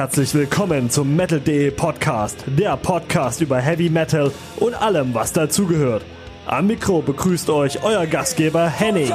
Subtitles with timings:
[0.00, 6.02] Herzlich willkommen zum Metal.de Podcast, der Podcast über Heavy Metal und allem, was dazugehört.
[6.46, 9.12] Am Mikro begrüßt euch euer Gastgeber Henning.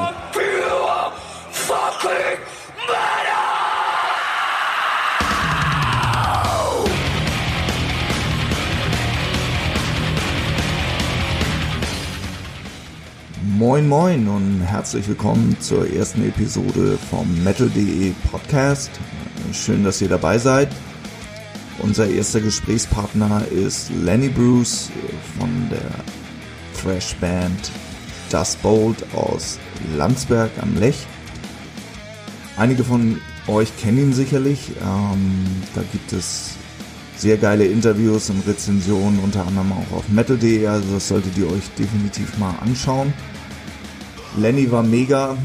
[13.57, 18.91] Moin Moin und herzlich willkommen zur ersten Episode vom Metal.de Podcast.
[19.53, 20.69] Schön, dass ihr dabei seid.
[21.79, 24.89] Unser erster Gesprächspartner ist Lenny Bruce
[25.37, 25.91] von der
[26.81, 27.71] Thrash-Band
[28.31, 29.59] Dust Bolt aus
[29.97, 31.05] Landsberg am Lech.
[32.57, 34.71] Einige von euch kennen ihn sicherlich.
[34.81, 36.55] Ähm, da gibt es
[37.17, 41.63] sehr geile Interviews und Rezensionen, unter anderem auch auf metal.de, also das solltet ihr euch
[41.77, 43.13] definitiv mal anschauen.
[44.37, 45.37] Lenny war mega.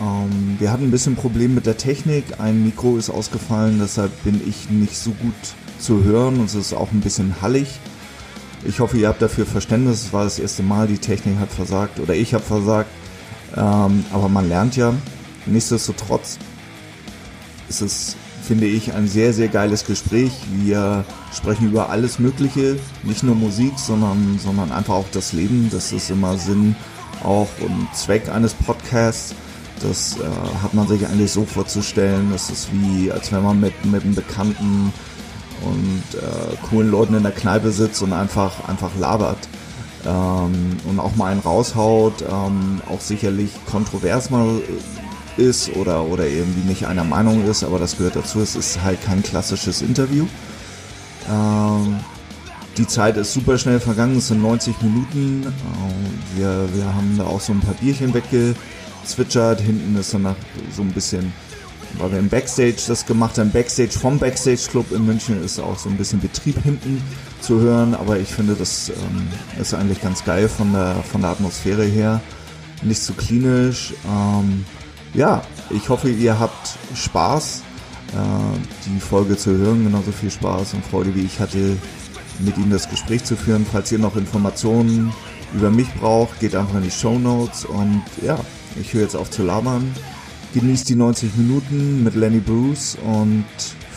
[0.00, 2.24] Ähm, wir hatten ein bisschen Problem mit der Technik.
[2.38, 5.34] Ein Mikro ist ausgefallen, deshalb bin ich nicht so gut
[5.78, 7.80] zu hören und es ist auch ein bisschen hallig.
[8.64, 10.06] Ich hoffe, ihr habt dafür Verständnis.
[10.06, 12.90] Es war das erste Mal, die Technik hat versagt oder ich habe versagt.
[13.56, 14.94] Ähm, aber man lernt ja.
[15.46, 16.38] Nichtsdestotrotz
[17.68, 20.32] ist es, finde ich, ein sehr, sehr geiles Gespräch.
[20.62, 25.68] Wir sprechen über alles Mögliche, nicht nur Musik, sondern, sondern einfach auch das Leben.
[25.70, 26.74] Das ist immer Sinn
[27.22, 29.34] auch und Zweck eines Podcasts.
[29.82, 32.30] Das äh, hat man sich eigentlich so vorzustellen.
[32.32, 34.92] Das ist wie, als wenn man mit, mit einem Bekannten
[35.62, 39.48] und äh, coolen Leuten in der Kneipe sitzt und einfach, einfach labert.
[40.06, 44.60] Ähm, und auch mal einen raushaut, ähm, auch sicherlich kontrovers mal
[45.36, 48.40] ist oder, oder irgendwie nicht einer Meinung ist, aber das gehört dazu.
[48.40, 50.26] Es ist halt kein klassisches Interview.
[51.30, 52.00] Ähm,
[52.76, 55.42] die Zeit ist super schnell vergangen, es sind 90 Minuten.
[55.46, 58.12] Äh, wir, wir haben da auch so ein paar Bierchen
[59.08, 59.60] weggezwitschert.
[59.60, 60.36] Hinten ist danach
[60.74, 61.32] so ein bisschen,
[61.98, 65.78] weil wir im Backstage das gemacht haben, Backstage vom Backstage Club in München ist auch
[65.78, 67.02] so ein bisschen Betrieb hinten
[67.40, 67.94] zu hören.
[67.94, 69.28] Aber ich finde, das ähm,
[69.60, 72.20] ist eigentlich ganz geil von der, von der Atmosphäre her.
[72.82, 73.94] Nicht zu klinisch.
[74.06, 74.64] Ähm,
[75.14, 77.62] ja, ich hoffe, ihr habt Spaß,
[78.12, 79.84] äh, die Folge zu hören.
[79.84, 81.76] Genauso viel Spaß und Freude, wie ich hatte,
[82.40, 83.66] mit ihm das Gespräch zu führen.
[83.70, 85.12] Falls ihr noch Informationen
[85.54, 88.38] über mich braucht, geht einfach in die Show Notes und ja,
[88.80, 89.94] ich höre jetzt auf zu labern.
[90.54, 93.44] Genießt die 90 Minuten mit Lenny Bruce und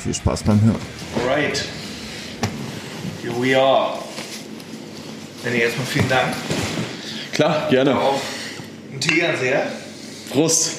[0.01, 0.81] viel Spaß beim Hören.
[1.21, 1.65] Alright,
[3.21, 3.99] here we are.
[5.43, 6.33] Lenny, erstmal vielen Dank.
[7.31, 7.99] Klar, gerne.
[7.99, 8.21] Auf
[8.93, 9.67] ein Tegernseher.
[10.31, 10.71] Prost.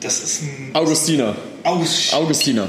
[0.00, 1.34] Das ist ein Augustina.
[1.62, 2.12] Aus.
[2.12, 2.68] Augustina.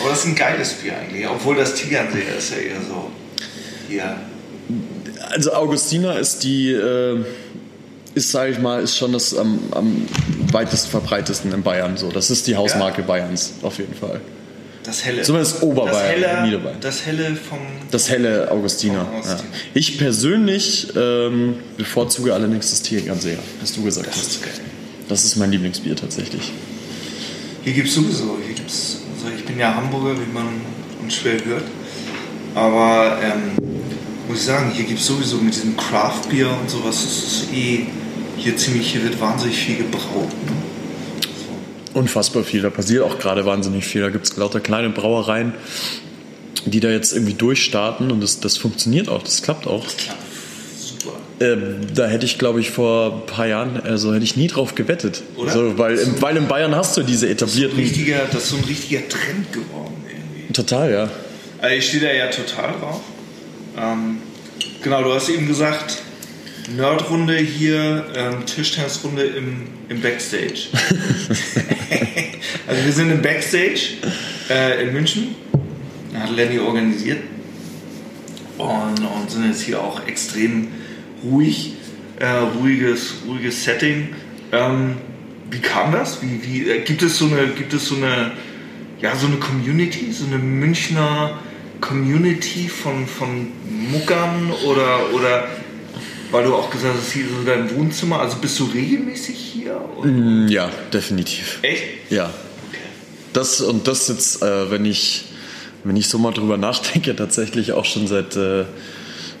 [0.00, 3.10] Aber das ist ein geiles Bier eigentlich, obwohl das Tegernseher ist ja eher so
[3.88, 4.16] hier.
[5.30, 7.24] Also Augustina ist die, äh,
[8.14, 10.06] ist sage ich mal, ist schon das am, am
[10.52, 12.10] weitest verbreitesten in Bayern so.
[12.10, 13.06] Das ist die Hausmarke Ja.
[13.06, 14.20] Bayerns, auf jeden Fall.
[14.84, 15.22] Das helle.
[15.22, 16.76] Zumindest Oberbayern, das helle, Niederbayern.
[16.80, 17.58] Das helle vom.
[17.90, 19.04] Das helle Augustina.
[19.04, 19.38] Von Ja.
[19.74, 24.26] Ich persönlich ähm, bevorzuge allerdings das Tegernseher, was du gesagt Das hast.
[24.32, 24.52] ist geil.
[25.08, 26.52] Das ist mein Lieblingsbier tatsächlich.
[27.62, 30.48] Hier gibt es sowieso, hier gibt's, also ich bin ja Hamburger, wie man
[31.00, 31.64] uns schwer hört.
[32.56, 33.52] Aber ähm,
[34.28, 37.86] muss ich sagen, hier gibt es sowieso mit diesem Craft-Bier und sowas, das ist eh
[38.42, 40.28] hier ziemlich, hier wird wahnsinnig viel gebraut.
[40.46, 40.52] Ne?
[41.94, 42.62] Unfassbar viel.
[42.62, 44.00] Da passiert auch gerade wahnsinnig viel.
[44.02, 45.52] Da gibt es lauter kleine Brauereien,
[46.64, 49.86] die da jetzt irgendwie durchstarten und das, das funktioniert auch, das klappt auch.
[49.86, 50.16] Klar,
[50.80, 51.16] super.
[51.40, 54.74] Ähm, da hätte ich, glaube ich, vor ein paar Jahren, also hätte ich nie drauf
[54.74, 55.22] gewettet.
[55.36, 55.50] Oder?
[55.52, 57.78] So, weil, So- in, weil in Bayern hast du diese etablierten.
[57.78, 60.52] richtiger, das ist so ein richtiger Trend geworden irgendwie.
[60.52, 61.10] Total, ja.
[61.60, 63.00] Also ich stehe da ja total drauf.
[63.78, 64.18] Ähm,
[64.82, 65.98] genau, du hast eben gesagt,
[66.70, 70.68] Nerdrunde hier, ähm, Tischtennisrunde im, im Backstage.
[72.66, 73.94] also wir sind im Backstage
[74.48, 75.34] äh, in München,
[76.14, 77.18] hat Lenny organisiert
[78.58, 80.68] und, und sind jetzt hier auch extrem
[81.24, 81.74] ruhig,
[82.18, 84.10] äh, ruhiges, ruhiges Setting.
[84.52, 84.96] Ähm,
[85.50, 86.22] wie kam das?
[86.22, 88.32] Wie, wie, äh, gibt es so eine, gibt es so eine,
[89.00, 91.38] ja, so eine Community, so eine Münchner
[91.80, 93.48] Community von, von
[93.90, 95.48] Muckern oder, oder
[96.32, 99.80] weil du auch gesagt hast, hier so dein Wohnzimmer, also bist du regelmäßig hier?
[99.98, 100.08] Oder?
[100.08, 101.58] Mm, Ja, definitiv.
[101.62, 101.84] Echt?
[102.10, 102.30] Ja.
[103.32, 105.24] Das und das jetzt, äh, wenn ich
[105.84, 108.64] wenn ich so mal drüber nachdenke, tatsächlich auch schon seit äh,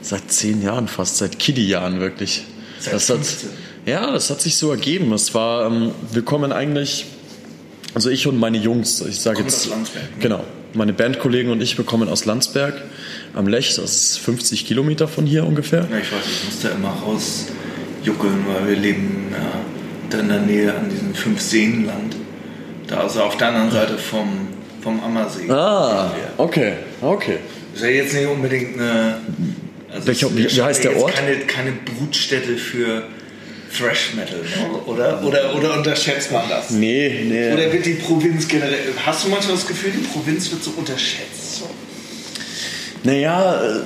[0.00, 2.44] seit zehn Jahren fast, seit Kiddie-Jahren wirklich.
[2.80, 3.50] Seit das hat, 15.
[3.86, 5.12] ja, das hat sich so ergeben.
[5.12, 7.06] Es war, ähm, wir kommen eigentlich,
[7.94, 10.16] also ich und meine Jungs, ich sage jetzt, aus Landsberg, ne?
[10.18, 10.44] genau,
[10.74, 12.74] meine Bandkollegen und ich, wir kommen aus Landsberg
[13.34, 15.86] am Lech, das ist 50 Kilometer von hier ungefähr.
[15.90, 20.40] Ja, ich weiß, ich muss da immer rausjuckeln, weil wir leben äh, da in der
[20.40, 22.16] Nähe an diesem Fünf-Seen-Land.
[22.88, 24.48] Da also auf der anderen Seite vom,
[24.82, 25.48] vom Ammersee.
[25.50, 27.38] Ah, okay, okay.
[27.74, 29.18] Ist ja jetzt nicht unbedingt eine.
[29.92, 31.14] Also Welcher- wie- wie heißt der Ort?
[31.14, 33.04] Keine, keine Brutstätte für
[33.76, 34.78] Thrash Metal, ne?
[34.86, 35.22] oder?
[35.24, 36.70] Oder, oder unterschätzt man das?
[36.70, 37.52] Nee, nee.
[37.52, 38.78] Oder wird die Provinz generell.
[39.04, 41.51] Hast du manchmal das Gefühl, die Provinz wird so unterschätzt?
[43.04, 43.80] Naja, äh,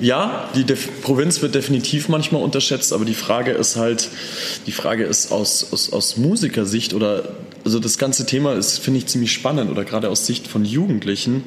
[0.00, 4.08] ja, die Def Provinz wird definitiv manchmal unterschätzt, aber die Frage ist halt,
[4.66, 7.30] die Frage ist aus, aus, aus Musikersicht oder,
[7.64, 11.44] also das ganze Thema ist, finde ich, ziemlich spannend oder gerade aus Sicht von Jugendlichen,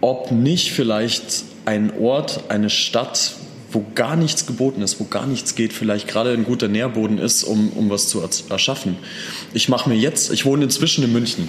[0.00, 3.34] ob nicht vielleicht ein Ort, eine Stadt,
[3.72, 7.44] wo gar nichts geboten ist, wo gar nichts geht, vielleicht gerade ein guter Nährboden ist,
[7.44, 8.96] um, um was zu erschaffen.
[9.54, 11.48] Ich mache mir jetzt, ich wohne inzwischen in München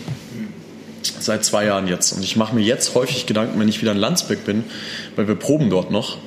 [1.24, 2.14] seit zwei Jahren jetzt.
[2.14, 4.64] Und ich mache mir jetzt häufig Gedanken, wenn ich wieder in Landsberg bin,
[5.16, 6.18] weil wir proben dort noch,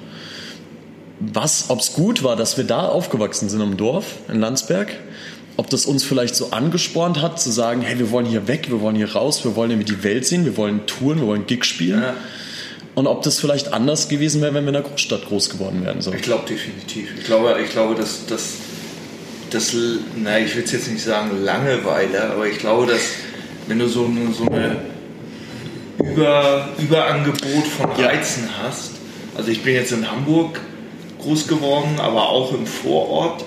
[1.20, 4.92] was, ob es gut war, dass wir da aufgewachsen sind im Dorf in Landsberg,
[5.56, 8.80] ob das uns vielleicht so angespornt hat, zu sagen, hey, wir wollen hier weg, wir
[8.80, 11.64] wollen hier raus, wir wollen irgendwie die Welt sehen, wir wollen touren, wir wollen Gig
[11.64, 12.02] spielen.
[12.02, 12.14] Ja.
[12.94, 16.00] Und ob das vielleicht anders gewesen wäre, wenn wir in einer Großstadt groß geworden wären.
[16.00, 16.12] So.
[16.12, 17.08] Ich glaube definitiv.
[17.18, 18.54] Ich glaube, ich glaube, dass das,
[19.50, 19.74] das,
[20.16, 23.00] na, ich will es jetzt nicht sagen Langeweile, aber ich glaube, dass
[23.66, 24.76] wenn du so eine, so eine
[25.98, 28.08] Über, Überangebot von Ja.
[28.08, 28.92] Reizen hast,
[29.36, 30.60] also ich bin jetzt in Hamburg
[31.20, 33.44] groß geworden, aber auch im Vorort.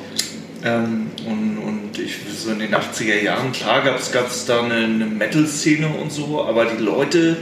[0.63, 5.05] Ähm, und, und ich so in den 80er Jahren, klar gab es da eine, eine
[5.05, 7.37] Metal-Szene und so, aber die Leute,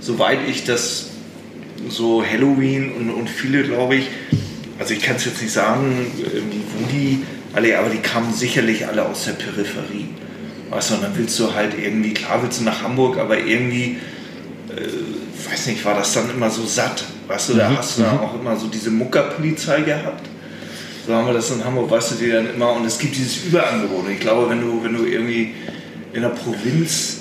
[0.00, 1.06] soweit ich das
[1.88, 4.08] so Halloween und, und viele, glaube ich,
[4.78, 7.22] also ich kann es jetzt nicht sagen, irgendwie, wo die
[7.54, 10.08] alle, aber die kamen sicherlich alle aus der Peripherie.
[10.70, 13.98] Weißt du, und dann willst du halt irgendwie, klar willst du nach Hamburg, aber irgendwie,
[14.68, 17.04] äh, weiß nicht, war das dann immer so satt.
[17.26, 20.28] Weißt du, da hast du dann auch immer so diese Muckerpolizei gehabt.
[21.06, 23.44] So haben wir das in Hamburg, weißt du, die dann immer, und es gibt dieses
[23.44, 24.04] Überangebot.
[24.06, 25.54] Und ich glaube, wenn du, wenn du irgendwie
[26.12, 27.16] in der Provinz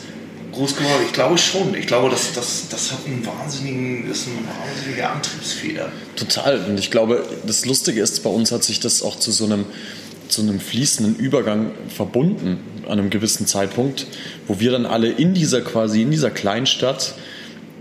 [0.52, 1.74] groß geworden ich glaube schon.
[1.76, 5.90] Ich glaube, das, das, das hat einen wahnsinnigen, ist eine wahnsinnige Antriebsfeder.
[6.16, 6.66] Total.
[6.66, 9.66] Und ich glaube, das Lustige ist, bei uns hat sich das auch zu so einem,
[10.28, 12.60] zu einem fließenden Übergang verbunden
[12.90, 14.08] an einem gewissen Zeitpunkt,
[14.48, 17.16] wo wir dann alle in dieser quasi, in dieser Kleinstadt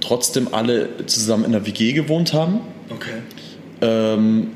[0.00, 2.60] trotzdem alle zusammen in einer WG gewohnt haben.
[2.90, 3.22] Okay.
[3.80, 4.48] Ähm,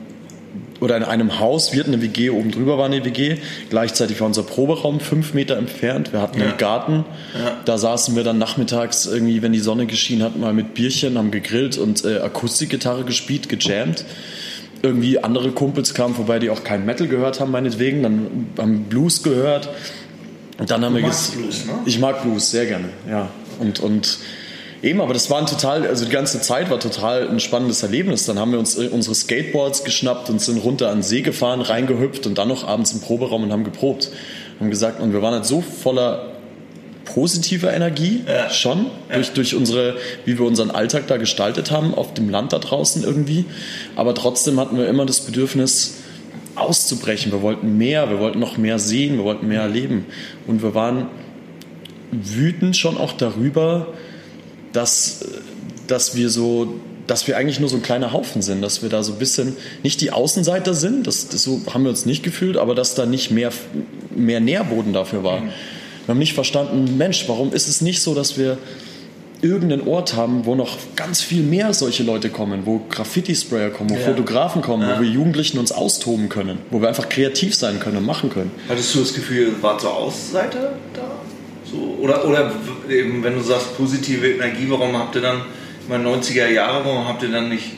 [0.81, 3.37] oder in einem Haus, wir hatten eine WG, oben drüber war eine WG,
[3.71, 6.47] gleichzeitig war unser Proberaum fünf Meter entfernt, wir hatten Ja.
[6.49, 7.05] einen Garten,
[7.39, 7.57] Ja.
[7.65, 11.31] da saßen wir dann nachmittags irgendwie, wenn die Sonne geschienen hat, mal mit Bierchen, haben
[11.31, 14.05] gegrillt und äh, Akustikgitarre gespielt, gejammt.
[14.83, 19.23] Irgendwie andere Kumpels kamen vorbei, die auch kein Metal gehört haben, meinetwegen, dann haben Blues
[19.23, 19.69] gehört.
[20.63, 21.73] Und dann haben Du wir magst Blues, ne?
[21.87, 23.29] Ich mag Blues, sehr gerne, ja.
[23.59, 24.19] Und, und
[24.81, 28.27] eben, aber das war ein total, also die ganze Zeit war total ein spannendes Erlebnis.
[28.27, 31.63] Dann haben wir uns äh, unsere Skateboards geschnappt und sind runter an den See gefahren,
[31.63, 34.11] reingehüpft und dann noch abends im Proberaum und haben geprobt.
[34.61, 36.29] Haben gesagt, und wir waren halt so voller
[37.05, 38.49] positiver Energie Ja.
[38.49, 42.61] schon durch, durch unsere, wie wir unseren Alltag da gestaltet haben auf dem Land da
[42.61, 43.47] draußen irgendwie.
[43.97, 45.95] Aber trotzdem hatten wir immer das Bedürfnis
[46.55, 47.33] auszubrechen.
[47.33, 50.07] Wir wollten mehr, wir wollten noch mehr sehen, wir wollten mehr erleben.
[50.47, 51.07] Und wir waren
[52.11, 53.89] wütend schon auch darüber,
[54.73, 55.25] dass,
[55.87, 56.75] dass wir so,
[57.07, 59.57] dass wir eigentlich nur so ein kleiner Haufen sind, dass wir da so ein bisschen
[59.83, 63.07] nicht die Außenseiter sind, das, das so haben wir uns nicht gefühlt, aber dass da
[63.07, 63.51] nicht mehr,
[64.15, 65.43] mehr Nährboden dafür war.
[65.43, 68.59] Wir haben nicht verstanden, Mensch, warum ist es nicht so, dass wir
[69.43, 73.95] irgendeinen Ort haben, wo noch ganz viel mehr solche Leute kommen, wo Graffiti-Sprayer kommen, wo
[73.95, 74.01] Ja.
[74.01, 78.07] Fotografen kommen, wo wir Jugendlichen uns austoben können, wo wir einfach kreativ sein können und
[78.07, 78.53] machen können.
[78.69, 81.03] Hattest du das Gefühl, ihr wart so Außenseiter da?
[81.71, 82.53] So, oder, oder
[82.89, 85.43] eben, wenn du sagst positive Energie, warum habt ihr dann,
[85.83, 87.73] ich meine 90er Jahre, warum habt ihr dann nicht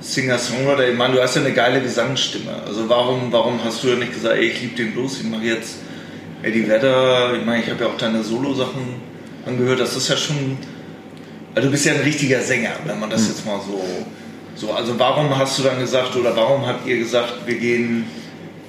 [0.00, 0.88] Singer-Songwriter?
[0.88, 2.50] Ich meine, du hast ja eine geile Gesangsstimme.
[2.66, 5.44] Also warum, warum hast du ja nicht gesagt, ey, ich liebe den Blues, ich mache
[5.44, 5.76] jetzt
[6.42, 9.10] Eddie Vedder, ich meine, ich habe ja auch deine Solo-Sachen
[9.46, 10.56] angehört, das ist ja schon,
[11.54, 13.82] also du bist ja ein richtiger Sänger, wenn man das jetzt mal so,
[14.54, 18.04] so, also warum hast du dann gesagt, oder warum habt ihr gesagt, wir gehen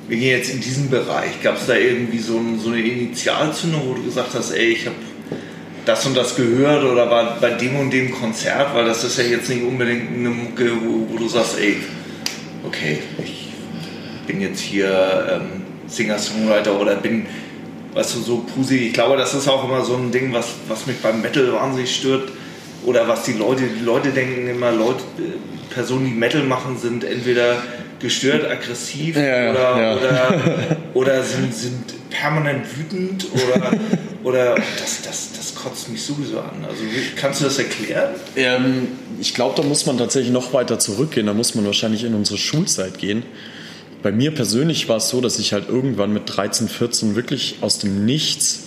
[0.08, 1.42] wir gehen jetzt in diesen Bereich.
[1.42, 4.86] Gab es da irgendwie so, ein, so eine Initialzündung, wo du gesagt hast, ey, ich
[4.86, 4.96] habe
[5.86, 9.24] das und das gehört oder war bei dem und dem Konzert, weil das ist ja
[9.24, 11.78] jetzt nicht unbedingt eine Mucke, wo, wo du sagst, ey,
[12.68, 13.52] okay, ich
[14.28, 17.26] bin jetzt hier ähm, Singer-Songwriter oder bin,
[17.94, 18.88] weißt du, so Pusi.
[18.88, 21.96] Ich glaube, das ist auch immer so ein Ding, was, was mich beim Metal wahnsinnig
[21.96, 22.30] stört.
[22.86, 27.04] Oder was die Leute, die Leute denken immer, Leute, äh, Personen, die Metal machen, sind
[27.04, 27.62] entweder
[28.00, 29.96] gestört, aggressiv Ja, oder, ja.
[29.98, 33.72] oder, oder sind, sind permanent wütend oder,
[34.24, 36.66] oder das, das, das kotzt mich sowieso an.
[36.68, 36.82] Also
[37.16, 38.16] kannst du das erklären?
[38.36, 38.88] Ähm,
[39.20, 41.28] ich glaube, da muss man tatsächlich noch weiter zurückgehen.
[41.28, 43.24] Da muss man wahrscheinlich in unsere Schulzeit gehen.
[44.04, 47.78] Bei mir persönlich war es so, dass ich halt irgendwann mit 13, 14 wirklich aus
[47.78, 48.64] dem Nichts,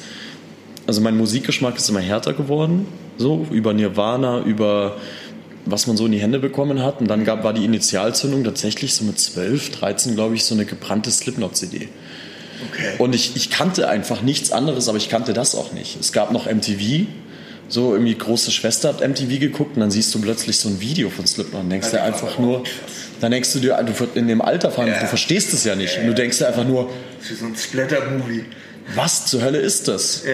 [0.86, 2.86] also mein Musikgeschmack ist immer härter geworden,
[3.18, 4.96] so über Nirvana, über
[5.66, 7.00] was man so in die Hände bekommen hat.
[7.00, 10.66] Und dann gab, war die Initialzündung tatsächlich so mit 12, 13, glaube ich, so eine
[10.66, 11.88] gebrannte Slipknot-CD.
[12.70, 12.84] Okay.
[12.98, 15.98] Und ich, ich kannte einfach nichts anderes, aber ich kannte das auch nicht.
[15.98, 17.06] Es gab noch MTV,
[17.68, 21.08] so irgendwie große Schwester hat MTV geguckt und dann siehst du plötzlich so ein Video
[21.08, 22.62] von Slipknot und denkst dir einfach nur,
[23.22, 25.00] dann denkst du dir, du in dem Alter, allem, Ja.
[25.00, 25.98] du verstehst es ja nicht.
[25.98, 28.44] Und du denkst dir einfach nur, Das ist wie so ein Splatter-Movie.
[28.94, 30.24] was zur Hölle ist das?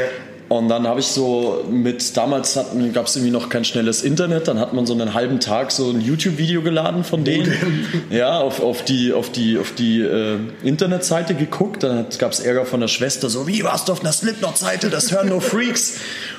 [0.50, 2.58] Und dann habe ich so mit, damals
[2.92, 5.90] gab es irgendwie noch kein schnelles Internet, dann hat man so einen halben Tag so
[5.90, 7.86] ein YouTube-Video geladen von denen.
[8.10, 12.66] Ja, auf, auf die, auf die, auf die äh, Internetseite geguckt, dann gab es Ärger
[12.66, 15.98] von der Schwester, so wie warst du auf einer Slipknot-Seite, das hören nur Freaks.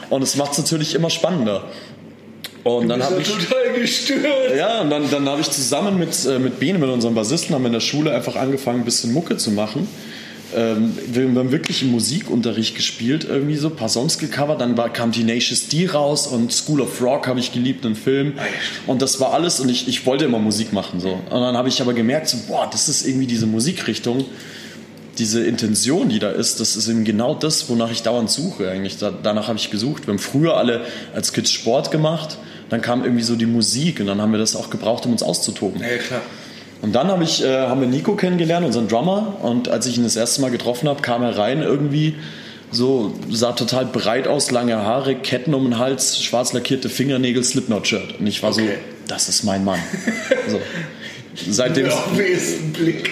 [0.09, 1.63] Und es macht es natürlich immer spannender.
[2.65, 3.29] Und dann habe ich...
[3.29, 4.57] total gestört.
[4.57, 7.61] Ja, und dann, dann habe ich zusammen mit, äh, mit Bene, mit unserem Bassisten, haben
[7.61, 9.87] wir in der Schule einfach angefangen, ein bisschen Mucke zu machen.
[10.55, 14.61] Ähm, wir haben wirklich im Musikunterricht gespielt, irgendwie so ein paar Songs gecovert.
[14.61, 18.33] Dann war, kam Tenacious D raus und School of Rock habe ich geliebt, einen Film.
[18.37, 18.41] Ah.
[18.87, 20.99] Und das war alles und ich, ich wollte immer Musik machen.
[20.99, 21.13] So.
[21.13, 24.25] Und dann habe ich aber gemerkt, so, boah, das ist irgendwie diese Musikrichtung,
[25.17, 28.97] diese Intention, die da ist, das ist eben genau das, wonach ich dauernd suche eigentlich.
[28.97, 30.07] Da, danach habe ich gesucht.
[30.07, 30.81] Wir haben früher alle
[31.13, 32.37] als Kids Sport gemacht,
[32.69, 35.23] dann kam irgendwie so die Musik und dann haben wir das auch gebraucht, um uns
[35.23, 35.81] auszutoben.
[35.81, 36.21] Ja, klar.
[36.81, 39.37] Und dann habe ich, äh, haben wir Nico kennengelernt, unseren Drummer.
[39.41, 42.15] Und als ich ihn das erste Mal getroffen habe, kam er rein irgendwie
[42.71, 48.19] so, sah total breit aus, lange Haare, Ketten um den Hals, schwarz lackierte Fingernägel, Slipknot-Shirt.
[48.19, 48.77] Und ich war so, Okay.
[49.07, 49.79] das ist mein Mann.
[50.47, 50.59] so.
[51.49, 51.87] Seitdem,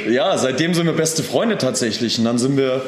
[0.10, 2.18] ja, seitdem sind wir beste Freunde tatsächlich.
[2.20, 2.82] Und dann sind wir,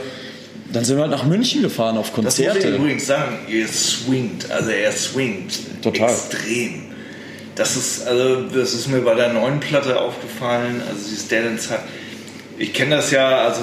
[0.74, 2.76] dann sind wir halt nach München gefahren auf Das muss ich Konzerte.
[2.76, 6.10] übrigens sagen, ihr swingt, also er swingt Total.
[6.10, 6.91] extrem.
[7.62, 11.82] Das ist, also das ist mir bei der neuen Platte aufgefallen, also dieses Dead Inside.
[12.58, 13.62] Ich kenne das ja, also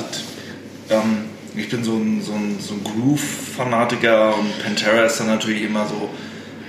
[0.88, 1.24] ähm,
[1.56, 5.84] ich bin so ein, so ein, so ein Groove-Fanatiker und Pantera ist dann natürlich immer
[5.88, 6.10] so,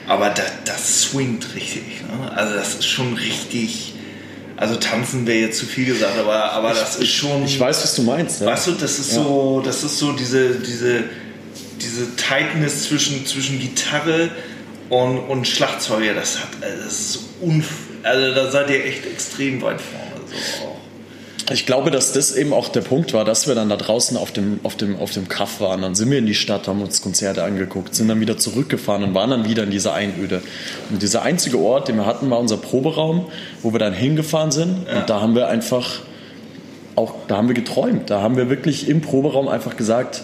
[0.08, 2.02] aber das, das swingt richtig.
[2.02, 2.32] Ne?
[2.36, 3.94] Also das ist schon richtig,
[4.58, 7.46] also tanzen wäre jetzt zu viel gesagt, aber, aber das ist schon...
[7.46, 8.42] Ich weiß, was du meinst.
[8.42, 8.48] Ja.
[8.48, 9.22] Weißt du, das ist Ja.
[9.22, 11.04] so, das ist so diese, diese,
[11.80, 14.32] diese Tightness zwischen, zwischen Gitarre
[14.90, 19.06] und, und Schlagzeuger, das hat, also das ist so unf also da seid ihr echt
[19.06, 20.28] extrem weit vorne.
[20.28, 20.80] So auch.
[21.52, 24.32] Ich glaube, dass das eben auch der Punkt war, dass wir dann da draußen auf
[24.32, 25.82] dem, auf dem, auf dem Kaff waren.
[25.82, 29.16] Dann sind wir in die Stadt, haben uns Konzerte angeguckt, sind dann wieder zurückgefahren und
[29.16, 30.44] waren dann wieder in dieser Einöde.
[30.92, 33.26] Und dieser einzige Ort, den wir hatten, war unser Proberaum,
[33.64, 34.88] wo wir dann hingefahren sind.
[34.96, 36.02] Und da haben wir einfach
[36.96, 38.12] auch, da haben wir geträumt.
[38.12, 40.22] Da haben wir wirklich im Proberaum einfach gesagt,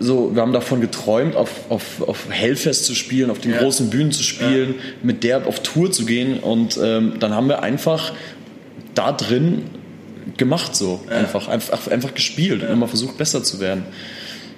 [0.00, 3.58] so, wir haben davon geträumt, auf, auf, auf Hellfest zu spielen, auf den Ja.
[3.58, 6.38] großen Bühnen zu spielen, mit der auf Tour zu gehen.
[6.38, 8.12] Und ähm, dann haben wir einfach
[8.94, 9.62] da drin
[10.36, 11.00] gemacht so.
[11.08, 13.84] Einfach, einfach, einfach gespielt und immer versucht, besser zu werden.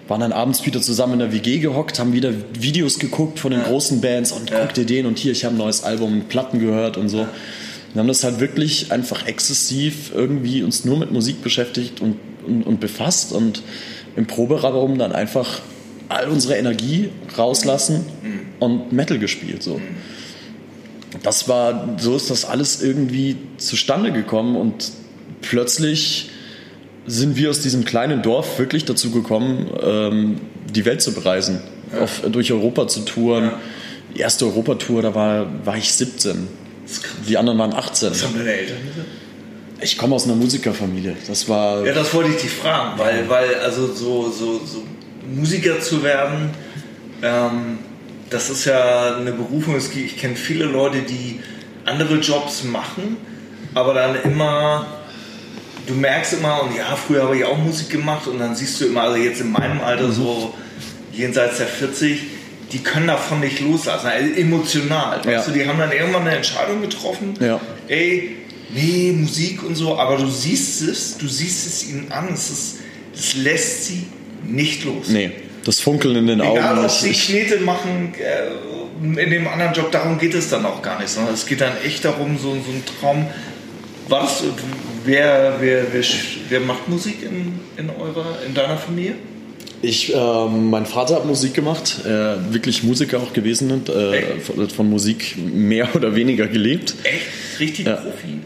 [0.09, 3.63] Waren dann abends wieder zusammen in der WG gehockt, haben wieder Videos geguckt von den
[3.63, 6.97] großen Bands und guck dir den und hier, ich habe ein neues Album, Platten gehört
[6.97, 7.27] und so.
[7.95, 12.17] Wir haben das halt wirklich einfach exzessiv irgendwie uns nur mit Musik beschäftigt und,
[12.47, 13.63] und, und befasst und
[14.17, 15.61] im Proberaum dann einfach
[16.09, 18.05] all unsere Energie rauslassen
[18.59, 19.81] und Metal gespielt so.
[21.23, 24.91] Das war, so ist das alles irgendwie zustande gekommen und
[25.41, 26.31] plötzlich
[27.07, 30.41] sind wir aus diesem kleinen Dorf wirklich dazu gekommen, ähm,
[30.73, 31.61] die Welt zu bereisen,
[31.99, 33.53] auf, durch Europa zu touren.
[34.15, 36.49] Die erste Europatour, da war, war ich 17.
[36.83, 37.17] Das ist krass.
[37.29, 38.11] Die anderen waren 18.
[38.11, 39.09] Was haben deine Eltern gesagt?
[39.83, 41.17] Ich komme aus einer Musikerfamilie.
[41.27, 41.85] Das war.
[41.87, 44.83] Ja, das wollte ich dich fragen, weil, weil also so, so, so
[45.35, 46.51] Musiker zu werden,
[47.23, 47.79] ähm,
[48.29, 49.77] das ist ja eine Berufung.
[49.77, 51.41] Ich kenne viele Leute, die
[51.87, 53.17] andere Jobs machen,
[53.75, 54.87] aber dann immer,
[55.87, 58.87] du merkst immer, und ja, früher habe ich auch Musik gemacht und dann siehst du
[58.87, 60.55] immer, also jetzt in meinem Alter so
[61.13, 62.21] jenseits der 40,
[62.73, 65.21] die können davon nicht loslassen, also emotional.
[65.25, 65.39] Ja.
[65.39, 67.59] Weißt du, die haben dann irgendwann eine Entscheidung getroffen, Ja.
[67.89, 68.37] ey,
[68.75, 72.77] nee, Musik und so, aber du siehst es, du siehst es ihnen an, es, ist,
[73.15, 74.05] es lässt sie
[74.47, 75.09] nicht los.
[75.09, 75.33] Nee,
[75.65, 76.85] das Funkeln in den Egal, Augen.
[76.85, 80.83] ob Ich, sie Knete machen äh, in dem anderen Job, darum geht es dann auch
[80.83, 83.27] gar nicht, sondern es geht dann echt darum, so, so ein Traum.
[84.09, 84.43] Was,
[85.05, 86.03] wer, wer, wer,
[86.49, 89.15] wer macht Musik in, in, eurer, in deiner Familie?
[89.83, 92.09] Ich, ähm, mein Vater hat Musik gemacht, äh,
[92.53, 96.95] wirklich Musiker auch gewesen und äh, von, von Musik mehr oder weniger gelebt.
[97.05, 97.61] Echt?
[97.61, 97.95] Richtig Ja.
[97.97, 98.41] Profi?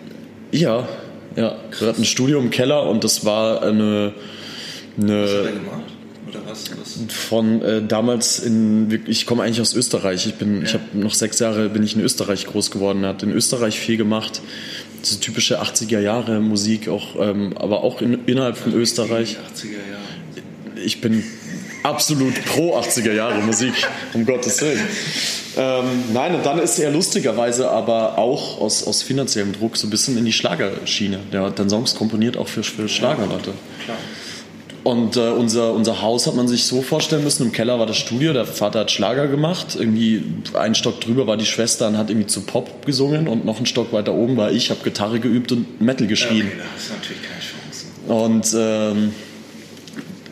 [0.54, 0.88] Ja,
[1.34, 1.56] ja.
[1.80, 4.14] Hat ein Studio im Keller und das war eine,
[4.96, 5.82] Was hat er eine gemacht?
[6.28, 6.70] Oder was?
[6.70, 7.12] was?
[7.12, 10.26] von äh, damals in, ich komme eigentlich aus Österreich.
[10.26, 13.02] Ich bin, ich habe noch sechs Jahre bin ich in Österreich groß geworden.
[13.02, 14.42] Er hat in Österreich viel gemacht.
[15.04, 19.36] Diese typische 80er Jahre Musik, auch, ähm, aber auch in, innerhalb von Österreich.
[19.60, 20.84] Die 80er Jahre.
[20.84, 21.24] Ich bin
[21.84, 23.74] absolut pro 80er Jahre Musik,
[24.14, 24.80] um Gottes Willen.
[25.56, 29.90] Ähm, nein, und dann ist er lustigerweise aber auch aus, aus finanziellem Druck so ein
[29.90, 31.20] bisschen in die Schlagerschiene.
[31.32, 33.52] Der hat dann Songs komponiert, auch für, für Schlagerleute.
[33.84, 33.98] Klar.
[34.82, 37.96] Und äh, unser, unser Haus hat man sich so vorstellen müssen, im Keller war das
[37.96, 40.22] Studio, der Vater hat Schlager gemacht, irgendwie
[40.52, 43.66] einen Stock drüber war die Schwester und hat irgendwie zu Pop gesungen und noch einen
[43.66, 46.48] Stock weiter oben war ich, habe Gitarre geübt und Metal geschrien.
[46.48, 48.52] Okay, da hast du natürlich keine Chance.
[48.52, 49.14] Und ähm,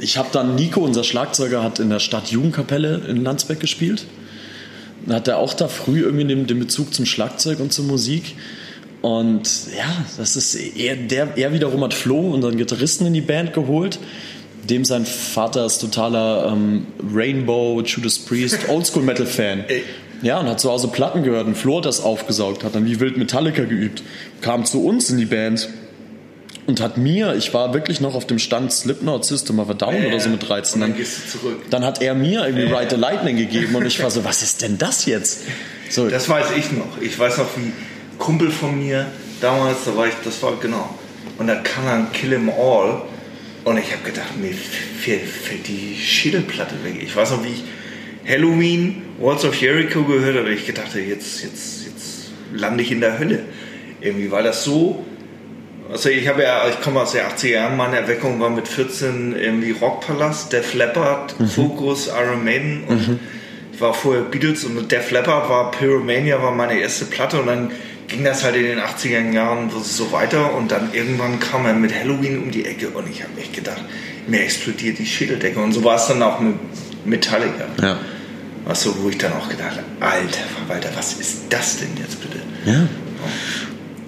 [0.03, 4.05] ich habe dann, Nico, unser Schlagzeuger, hat in der Stadtjugendkapelle in Landsberg gespielt.
[5.07, 8.35] Dann hat er auch da früh irgendwie den, den Bezug zum Schlagzeug und zur Musik.
[9.01, 13.53] Und ja, das ist er, der, er wiederum hat Flo, unseren Gitarristen, in die Band
[13.55, 13.99] geholt.
[14.69, 19.65] Dem sein Vater ist totaler ähm, Rainbow, Judas Priest, Oldschool-Metal-Fan.
[19.69, 19.83] Ey.
[20.23, 23.01] Ja, und hat zu Hause Platten gehört und Flo hat das aufgesaugt, hat dann wie
[23.01, 24.05] wild Metallica geübt,
[24.41, 25.69] kam zu uns in die Band
[26.67, 30.07] und hat mir, ich war wirklich noch auf dem Stand Slipknot System of a Down
[30.07, 31.63] oder so mit 13, Und dann dann, gehst du zurück.
[31.71, 34.63] dann hat er mir irgendwie Ride the Lightning gegeben und ich war so, was ist
[34.63, 35.43] denn das jetzt?
[35.91, 37.01] So, Das weiß ich noch.
[37.01, 37.73] Ich weiß noch, wie
[38.19, 39.07] Kumpel von mir
[39.41, 40.89] damals, da war ich, das war genau.
[41.39, 43.03] Und da kam dann Kill 'Em All.
[43.65, 47.01] Und ich habe gedacht, mir fällt, fällt die Schädelplatte weg.
[47.03, 47.63] Ich weiß noch, wie ich
[48.29, 50.51] Halloween, Walls of Jericho gehört habe.
[50.53, 53.41] Ich gedacht, jetzt, jetzt, jetzt lande ich in der Hölle.
[54.01, 55.05] Irgendwie, weil das so.
[55.93, 59.37] Also ich habe ja, ich komme aus den 80er Jahren, meine Erweckung war mit 14
[59.37, 63.21] irgendwie Rockpalast, Def Leppard, Focus, Iron Maiden und
[63.75, 67.71] ich war vorher Beatles und Def Leppard war Pyromania war meine erste Platte und dann
[68.09, 71.95] ging das halt in den 80er Jahren so weiter und dann irgendwann kam er mit
[71.95, 73.83] Halloween um die Ecke und ich habe echt gedacht,
[74.27, 76.55] mir explodiert die Schädeldecke und so war es dann auch mit
[77.05, 77.67] Metallica.
[77.83, 77.99] ja.
[78.65, 82.39] Du, wo ich dann auch gedacht habe, alter Verwalter, was ist das denn jetzt bitte?
[82.65, 82.87] Ja.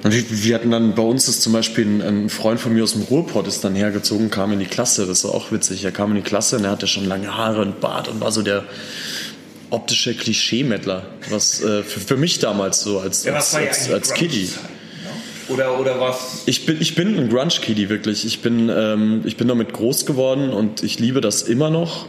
[0.05, 2.93] Und wir, hatten dann bei uns ist zum Beispiel ein, ein Freund von mir aus
[2.93, 5.07] dem Ruhrpott ist dann hergezogen, kam in die Klasse.
[5.07, 5.83] Das war auch witzig.
[5.83, 8.31] Er kam in die Klasse und er hatte schon lange Haare und Bart und war
[8.31, 8.65] so der
[9.71, 14.45] optische Klischee-Mettler, was äh, für, für mich damals so als, als, als, als Kiddie.
[14.45, 14.51] Ne?
[15.49, 16.43] Oder, oder was?
[16.47, 18.27] Ich bin, ich bin ein Grunge-Kiddie, wirklich.
[18.27, 22.07] Ich bin, ähm, ich bin damit groß geworden und ich liebe das immer noch.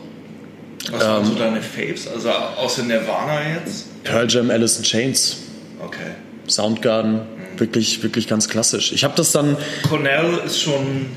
[0.92, 1.30] Was waren Ähm.
[1.32, 2.08] so deine Faves?
[2.10, 3.88] Also außer Nirvana jetzt?
[4.04, 5.38] Pearl Jam, Alice in Chains,
[5.84, 6.12] Okay.
[6.48, 7.22] Soundgarden,
[7.60, 8.92] wirklich, wirklich ganz klassisch.
[8.92, 11.08] Ich habe das dann, Cornell ist schon.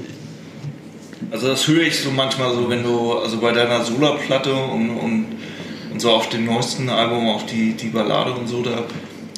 [1.30, 5.26] Also das höre ich so manchmal so, wenn du, also bei deiner Solarplatte und, und,
[5.92, 8.84] und so auf dem neuesten Album, auf die, die Ballade und so, da.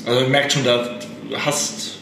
[0.06, 0.98] Also man merkt schon, da
[1.44, 1.96] hast.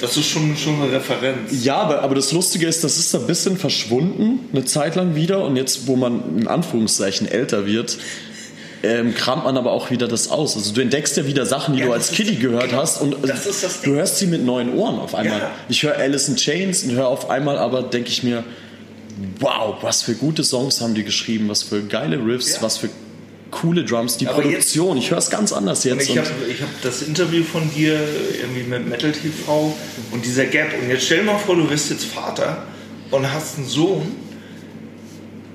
[0.00, 1.62] Das ist schon, schon eine Referenz.
[1.62, 5.44] ja, aber, aber das Lustige ist, das ist ein bisschen verschwunden, eine Zeit lang wieder.
[5.44, 7.98] Und jetzt, wo man in Anführungszeichen älter wird,
[8.82, 10.56] ähm, kramt man aber auch wieder das aus.
[10.56, 13.16] Also du entdeckst ja wieder Sachen, die Ja, du als Kiddie gehört genau, hast und
[13.22, 15.38] das ist das du hörst sie mit neuen Ohren auf einmal.
[15.38, 15.50] Ja.
[15.68, 18.42] Ich höre Alice in Chains und höre auf einmal aber, denke ich mir,
[19.38, 22.62] wow, was für gute Songs haben die geschrieben, was für geile Riffs, Ja.
[22.62, 22.88] was für
[23.50, 26.08] coole Drums, die Aber Produktion, ich höre es ganz anders jetzt.
[26.08, 27.98] ich habe hab das Interview von dir
[28.40, 29.74] irgendwie mit Metal TV
[30.12, 30.68] und dieser Gap.
[30.80, 32.62] Und jetzt stell dir mal vor, du bist jetzt Vater
[33.10, 34.06] und hast einen Sohn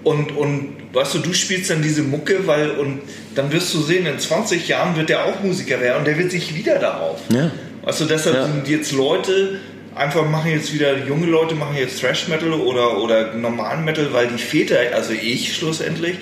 [0.03, 3.01] und, und weißt du, du spielst dann diese Mucke, weil und
[3.36, 6.31] dann wirst du sehen, in 20 Jahren wird der auch Musiker werden und der wird
[6.31, 7.19] sich wieder darauf.
[7.29, 7.51] Ja.
[7.84, 8.45] Weißt du, deshalb Ja.
[8.45, 9.60] sind jetzt Leute
[9.93, 14.27] einfach machen jetzt wieder, junge Leute machen jetzt Thrash Metal oder, oder normalen Metal, weil
[14.27, 16.17] die Väter, also ich schlussendlich,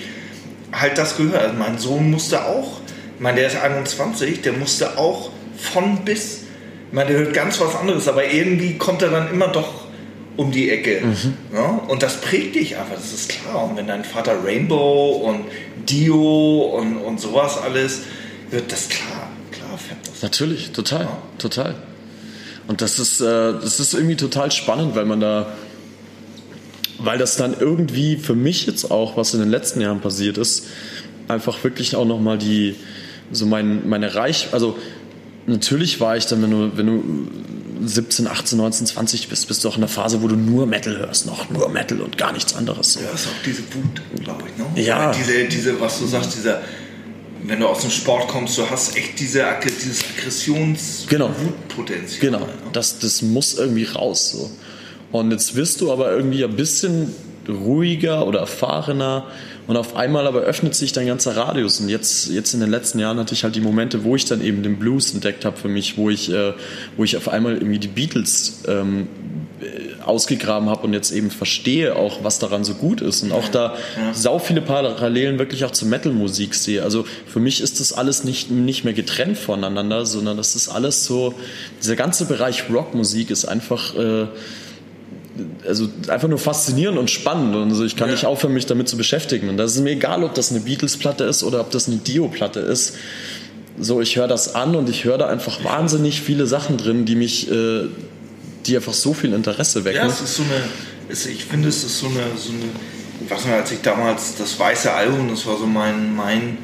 [0.72, 1.42] halt das gehört.
[1.42, 2.80] Also mein Sohn musste auch,
[3.16, 6.42] ich meine, der ist 21, der musste auch von bis,
[6.88, 9.83] ich meine, der hört ganz was anderes, aber irgendwie kommt er dann immer doch
[10.36, 11.02] um die Ecke.
[11.52, 11.82] Ja?
[11.88, 13.68] Und das prägt dich einfach, das ist klar.
[13.68, 15.44] Und wenn dein Vater Rainbow und
[15.88, 18.02] Dio und, und sowas alles,
[18.50, 20.22] wird das klar, klar fährt das.
[20.22, 21.74] Natürlich, total, total.
[22.66, 25.52] Und das ist, äh, das ist irgendwie total spannend, weil man da,
[26.98, 30.66] weil das dann irgendwie für mich jetzt auch, was in den letzten Jahren passiert ist,
[31.28, 32.76] einfach wirklich auch nochmal die,
[33.30, 34.78] so mein, meine Reich, also
[35.46, 37.28] natürlich war ich dann, wenn du, wenn du
[37.88, 40.96] 17, 18, 19, 20 bist, bist du auch in der Phase, wo du nur Metal
[40.98, 42.96] hörst, noch nur Metal und gar nichts anderes.
[42.96, 44.76] Ja, ist auch diese Wut, glaube ich.
[44.76, 44.82] Ne?
[44.82, 45.12] Ja.
[45.12, 46.60] Diese, diese, was du sagst, dieser,
[47.42, 51.30] wenn du aus dem Sport kommst, du hast echt diese, dieses Aggressions- Genau.
[51.44, 52.20] Wutpotenzial.
[52.20, 52.52] Genau, Ne?
[52.72, 54.30] das, das muss irgendwie raus.
[54.32, 54.50] So.
[55.12, 57.14] Und jetzt wirst du aber irgendwie ein bisschen
[57.48, 59.26] ruhiger oder erfahrener
[59.66, 61.80] Und auf einmal aber öffnet sich dein ganzer Radius.
[61.80, 64.42] Und jetzt, jetzt in den letzten Jahren hatte ich halt die Momente, wo ich dann
[64.42, 66.52] eben den Blues entdeckt habe für mich, wo ich, äh,
[66.96, 69.08] wo ich auf einmal irgendwie die Beatles ähm,
[70.04, 73.74] ausgegraben habe und jetzt eben verstehe auch, was daran so gut ist und auch da
[73.96, 74.12] ja.
[74.12, 76.82] sau viele Parallelen wirklich auch zur Metal-Musik sehe.
[76.82, 81.04] Also für mich ist das alles nicht, nicht mehr getrennt voneinander, sondern das ist alles
[81.04, 81.34] so,
[81.80, 84.26] dieser ganze Bereich Rockmusik ist einfach, äh,
[85.66, 88.14] also einfach nur faszinierend und spannend und also ich kann ja.
[88.14, 91.24] nicht aufhören, mich damit zu beschäftigen und das ist mir egal, ob das eine Beatles-Platte
[91.24, 92.96] ist oder ob das eine Dio-Platte ist.
[93.78, 97.16] So, ich höre das an und ich höre da einfach wahnsinnig viele Sachen drin, die
[97.16, 97.88] mich, äh,
[98.66, 99.96] die einfach so viel Interesse wecken.
[99.96, 100.62] Ja, es ist so eine,
[101.08, 102.70] es, ich finde, es ist so eine, so eine,
[103.24, 106.58] ich weiß nicht, als ich damals das weiße Album, das war so mein, mein,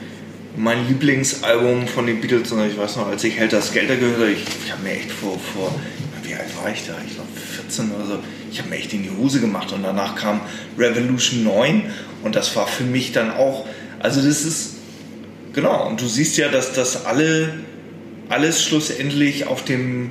[0.56, 4.30] mein Lieblingsalbum von den Beatles, und ich weiß noch, als ich Helter Skelter gehört habe,
[4.30, 5.74] ich, ich habe mir echt vor, vor,
[6.22, 6.94] wie alt war ich da?
[7.04, 8.18] Ich glaube 14 oder so,
[8.50, 10.40] ich habe mir echt in die Hose gemacht und danach kam
[10.78, 11.82] Revolution 9
[12.22, 13.66] und das war für mich dann auch,
[13.98, 14.76] also das ist,
[15.52, 17.54] genau, und du siehst ja, dass das alle,
[18.28, 20.10] alles schlussendlich auf dem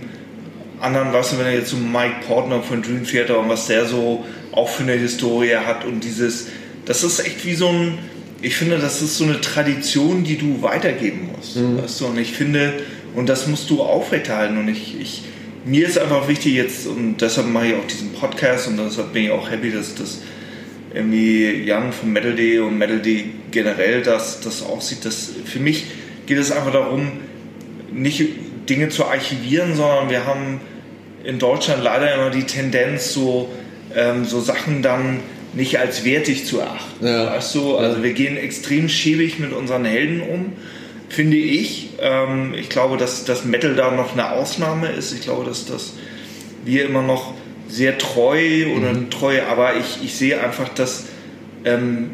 [0.80, 3.86] anderen, weißt du, wenn er jetzt so Mike Portner von Dream Theater und was der
[3.86, 6.48] so auch für eine Historie hat und dieses,
[6.86, 8.00] das ist echt wie so ein,
[8.42, 11.82] ich finde, das ist so eine Tradition, die du weitergeben musst, mhm.
[11.82, 12.74] weißt du, und ich finde,
[13.16, 15.24] und das musst du aufrechterhalten und ich, ich,
[15.66, 19.26] mir ist einfach wichtig jetzt, und deshalb mache ich auch diesen Podcast und deshalb bin
[19.26, 20.22] ich auch happy, dass das
[20.94, 25.86] irgendwie Jan von Metal.de und Metal.de generell das, das auch sieht, dass für mich
[26.26, 27.12] geht es einfach darum,
[27.92, 28.24] nicht
[28.70, 30.62] Dinge zu archivieren, sondern wir haben
[31.24, 33.50] in Deutschland leider immer die Tendenz, so,
[33.96, 35.20] ähm, so Sachen dann
[35.54, 37.06] nicht als wertig zu erachten.
[37.06, 37.28] Ja.
[37.36, 37.78] Weißt du?
[37.78, 38.04] Also ja.
[38.04, 40.54] wir gehen extrem schäbig mit unseren Helden um,
[41.10, 41.90] finde ich.
[42.00, 45.14] Ähm, ich glaube, dass das Metal da noch eine Ausnahme ist.
[45.14, 45.94] Ich glaube, dass das
[46.64, 47.34] wir immer noch
[47.68, 49.10] sehr treu oder mhm.
[49.10, 51.06] treu, aber ich, ich sehe einfach, dass
[51.66, 52.12] ähm,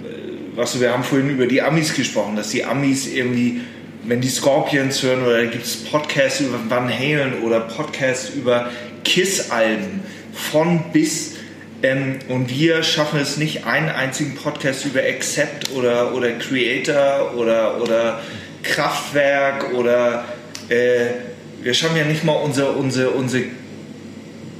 [0.55, 3.61] was wir haben vorhin über die Amis gesprochen, dass die Amis irgendwie
[4.07, 8.69] wenn die Scorpions hören oder da gibt es Podcasts über Van Halen oder Podcasts über
[9.03, 11.35] Kiss-Alben von bis
[11.81, 17.81] ähm, und wir schaffen es nicht, einen einzigen Podcast über Accept oder, oder Creator oder,
[17.81, 18.21] oder
[18.65, 20.25] Kraftwerk oder
[20.69, 21.07] äh,
[21.61, 23.43] wir schaffen ja nicht mal unsere, unsere, unsere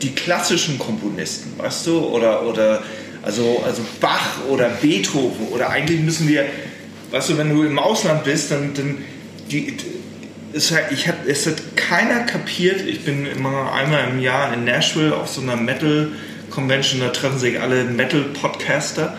[0.01, 2.83] die klassischen Komponisten, weißt du, oder, oder
[3.23, 6.45] also, also Bach oder Beethoven oder eigentlich müssen wir,
[7.11, 8.97] weißt du, wenn du im Ausland bist, dann, dann
[9.49, 9.77] die,
[10.53, 12.81] es, ich hab, es hat keiner kapiert.
[12.81, 16.11] Ich bin immer einmal im Jahr in Nashville auf so einer Metal
[16.49, 19.17] Convention, da treffen sich alle Metal Podcaster.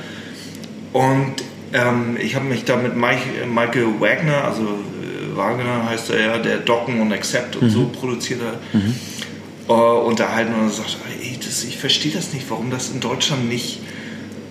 [0.93, 1.35] Und
[1.77, 6.39] ähm, ich habe mich da mit Mike, Michael Wagner, also äh, Wagner heißt er ja,
[6.39, 7.71] der Docken und Accept und mhm.
[7.71, 8.95] so produziert hat, mhm.
[9.69, 13.49] äh, unterhalten und er sagt, ey, das, ich verstehe das nicht, warum das in Deutschland
[13.49, 13.81] nicht,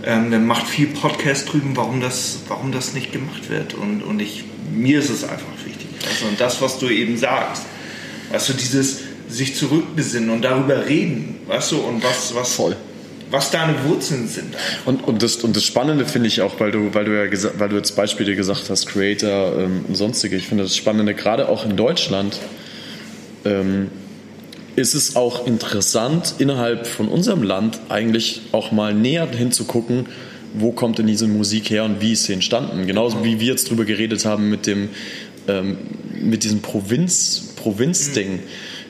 [0.05, 3.73] ähm, der macht viel Podcast drüben, warum das, warum das nicht gemacht wird.
[3.73, 5.55] Und, und ich, mir ist es einfach
[6.09, 7.63] also, und das, was du eben sagst,
[8.31, 12.75] weißt du, dieses sich zurückbesinnen und darüber reden, weißt du, und was, was, Voll.
[13.31, 14.55] Was deine Wurzeln sind.
[14.85, 17.69] Und, und, das, und das Spannende finde ich auch, weil du, weil du ja weil
[17.69, 21.65] du jetzt Beispiele gesagt hast, Creator ähm, und sonstige, ich finde das Spannende, gerade auch
[21.65, 22.37] in Deutschland,
[23.43, 23.89] ähm,
[24.75, 30.07] ist es auch interessant, innerhalb von unserem Land eigentlich auch mal näher hinzugucken,
[30.53, 32.85] wo kommt denn diese Musik her und wie ist sie entstanden.
[32.87, 34.89] Genauso wie wir jetzt drüber geredet haben mit dem,
[35.47, 35.77] ähm,
[36.21, 38.33] mit diesem Provinz, Provinzding.
[38.33, 38.39] Mhm.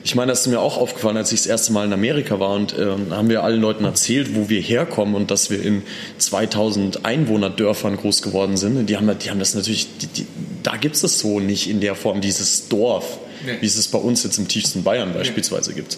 [0.06, 2.52] Ich meine, das ist mir auch aufgefallen, als ich das erste Mal in Amerika war
[2.52, 5.82] und äh, haben wir allen Leuten erzählt, wo wir herkommen und dass wir in
[6.20, 8.88] 2000 Einwohnerdörfern groß geworden sind.
[8.88, 10.28] Die haben, die haben das natürlich, die, die,
[10.62, 13.54] da gibt es das so nicht in der Form, dieses Dorf, nee.
[13.62, 15.78] wie es es bei uns jetzt im tiefsten Bayern beispielsweise nee.
[15.78, 15.98] gibt.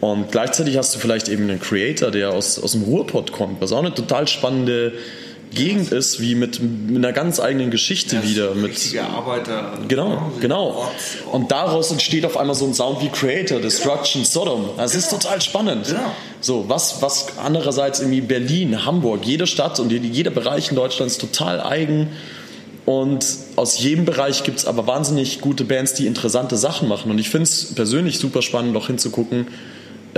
[0.00, 3.72] Und gleichzeitig hast du vielleicht eben einen Creator, der aus, aus dem Ruhrpott kommt, was
[3.72, 4.92] auch eine total spannende
[5.54, 8.54] Gegend ist, wie mit, mit einer ganz eigenen Geschichte ja, wieder.
[8.54, 9.78] Mit Arbeiter.
[9.88, 10.90] Genau, genau.
[11.32, 14.70] Und daraus entsteht auf einmal so ein Sound wie Creator, Destruction, Sodom.
[14.76, 15.04] Das genau.
[15.04, 15.86] ist total spannend.
[15.86, 16.00] Genau.
[16.40, 21.20] So, was, was andererseits irgendwie Berlin, Hamburg, jede Stadt und jeder Bereich in Deutschland ist
[21.20, 22.08] total eigen.
[22.86, 27.10] Und aus jedem Bereich gibt es aber wahnsinnig gute Bands, die interessante Sachen machen.
[27.10, 29.48] Und ich finde es persönlich super spannend, auch hinzugucken,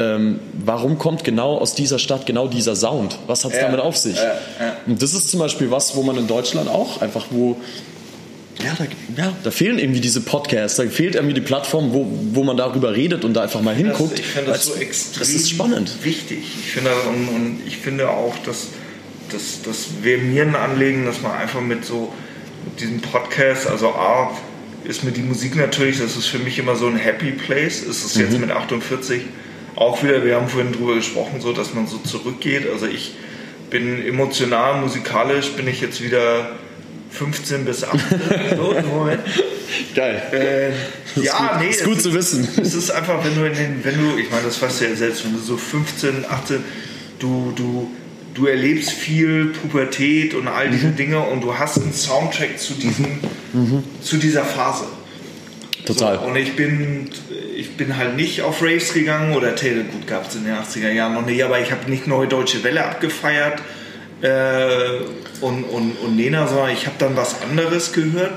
[0.01, 3.19] ähm, warum kommt genau aus dieser Stadt genau dieser Sound?
[3.27, 4.17] Was hat es ja, damit auf sich?
[4.17, 4.23] Ja,
[4.59, 4.77] ja.
[4.87, 7.59] Und das ist zum Beispiel was, wo man in Deutschland auch einfach, wo
[8.65, 8.85] ja da,
[9.23, 12.95] ja, da fehlen irgendwie diese Podcasts, da fehlt irgendwie die Plattform, wo, wo man darüber
[12.95, 14.13] redet und da einfach mal hinguckt.
[14.13, 15.93] Das, ich finde das so extrem das ist spannend.
[16.03, 16.45] wichtig.
[16.61, 18.69] Ich finde, und, und ich finde auch, dass,
[19.31, 22.11] dass, dass wir mir ein Anliegen, dass man einfach mit so
[22.65, 24.37] mit diesem Podcast, also A,
[24.85, 27.83] ist mir die Musik natürlich, das ist für mich immer so ein Happy Place.
[27.83, 28.23] Ist es mhm.
[28.23, 29.23] jetzt mit 48
[29.81, 32.69] auch wieder, wir haben vorhin drüber gesprochen, so dass man so zurückgeht.
[32.71, 33.15] Also ich
[33.71, 36.51] bin emotional, musikalisch bin ich jetzt wieder
[37.11, 38.01] 15 bis 18.
[38.57, 38.75] so.
[39.95, 40.23] Geil.
[40.33, 41.61] Äh, ja, gut.
[41.61, 41.71] nee.
[41.71, 42.47] Ist gut es zu wissen.
[42.61, 44.95] Es ist einfach, wenn du in den, wenn du, ich meine, das weißt du ja
[44.95, 46.63] selbst, wenn du so 15, 18,
[47.19, 47.91] du, du,
[48.35, 50.73] du erlebst viel Pubertät und all Mhm.
[50.73, 53.19] diese Dinge und du hast einen Soundtrack zu diesem,
[54.03, 54.85] zu dieser Phase.
[55.87, 56.19] Total.
[56.19, 57.11] So, und ich bin,
[57.57, 60.91] ich bin halt nicht auf Raves gegangen oder Taylor, gut gab es in den 80er
[60.91, 63.61] Jahren noch nicht, aber ich habe nicht Neue Deutsche Welle abgefeiert
[64.23, 65.01] äh,
[65.41, 68.33] und, und, und Nena, sondern ich habe dann was anderes gehört.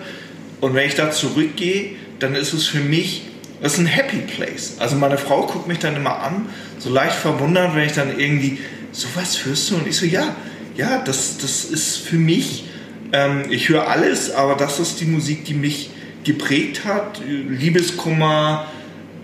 [0.61, 3.23] Und wenn ich da zurückgehe, dann ist es für mich,
[3.61, 4.77] das ist ein Happy Place.
[4.79, 6.47] Also meine Frau guckt mich dann immer an,
[6.79, 8.59] so leicht verwundert, wenn ich dann irgendwie,
[8.91, 9.75] sowas hörst du?
[9.75, 10.35] Und ich so, ja,
[10.75, 12.65] ja, das, das ist für mich,
[13.11, 15.89] ähm, ich höre alles, aber das ist die Musik, die mich
[16.23, 17.21] geprägt hat.
[17.25, 18.67] Liebeskummer,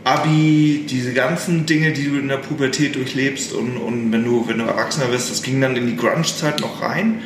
[0.04, 4.60] Abi, diese ganzen Dinge, die du in der Pubertät durchlebst und, und wenn, du, wenn
[4.60, 7.22] du Erwachsener wirst, das ging dann in die Grunge-Zeit noch rein.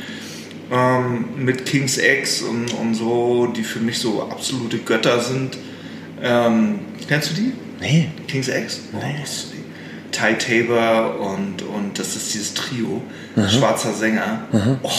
[0.71, 5.57] Ähm, mit King's X und, und so, die für mich so absolute Götter sind.
[6.21, 7.51] Ähm, kennst du die?
[7.79, 8.09] Nee.
[8.27, 8.81] King's X?
[8.91, 9.15] Nee.
[9.53, 9.63] die.
[10.11, 13.01] Ty Tabor und, und das ist dieses Trio,
[13.49, 14.45] schwarzer Sänger.
[14.83, 14.89] Oh.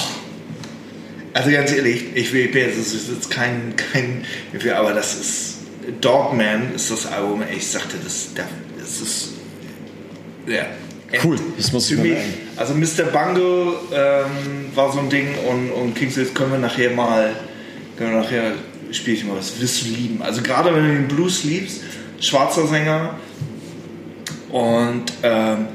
[1.34, 4.24] Also ganz ehrlich, ich will, jetzt, das ist jetzt kein, kein,
[4.72, 5.54] aber das ist,
[6.00, 9.28] Dogman ist das Album, ich sagte, das, das ist,
[10.46, 10.64] ja.
[11.22, 12.16] Cool, das muss ich mir
[12.56, 13.04] also Mr.
[13.04, 17.34] Bungle ähm, war so ein Ding und, und King's X können wir nachher mal,
[17.96, 18.52] können wir nachher
[18.92, 20.22] spiele ich mal was, wirst du lieben.
[20.22, 21.80] Also gerade wenn du den Blues liebst,
[22.20, 23.18] schwarzer Sänger
[24.50, 25.66] und, ähm,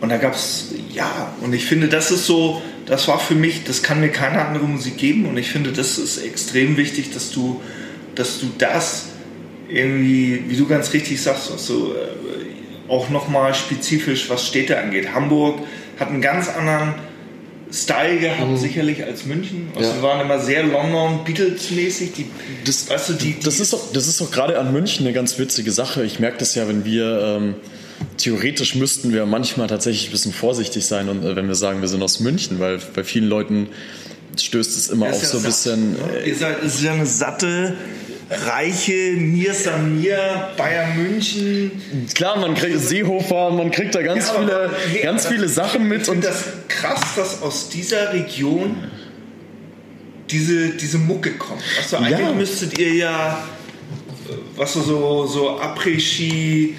[0.00, 3.64] und da gab es, ja, und ich finde, das ist so, das war für mich,
[3.64, 7.30] das kann mir keine andere Musik geben und ich finde, das ist extrem wichtig, dass
[7.30, 7.60] du,
[8.14, 9.06] dass du das
[9.68, 15.12] irgendwie, wie du ganz richtig sagst, was so, äh, auch nochmal spezifisch, was Städte angeht.
[15.12, 15.58] Hamburg
[15.98, 16.94] hat einen ganz anderen
[17.72, 19.68] Style gehabt, sicherlich als München.
[19.74, 19.96] Also Ja.
[19.96, 22.12] Wir waren immer sehr London Beatles-mäßig.
[22.12, 22.26] Die,
[22.64, 25.12] Das, weißt du, die, die, das ist doch, das ist doch gerade an München eine
[25.12, 26.04] ganz witzige Sache.
[26.04, 27.54] Ich merke das ja, wenn wir ähm,
[28.18, 31.88] theoretisch müssten wir manchmal tatsächlich ein bisschen vorsichtig sein und äh, wenn wir sagen, wir
[31.88, 33.68] sind aus München, weil bei vielen Leuten
[34.38, 35.92] stößt es immer auf ja so ein bisschen.
[35.92, 35.98] ne?
[36.24, 37.74] äh, Ihr seid, es ist ja eine satte,
[38.28, 41.70] reiche Mir Samir, Bayern München.
[42.14, 45.88] Klar, man kriegt Seehofer, man kriegt da ganz Ja, viele, nee, ganz viele Sachen Ich
[45.88, 48.76] mit und finde das krass, dass aus dieser Region
[50.30, 51.62] diese, diese Mucke kommt.
[51.90, 52.32] Du, eigentlich Ja.
[52.32, 53.44] müsstet ihr ja,
[54.28, 56.76] äh, was so, so Après-Ski,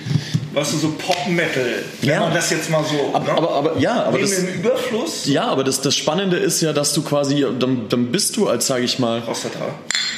[0.57, 2.19] was du so Pop-Metal, wenn Ja.
[2.21, 3.11] man das jetzt mal so.
[3.13, 3.31] aber, ne?
[3.37, 6.93] aber, aber ja, aber das, dem Überfluss ja, aber das, das Spannende ist ja, dass
[6.93, 9.35] du quasi, dann, dann bist du als, sage ich mal, Tat.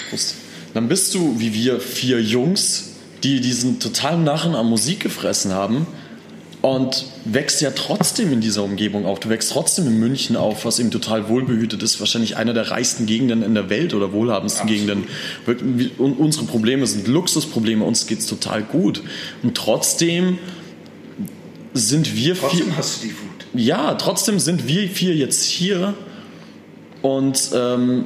[0.09, 0.35] Prost.
[0.73, 2.85] Dann bist du, wie wir vier Jungs,
[3.23, 5.85] die diesen totalen Narren an Musik gefressen haben
[6.61, 9.19] und wächst ja trotzdem in dieser Umgebung auf.
[9.19, 11.99] Du wächst trotzdem in München auf, was eben total wohlbehütet ist.
[11.99, 15.05] Wahrscheinlich einer der reichsten Gegenden in der Welt oder wohlhabendsten Gegenden.
[15.97, 19.01] Und unsere Probleme sind Luxusprobleme, uns geht's total gut.
[19.41, 20.37] Und trotzdem
[21.73, 22.49] sind wir vier...
[22.49, 23.45] Trotzdem hast du die Wut.
[23.53, 25.93] Ja, trotzdem sind wir vier jetzt hier
[27.01, 28.03] und ähm,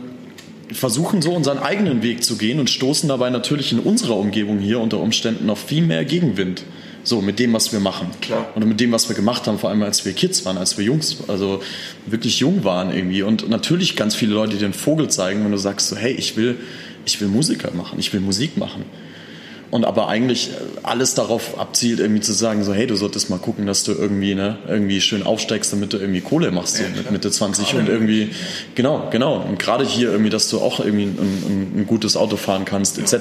[0.72, 4.80] versuchen so unseren eigenen Weg zu gehen und stoßen dabei natürlich in unserer Umgebung hier
[4.80, 6.64] unter Umständen auf viel mehr Gegenwind.
[7.06, 8.08] So, mit dem, was wir machen.
[8.22, 8.48] Klar.
[8.56, 10.86] Oder mit dem, was wir gemacht haben, vor allem als wir Kids waren, als wir
[10.86, 11.62] Jungs, also
[12.06, 13.24] wirklich jung waren irgendwie.
[13.24, 16.38] Und natürlich ganz viele Leute, die den Vogel zeigen, wenn du sagst so, hey, ich
[16.38, 16.58] will,
[17.06, 18.86] ich will Musiker machen, ich will Musik machen.
[19.70, 20.52] Und aber eigentlich
[20.84, 24.36] alles darauf abzielt, irgendwie zu sagen, so, hey, du solltest mal gucken, dass du irgendwie,
[24.36, 28.30] ne, irgendwie schön aufsteigst, damit du irgendwie Kohle machst, so mit Mitte 20 und irgendwie,
[28.76, 29.42] genau, genau.
[29.42, 33.00] Und gerade hier irgendwie, dass du auch irgendwie ein, ein, ein gutes Auto fahren kannst,
[33.00, 33.16] etc.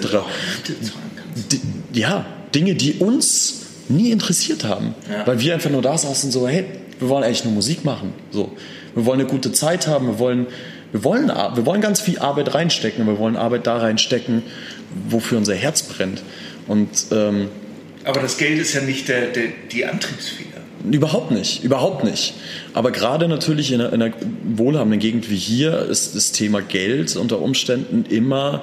[1.50, 1.60] D-
[1.94, 4.94] Ja, Dinge, die uns nie interessiert haben.
[5.10, 5.26] Ja.
[5.26, 6.64] Weil wir einfach nur da saßen so, hey,
[6.98, 8.12] wir wollen eigentlich nur Musik machen.
[8.30, 8.52] So.
[8.94, 10.46] Wir wollen eine gute Zeit haben, wir wollen,
[10.92, 14.42] wir wollen, wir wollen ganz viel Arbeit reinstecken, wir wollen Arbeit da reinstecken,
[15.08, 16.22] wofür unser Herz brennt.
[16.68, 17.48] Und ähm,
[18.04, 20.48] Aber das Geld ist ja nicht der, der, die Antriebsfeder.
[20.90, 22.34] Überhaupt nicht, überhaupt nicht.
[22.74, 24.14] Aber gerade natürlich in einer, in einer
[24.56, 28.62] wohlhabenden Gegend wie hier ist das Thema Geld unter Umständen immer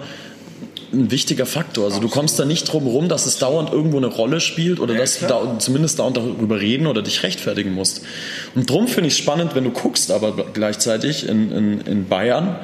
[0.94, 1.86] ein wichtiger Faktor.
[1.86, 4.94] Also du kommst da nicht drum rum, dass es dauernd irgendwo eine Rolle spielt oder
[4.94, 5.44] Ja, dass du klar.
[5.54, 8.02] da, zumindest dauernd darüber reden oder dich rechtfertigen musst.
[8.56, 12.56] Und drum finde ich es spannend, wenn du guckst, aber gleichzeitig in, in, in Bayern,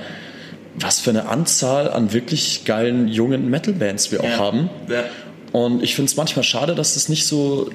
[0.77, 4.37] was für eine Anzahl an wirklich geilen jungen Metal-Bands wir auch Ja.
[4.37, 4.69] haben.
[4.89, 5.03] Ja.
[5.55, 7.69] Und ich finde es manchmal schade, dass das nicht so,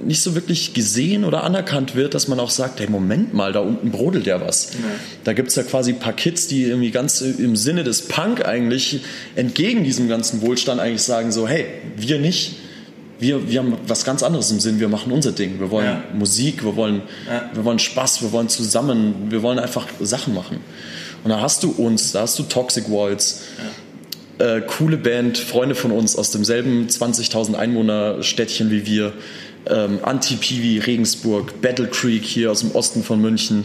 [0.00, 3.58] nicht so wirklich gesehen oder anerkannt wird, dass man auch sagt, hey, Moment mal, da
[3.58, 4.68] unten brodelt ja was.
[5.24, 8.46] Da gibt es ja quasi ein paar Kids, die irgendwie ganz im Sinne des Punk
[8.46, 9.00] eigentlich
[9.34, 11.66] entgegen diesem ganzen Wohlstand eigentlich sagen so, hey,
[11.96, 12.54] wir nicht.
[13.18, 15.58] Wir, wir haben was ganz anderes im Sinn, wir machen unser Ding.
[15.58, 16.04] Wir wollen Ja.
[16.16, 17.50] Musik, wir wollen, Ja.
[17.52, 20.58] wir wollen Spaß, wir wollen zusammen, wir wollen einfach Sachen machen.
[21.24, 23.40] Und da hast du uns, da hast du Toxic Walls,
[24.38, 29.12] äh, coole Band, Freunde von uns aus demselben 20.000 Einwohner Städtchen wie wir,
[29.66, 33.64] ähm, Anti-Piwi, Regensburg, Battle Creek hier aus dem Osten von München,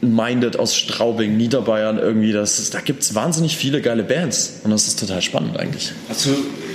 [0.00, 2.32] Minded aus Straubing, Niederbayern irgendwie.
[2.32, 5.92] Das ist, da gibt es wahnsinnig viele geile Bands und das ist total spannend eigentlich.
[6.08, 6.30] Also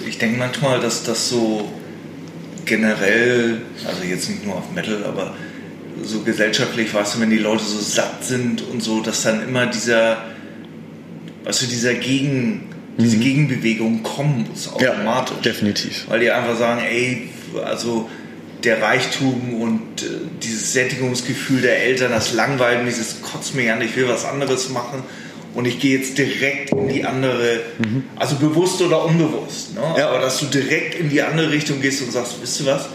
[0.07, 1.67] ich denke manchmal, dass das so
[2.65, 5.35] generell, also jetzt nicht nur auf Metal, aber
[6.03, 9.65] so gesellschaftlich, weißt du, wenn die Leute so satt sind und so, dass dann immer
[9.65, 10.17] dieser,
[11.43, 15.35] weißt du, dieser Gegen, diese Gegenbewegung kommen muss automatisch.
[15.37, 16.05] Ja, definitiv.
[16.09, 17.29] Weil die einfach sagen, ey,
[17.63, 18.09] also
[18.63, 20.05] der Reichtum und äh,
[20.43, 24.69] dieses Sättigungsgefühl der Eltern, das langweilt mich, das kotzt mich an, ich will was anderes
[24.69, 25.03] machen
[25.53, 27.61] und ich gehe jetzt direkt in die andere,
[28.15, 29.81] also bewusst oder unbewusst, ne?
[29.97, 30.09] Ja.
[30.09, 32.89] aber dass du direkt in die andere Richtung gehst und sagst, wisst ihr was,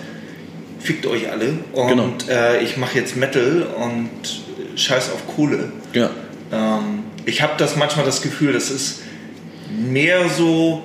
[0.81, 2.13] fickt euch alle und Genau.
[2.29, 4.11] äh, ich mache jetzt Metal und
[4.77, 5.71] scheiß auf Kohle.
[5.93, 6.11] Ja.
[6.53, 9.02] Ähm, ich habe das manchmal das Gefühl, das ist
[9.77, 10.83] mehr so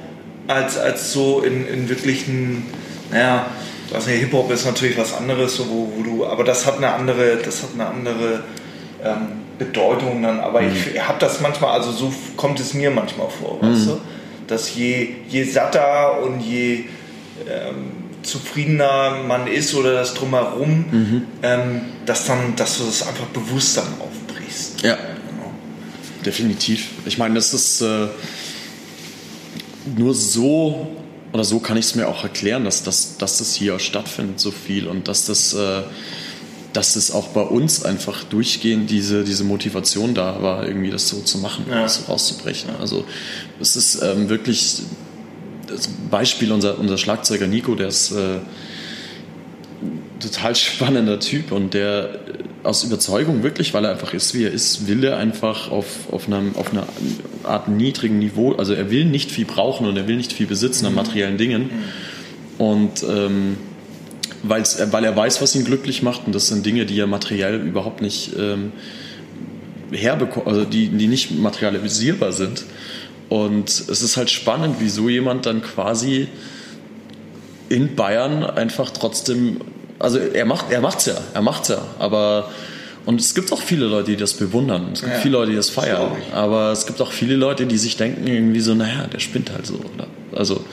[0.47, 2.65] als, als so in, in wirklichen,
[3.12, 3.47] naja,
[3.91, 7.38] nicht, Hip-Hop ist natürlich was anderes, so wo, wo du, aber das hat eine andere,
[7.38, 8.43] das hat eine andere
[9.04, 13.60] ähm, Bedeutung dann, aber ich habe das manchmal, also so kommt es mir manchmal vor,
[13.62, 14.02] weißt du,
[14.47, 16.86] dass je, je satter und je
[17.50, 20.86] ähm, zufriedener man ist oder das drumherum,
[21.43, 24.82] ähm, dass dann, dass du das einfach bewusst dann aufbrichst.
[24.82, 24.95] Ja.
[24.95, 25.52] Genau.
[26.26, 26.89] Definitiv.
[27.06, 28.08] Ich meine, das ist äh,
[29.95, 30.88] nur so
[31.34, 34.52] oder so kann ich es mir auch erklären, dass, das, dass das hier stattfindet so
[34.52, 35.84] viel und dass das, äh,
[36.73, 41.19] dass das auch bei uns einfach durchgehend diese, diese Motivation da war, irgendwie das so
[41.21, 41.84] zu machen, Ja.
[41.84, 42.69] das so rauszubrechen.
[42.80, 43.04] Also
[43.60, 44.82] es ist ähm, wirklich
[45.67, 48.39] das Beispiel unser, unser Schlagzeuger Nico, der ist äh,
[50.20, 52.10] total spannender Typ und der
[52.63, 56.12] äh, aus Überzeugung wirklich, weil er einfach ist, wie er ist, will er einfach auf,
[56.12, 56.86] auf, einem, auf einer
[57.44, 60.86] Art niedrigen Niveau, also er will nicht viel brauchen und er will nicht viel besitzen
[60.86, 61.70] an materiellen Dingen.
[62.58, 63.58] Und ähm,
[64.44, 67.62] weil's, weil er weiß, was ihn glücklich macht und das sind Dinge, die er materiell
[67.62, 68.72] überhaupt nicht ähm,
[69.92, 72.66] herbekommt, also die, die nicht materialisierbar sind.
[73.30, 76.28] Und es ist halt spannend, wie so jemand dann quasi
[77.69, 79.62] in Bayern einfach trotzdem,
[79.99, 82.49] also er macht, er macht's ja, er macht's ja, aber
[83.06, 84.89] und es gibt auch viele Leute, die das bewundern.
[84.91, 86.12] Es gibt Ja, viele Leute, die das feiern.
[86.34, 89.65] Aber es gibt auch viele Leute, die sich denken irgendwie so, naja, der spinnt halt
[89.65, 89.75] so.
[89.75, 90.08] Oder?
[90.38, 90.65] Also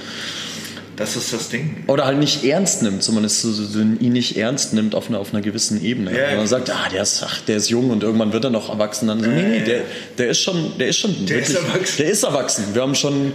[0.97, 1.85] Das ist das Ding.
[1.87, 5.33] oder halt nicht ernst nimmt, zumindest so, so, ihn nicht ernst nimmt auf einer, auf
[5.33, 6.11] einer gewissen Ebene.
[6.11, 6.47] Ja, Wenn man ja.
[6.49, 9.07] sagt, ah, der ist, ach, der ist jung und irgendwann wird er noch erwachsen.
[9.07, 9.83] Dann so, nee, nee, der,
[10.19, 11.95] der ist schon, der ist schon Der ist erwachsen.
[11.99, 12.65] Der ist erwachsen.
[12.73, 13.33] Wir haben schon,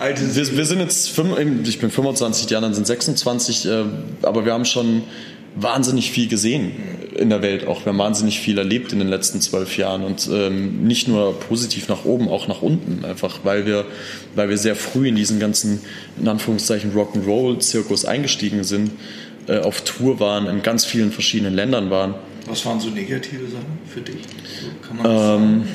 [0.00, 3.84] Alte wir, wir sind jetzt, fünf- ich bin 25, die anderen sind 26, äh,
[4.22, 5.02] aber wir haben schon
[5.56, 6.72] wahnsinnig viel gesehen
[7.16, 7.84] in der Welt auch.
[7.84, 11.88] Wir haben wahnsinnig viel erlebt in den letzten zwölf Jahren und ähm, nicht nur positiv
[11.88, 13.04] nach oben, auch nach unten.
[13.04, 13.84] Einfach weil wir,
[14.34, 15.80] weil wir sehr früh in diesen ganzen,
[16.18, 18.92] in Anführungszeichen, Rock'n'Roll-Zirkus eingestiegen sind,
[19.48, 22.14] äh, auf Tour waren, in ganz vielen verschiedenen Ländern waren.
[22.46, 24.16] Was waren so negative Sachen für dich?
[24.86, 25.68] Kann man das sagen?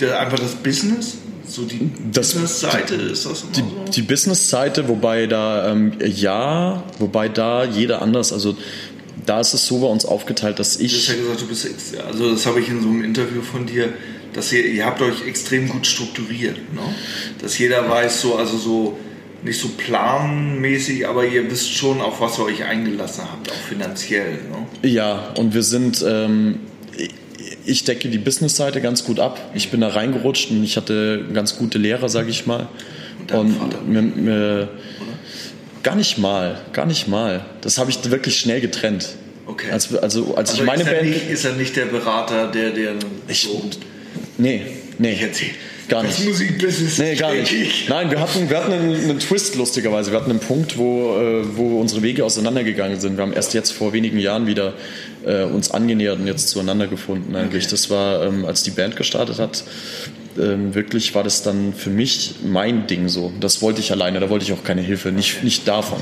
[0.00, 1.16] Der, einfach das Business?
[1.52, 3.92] So die Business-Seite ist das immer so?
[3.92, 8.56] Die Business-Seite, wobei da, ähm, ja, wobei da jeder anders, also
[9.26, 11.68] da ist es so bei uns aufgeteilt, dass Du hast ich, ja gesagt, du bist,
[12.06, 13.92] also das habe ich in so einem Interview von dir,
[14.32, 16.80] dass ihr, ihr habt euch extrem gut strukturiert, ne?
[17.42, 18.98] Dass jeder weiß, so, also so,
[19.42, 24.38] nicht so planmäßig, aber ihr wisst schon, auf was ihr euch eingelassen habt, auch finanziell,
[24.50, 24.88] ne?
[24.88, 26.60] ja, und wir sind, ähm,
[27.64, 29.38] ich decke die Business-Seite ganz gut ab.
[29.54, 32.68] Ich bin da reingerutscht und ich hatte ganz gute Lehrer, sage ich mal.
[33.32, 34.68] Und mir, mir,
[35.82, 37.44] gar nicht mal, gar nicht mal.
[37.60, 39.10] Das habe ich wirklich schnell getrennt.
[39.46, 39.70] Okay.
[39.70, 42.48] Als, also als Also ich meine ist, er Band, nicht, ist er nicht der Berater,
[42.50, 42.92] der, der
[43.28, 43.62] Ich- so,
[44.38, 44.62] nee,
[44.98, 45.48] nee, ich erzähl,
[45.88, 46.28] gar das nicht.
[46.28, 47.88] Musikbusiness Nee, gar nicht.
[47.88, 50.10] Nein, wir hatten, wir hatten einen, einen Twist, lustigerweise.
[50.10, 53.16] Wir hatten einen Punkt, wo, äh, wo unsere Wege auseinandergegangen sind.
[53.16, 54.74] Wir haben erst jetzt vor wenigen Jahren wieder
[55.24, 57.66] äh, uns angenähert und jetzt zueinander gefunden eigentlich.
[57.66, 59.64] Das war, ähm, als die Band gestartet hat,
[60.38, 63.32] ähm, wirklich war das dann für mich mein Ding so.
[63.40, 65.98] Das wollte ich alleine, da wollte ich auch keine Hilfe, nicht, nicht davon.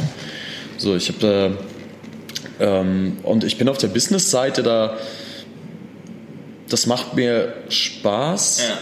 [0.76, 1.52] So, ich habe da
[2.60, 4.96] ähm, und ich bin auf der Business-Seite da.
[6.68, 8.62] Das macht mir Spaß.
[8.68, 8.78] Ja.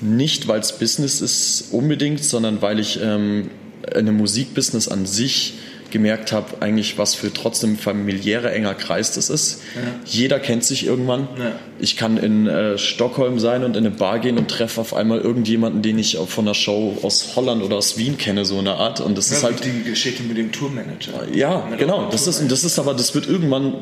[0.00, 3.50] Nicht, weil es Business ist unbedingt, sondern weil ich ähm,
[3.88, 5.54] in einem Musikbusiness an sich
[5.92, 9.60] gemerkt habe, eigentlich was für trotzdem familiärer enger Kreis das ist.
[10.04, 11.28] Jeder kennt sich irgendwann.
[11.38, 11.52] Ja.
[11.78, 15.20] Ich kann in äh, Stockholm sein und in eine Bar gehen und treffe auf einmal
[15.20, 19.00] irgendjemanden, den ich von einer Show aus Holland oder aus Wien kenne, so eine Art.
[19.00, 21.28] Und das ist Ja, halt die Geschichte mit dem Tourmanager.
[21.32, 22.08] ja, Mit genau.
[22.10, 23.74] Das ist, das ist aber, das wird irgendwann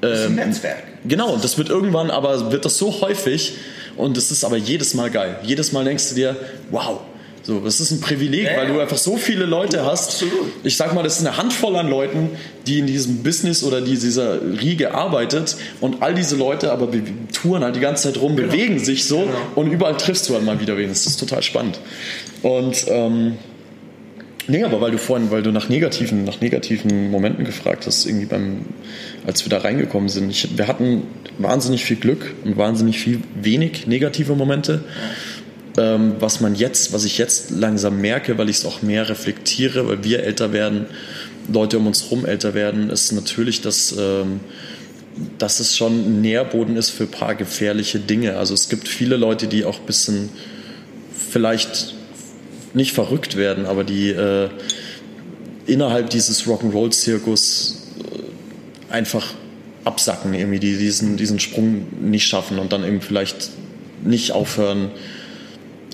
[0.00, 0.82] Das ist ein Netzwerk.
[1.06, 3.52] Genau, das wird irgendwann, aber wird das so häufig
[3.96, 5.36] Und es ist aber jedes Mal geil.
[5.42, 6.36] Jedes Mal denkst du dir,
[6.70, 7.00] wow,
[7.42, 8.80] so, das ist ein Privileg, Ja, weil du ja.
[8.82, 10.22] einfach so viele Leute hast.
[10.22, 10.46] absolut.
[10.62, 12.30] Ich sag mal, das ist eine Handvoll an Leuten,
[12.66, 17.02] die in diesem Business oder die dieser Riege arbeitet und all diese Leute aber be-
[17.38, 19.32] touren halt die ganze Zeit rum, bewegen sich so Genau.
[19.56, 20.88] und überall triffst du halt mal wieder wen.
[20.88, 21.78] Das ist total spannend.
[22.42, 23.36] Und ähm,
[24.48, 28.26] nee, aber weil du vorhin, weil du nach negativen, nach negativen Momenten gefragt hast, irgendwie
[28.26, 28.60] beim,
[29.26, 30.30] als wir da reingekommen sind.
[30.30, 31.02] Ich, wir hatten
[31.38, 34.84] wahnsinnig viel Glück und wahnsinnig viel wenig negative Momente.
[35.76, 39.88] Ähm, was man jetzt, was ich jetzt langsam merke, weil ich es auch mehr reflektiere,
[39.88, 40.86] weil wir älter werden,
[41.52, 44.40] Leute um uns herum älter werden, ist natürlich, dass, ähm,
[45.38, 48.36] dass es schon ein Nährboden ist für ein paar gefährliche Dinge.
[48.36, 50.28] Also es gibt viele Leute, die auch ein bisschen
[51.28, 51.93] vielleicht
[52.74, 54.50] nicht verrückt werden, aber die äh,
[55.66, 57.82] innerhalb dieses Rock'n'Roll-Zirkus
[58.90, 59.34] äh, einfach
[59.84, 63.50] absacken, irgendwie, die diesen, diesen Sprung nicht schaffen und dann eben vielleicht
[64.02, 64.90] nicht aufhören,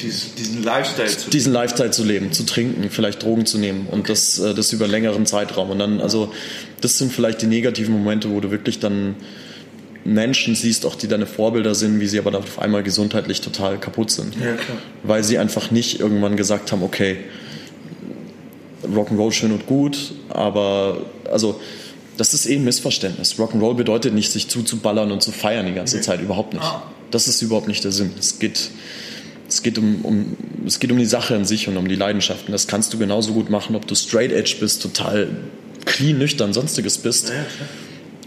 [0.03, 4.09] Dies, diesen Lifestyle zu diesen Lifestyle zu leben, zu trinken, vielleicht Drogen zu nehmen und
[4.09, 5.69] das, äh, das über einen längeren Zeitraum.
[5.71, 6.33] Und dann, also,
[6.81, 9.17] das sind vielleicht die negativen Momente, wo du wirklich dann
[10.05, 13.79] Menschen siehst, auch die deine Vorbilder sind, wie sie aber dann auf einmal gesundheitlich total
[13.79, 14.35] kaputt sind.
[14.37, 14.57] Ja.
[15.03, 17.19] Weil sie einfach nicht irgendwann gesagt haben, okay,
[18.85, 21.61] Rock'n'Roll schön und gut, aber also
[22.17, 23.35] das ist eh ein Missverständnis.
[23.35, 26.65] Rock'n'Roll bedeutet nicht, sich zuzuballern und zu feiern die ganze Zeit, überhaupt nicht.
[26.65, 26.83] Ah.
[27.11, 28.13] Das ist überhaupt nicht der Sinn.
[28.19, 28.71] Es geht,
[29.49, 30.37] es geht um, um,
[30.67, 32.53] es geht um die Sache an sich und um die Leidenschaften.
[32.53, 35.29] Das kannst du genauso gut machen, ob du straight edge bist, total
[35.85, 37.33] clean, nüchtern, sonstiges bist.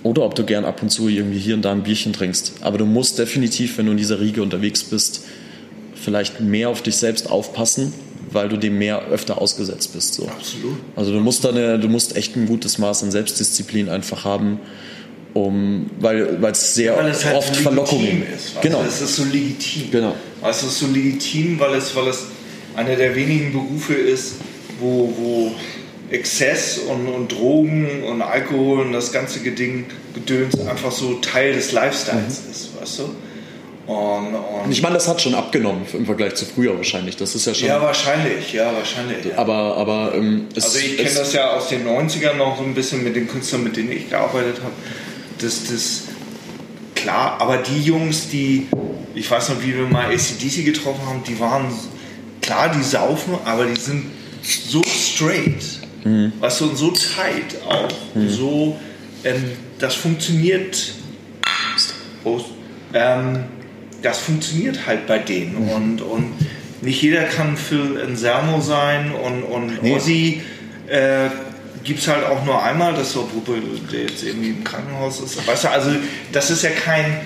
[0.04, 2.54] Oder ob du gern ab und zu irgendwie hier und da ein Bierchen trinkst.
[2.62, 5.24] Aber du musst definitiv, wenn du in dieser Riege unterwegs bist,
[5.96, 7.94] vielleicht mehr auf dich selbst aufpassen,
[8.32, 10.16] weil du dem mehr öfter ausgesetzt bist.
[10.16, 10.28] So.
[10.28, 10.76] Absolut.
[10.96, 14.60] Also du musst, da eine, du musst echt ein gutes Maß an Selbstdisziplin einfach haben,
[15.34, 18.62] um, weil weil es sehr Weil es halt oft so Verlockungen ist.
[18.62, 18.84] Genau.
[18.88, 19.90] Es ist so legitim.
[19.92, 20.16] Genau.
[20.42, 22.26] Du, es ist so legitim, weil es, weil es
[22.76, 24.36] einer der wenigen Berufe ist,
[24.80, 25.56] wo, wo
[26.10, 31.72] Exzess und, und Drogen und Alkohol und das ganze Geding, Gedöns einfach so Teil des
[31.72, 33.16] Lifestyles ist, weißt du?
[33.86, 37.18] Und, und Ich meine, das hat schon abgenommen im Vergleich zu früher wahrscheinlich.
[37.18, 37.68] Das ist ja schon.
[37.68, 39.26] ja, wahrscheinlich, ja, wahrscheinlich.
[39.26, 39.38] Ja.
[39.38, 42.74] aber aber ähm, es, Also ich kenne das ja aus den 90ern noch so ein
[42.74, 44.74] bisschen mit den Künstlern, mit denen ich gearbeitet habe.
[45.40, 46.04] Das, das,
[46.96, 48.68] klar, aber die Jungs, die,
[49.14, 51.66] ich weiß noch, wie wir mal ACDC getroffen haben, die waren,
[52.42, 54.06] klar, die saufen, aber die sind
[54.42, 55.82] so straight,
[56.40, 57.90] weißt du, und so tight auch,
[58.28, 58.78] so,
[59.24, 60.94] ähm, das funktioniert,
[62.22, 62.48] Prost.
[62.94, 63.46] ähm,
[64.02, 66.34] das funktioniert halt bei denen und, und
[66.82, 70.42] nicht jeder kann Phil Anselmo sein und, und Ozzy
[70.88, 71.30] äh,
[71.84, 75.46] gibt es halt auch nur einmal, das ist obwohl der jetzt irgendwie im Krankenhaus ist.
[75.48, 75.92] Weißt du, also
[76.32, 77.22] das ist ja kein,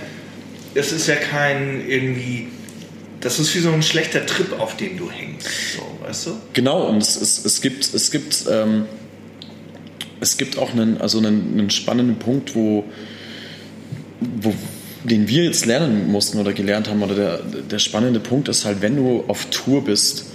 [0.74, 2.48] das ist ja kein irgendwie,
[3.22, 6.32] das ist wie so ein schlechter Trip, auf den du hängst, so, weißt du?
[6.54, 8.86] Genau, und es, es, es gibt, es gibt, ähm,
[10.20, 12.84] es gibt auch einen, also einen, einen spannenden Punkt, wo,
[14.42, 14.54] wo,
[15.04, 17.04] den wir jetzt lernen mussten oder gelernt haben.
[17.04, 17.38] Oder der,
[17.70, 20.26] der spannende Punkt ist halt, wenn du auf Tour bist,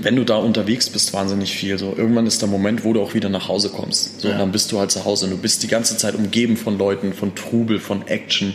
[0.00, 1.76] wenn du da unterwegs bist, wahnsinnig viel.
[1.78, 4.20] So, irgendwann ist der Moment, wo du auch wieder nach Hause kommst.
[4.20, 4.34] So, Ja.
[4.34, 6.78] und dann bist du halt zu Hause und du bist die ganze Zeit umgeben von
[6.78, 8.54] Leuten, von Trubel, von Action.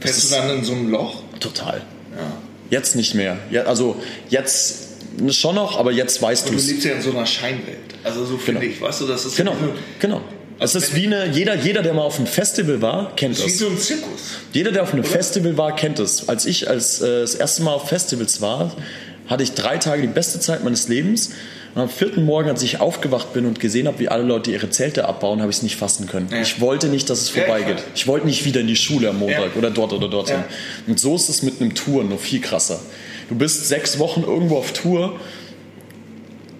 [0.00, 1.22] Das Fällst du dann in so einem Loch?
[1.40, 1.82] total.
[2.16, 2.32] Ja.
[2.70, 3.38] Jetzt nicht mehr.
[3.50, 3.96] Ja, also
[4.28, 4.78] jetzt
[5.30, 6.66] schon noch, aber jetzt weißt du du es.
[6.66, 7.78] lebst ja in so einer Scheinwelt.
[8.04, 8.72] Also so finde Genau.
[8.72, 10.20] ich, weißt du, das ist Genau, so, genau.
[10.58, 13.60] Es ist wie eine, jeder, jeder, der mal auf einem Festival war, kennt das ist
[13.60, 14.20] wie so ein Zirkus.
[14.52, 16.28] Jeder, der auf einem Festival war, kennt es.
[16.30, 18.74] Als ich als, äh, das erste Mal auf Festivals war,
[19.26, 21.30] hatte ich drei Tage die beste Zeit meines Lebens.
[21.76, 24.70] Und am vierten Morgen, als ich aufgewacht bin und gesehen habe, wie alle Leute ihre
[24.70, 26.26] Zelte abbauen, habe ich es nicht fassen können.
[26.32, 26.40] Ja.
[26.40, 27.84] Ich wollte nicht, dass es vorbeigeht.
[27.94, 29.58] Ich wollte nicht wieder in die Schule am Montag Ja.
[29.58, 30.42] oder dort oder dorthin.
[30.86, 32.80] Und so ist es mit einem Tour nur viel krasser.
[33.28, 35.20] Du bist sechs Wochen irgendwo auf Tour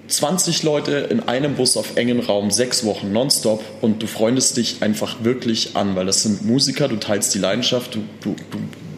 [0.09, 4.83] 20 Leute in einem Bus auf engen Raum, sechs Wochen nonstop und du freundest dich
[4.83, 8.37] einfach wirklich an, weil das sind Musiker, du teilst die Leidenschaft, du, du,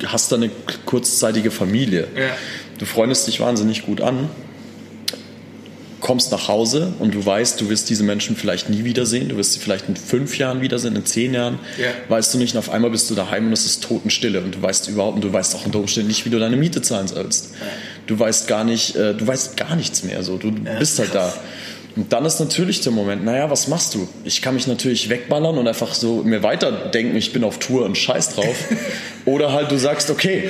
[0.00, 0.50] du hast da eine
[0.84, 2.08] kurzzeitige Familie.
[2.16, 2.24] Ja.
[2.78, 4.28] Du freundest dich wahnsinnig gut an,
[6.08, 9.52] kommst nach Hause und du weißt, du wirst diese Menschen vielleicht nie wiedersehen, du wirst
[9.52, 11.88] sie vielleicht in fünf Jahren wiedersehen, in zehn Jahren, Ja.
[12.08, 14.62] weißt du nicht, und auf einmal bist du daheim und es ist Totenstille und du
[14.62, 17.50] weißt überhaupt, und du weißt auch unter Umständen nicht, wie du deine Miete zahlen sollst.
[18.06, 21.30] Du weißt gar nicht, äh, du weißt gar nichts mehr, so, du bist halt da.
[21.94, 24.08] Und dann ist natürlich der Moment, naja, was machst du?
[24.24, 27.98] Ich kann mich natürlich wegballern und einfach so mir weiterdenken, ich bin auf Tour und
[27.98, 28.56] scheiß drauf.
[29.26, 30.44] Oder halt du sagst, okay,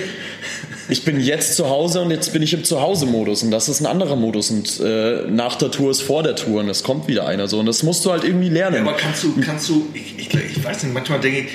[0.88, 3.86] ich bin jetzt zu Hause und jetzt bin ich im Zuhause-Modus und das ist ein
[3.86, 7.26] anderer Modus und äh, nach der Tour ist vor der Tour und es kommt wieder
[7.26, 8.86] einer so und das musst du halt irgendwie lernen.
[8.86, 11.46] Aber kannst du, kannst du, ich, ich, ich weiß nicht, manchmal denke ich,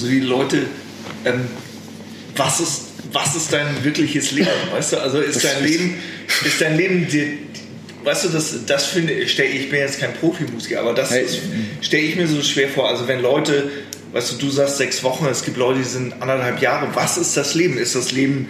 [0.00, 0.58] so die Leute,
[1.24, 1.46] ähm,
[2.36, 2.82] was ist,
[3.12, 4.48] was ist dein wirkliches Leben?
[4.72, 5.94] Weißt du, also ist dein Leben,
[6.44, 7.26] ist dein Leben dir,
[8.04, 11.26] weißt du, das, das finde stelle ich, bin jetzt kein Profimusiker, aber das Hey.
[11.80, 12.88] stelle ich mir so schwer vor.
[12.88, 13.70] Also wenn Leute,
[14.12, 16.88] weißt du, du sagst sechs Wochen, es gibt Leute, die sind anderthalb Jahre.
[16.94, 17.78] Was ist das Leben?
[17.78, 18.48] Ist das Leben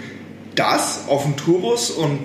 [0.55, 2.19] das auf dem Tourbus und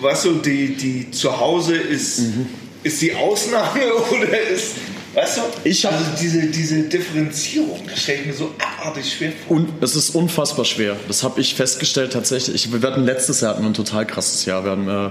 [0.00, 2.46] weißt du, die, die zu Hause ist, Mhm.
[2.82, 3.80] ist die Ausnahme
[4.10, 4.74] oder ist,
[5.14, 9.32] weißt du, Ich hab- also diese, diese Differenzierung, das stelle ich mir so abartig schwer
[9.46, 9.56] vor.
[9.58, 10.96] Und es ist unfassbar schwer.
[11.08, 12.66] Das habe ich festgestellt tatsächlich.
[12.66, 14.64] Ich, wir hatten letztes Jahr hatten wir ein total krasses Jahr.
[14.64, 15.10] Wir, haben, äh,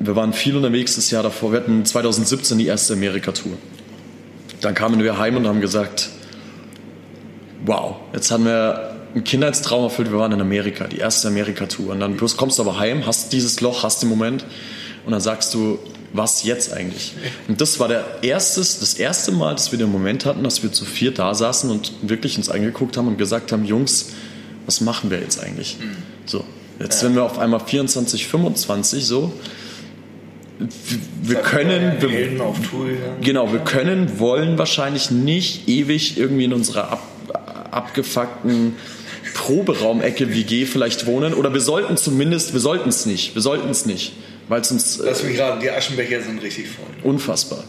[0.00, 1.52] wir waren viel unterwegs das Jahr davor.
[1.52, 3.52] Wir hatten 2017 die erste Amerika-Tour.
[4.60, 6.08] Dann kamen wir heim und haben gesagt,
[7.66, 10.10] wow, jetzt haben wir einen Kindheitstraum erfüllt.
[10.10, 11.92] Wir waren in Amerika, die erste Amerika-Tour.
[11.92, 14.44] Und dann bloß kommst du aber heim, hast dieses Loch, hast den Moment
[15.06, 15.78] und dann sagst du,
[16.12, 17.12] was jetzt eigentlich?
[17.48, 20.72] Und das war der erstes, das erste Mal, dass wir den Moment hatten, dass wir
[20.72, 24.12] zu vier da saßen und wirklich uns angeguckt haben und gesagt haben, Jungs,
[24.66, 25.76] was machen wir jetzt eigentlich?
[26.24, 26.44] So,
[26.78, 29.32] jetzt sind wir auf einmal 24, 25 so.
[31.22, 32.10] Wir können, wir.
[33.20, 37.02] Genau, wir können, wollen wahrscheinlich nicht ewig irgendwie in unserer ab,
[37.72, 38.76] abgefuckten
[39.34, 41.34] Proberaumecke WG vielleicht wohnen.
[41.34, 43.34] Oder wir sollten zumindest, wir sollten es nicht.
[43.34, 44.12] Wir sollten es nicht.
[44.48, 46.86] Weil es uns äh, Lass mich gerade, die Aschenbecher sind richtig voll.
[47.02, 47.64] unfassbar.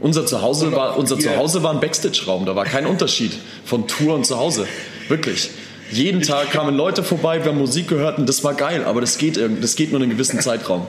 [0.00, 2.46] Unser Zuhause Und war, unser hier- Zuhause war ein Backstage-Raum.
[2.46, 3.32] Da war kein Unterschied
[3.64, 4.66] von Tour und Zuhause.
[5.08, 5.50] Wirklich.
[5.92, 8.84] Jeden Tag kamen Leute vorbei, wir haben Musik gehört und das war geil.
[8.84, 10.86] Aber das geht, das geht nur in einem gewissen Zeitraum.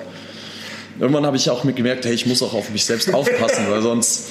[1.00, 4.28] Irgendwann habe ich auch gemerkt, hey, ich muss auch auf mich selbst aufpassen, weil sonst.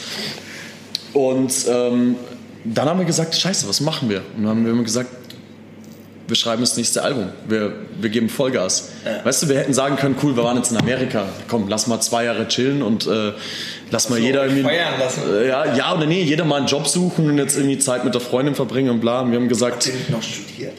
[1.12, 2.16] Und ähm,
[2.64, 4.22] dann haben wir gesagt, scheiße, was machen wir?
[4.36, 5.10] Und dann haben wir immer gesagt,
[6.30, 7.28] wir schreiben das nächste Album.
[7.46, 8.90] Wir, wir geben Vollgas.
[9.24, 11.26] Weißt du, wir hätten sagen können, cool, wir waren jetzt in Amerika.
[11.48, 13.32] Komm, lass mal zwei Jahre chillen und äh,
[13.90, 14.62] lass mal So, jeder irgendwie.
[14.62, 15.22] feiern lassen.
[15.30, 18.14] Äh, ja, ja oder nee, jeder mal einen Job suchen und jetzt irgendwie Zeit mit
[18.14, 19.20] der Freundin verbringen und bla.
[19.20, 20.72] Und wir haben gesagt, Habt ihr noch studiert?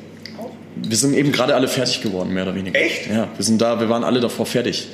[0.83, 2.79] Wir sind eben gerade alle fertig geworden, mehr oder weniger.
[2.79, 3.07] Echt?
[3.07, 4.87] Ja, wir sind da, wir waren alle davor fertig.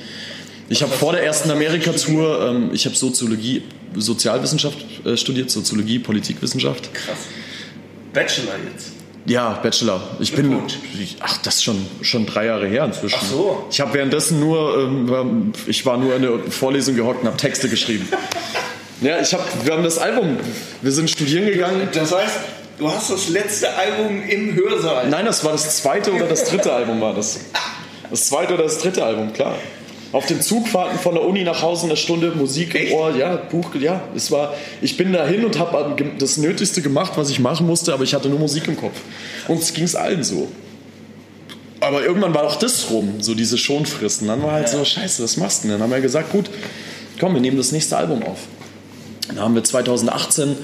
[0.68, 3.62] Ich habe vor der ersten Amerika-Tour, ähm, ich habe Soziologie,
[3.94, 6.92] Sozialwissenschaft äh, studiert, Soziologie, Politikwissenschaft.
[6.92, 7.16] Krass.
[8.12, 8.97] Bachelor jetzt.
[9.28, 10.00] Ja, Bachelor.
[10.20, 10.58] Ich bin,
[11.20, 13.18] ach, das ist schon, schon drei Jahre her inzwischen.
[13.20, 13.66] Ach so.
[13.70, 17.68] Ich habe währenddessen nur, ähm, ich war nur in der Vorlesung gehockt und habe Texte
[17.68, 18.08] geschrieben.
[19.00, 20.38] Ja, ich habe, wir haben das Album,
[20.82, 21.88] wir sind studieren gegangen.
[21.92, 22.34] Das heißt,
[22.80, 25.08] du hast das letzte Album im Hörsaal.
[25.08, 27.38] Nein, das war das zweite oder das dritte Album war das.
[28.10, 29.54] Das zweite oder das dritte Album, klar.
[30.10, 32.94] Auf den Zugfahrten von der Uni nach Hause eine Stunde Musik im Echt?
[32.94, 34.02] Ohr, ja, Buch, ja.
[34.16, 38.04] Es war, ich bin dahin und habe das Nötigste gemacht, was ich machen musste, aber
[38.04, 38.98] ich hatte nur Musik im Kopf.
[39.48, 40.48] Und es ging es allen so.
[41.80, 44.26] Aber irgendwann war auch das rum, so diese Schonfristen.
[44.28, 45.78] Dann war halt so, scheiße, was machst du denn?
[45.78, 46.50] Dann haben wir gesagt, gut,
[47.20, 48.38] komm, wir nehmen das nächste Album auf.
[49.28, 50.56] Dann haben wir 2018,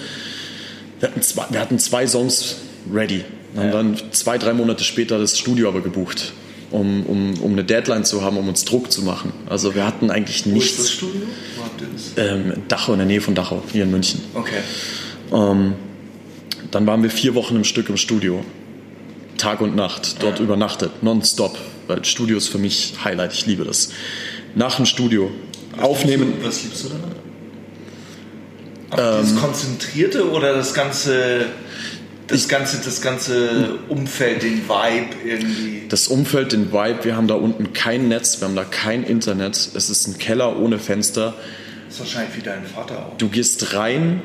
[1.01, 2.57] wir hatten zwei, wir hatten zwei Songs
[2.93, 3.25] ready.
[3.57, 6.33] Haben dann zwei, drei Monate später das Studio aber gebucht,
[6.75, 9.33] um, um, um eine Deadline zu haben, um uns Druck zu machen.
[9.49, 10.91] Also wir hatten eigentlich Wo ist das nichts.
[10.91, 11.23] Studio?
[11.57, 12.13] Wo habt ihr das?
[12.17, 14.21] Ähm, Dachau, in der Nähe von Dachau, hier in München.
[14.35, 14.59] Okay.
[15.33, 15.75] Ähm,
[16.73, 18.45] dann waren wir vier Wochen im Stück im Studio.
[19.39, 21.57] Tag und Nacht, dort übernachtet, nonstop.
[21.87, 23.91] Weil Studio ist für mich Highlight, ich liebe das.
[24.55, 25.31] Nach dem Studio
[25.81, 26.35] aufnehmen.
[26.43, 27.13] Was liebst du daran?
[28.91, 31.47] Auch dieses Konzentrierte oder das ganze,
[32.27, 35.83] das ganze, das ganze Umfeld, den Vibe irgendwie?
[35.89, 39.57] Das Umfeld, den Vibe, wir haben da unten kein Netz, wir haben da kein Internet.
[39.57, 41.35] Es ist ein Keller ohne Fenster.
[41.87, 43.17] Das ist wahrscheinlich wie dein Vater auch.
[43.19, 44.23] Du gehst rein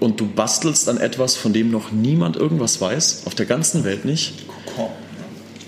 [0.00, 4.04] und du bastelst an etwas, von dem noch niemand irgendwas weiß, auf der ganzen Welt
[4.04, 4.46] nicht.
[4.46, 4.90] Kokon.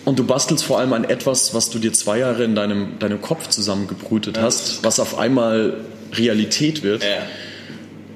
[0.04, 3.20] Und du bastelst vor allem an etwas, was du dir zwei Jahre in deinem, deinem
[3.20, 5.80] Kopf zusammengebrütet hast, was auf einmal
[6.14, 7.02] Realität wird.
[7.02, 7.08] Ja.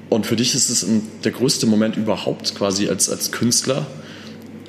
[0.09, 0.85] Und für dich ist es
[1.23, 3.87] der größte Moment überhaupt quasi als, als Künstler.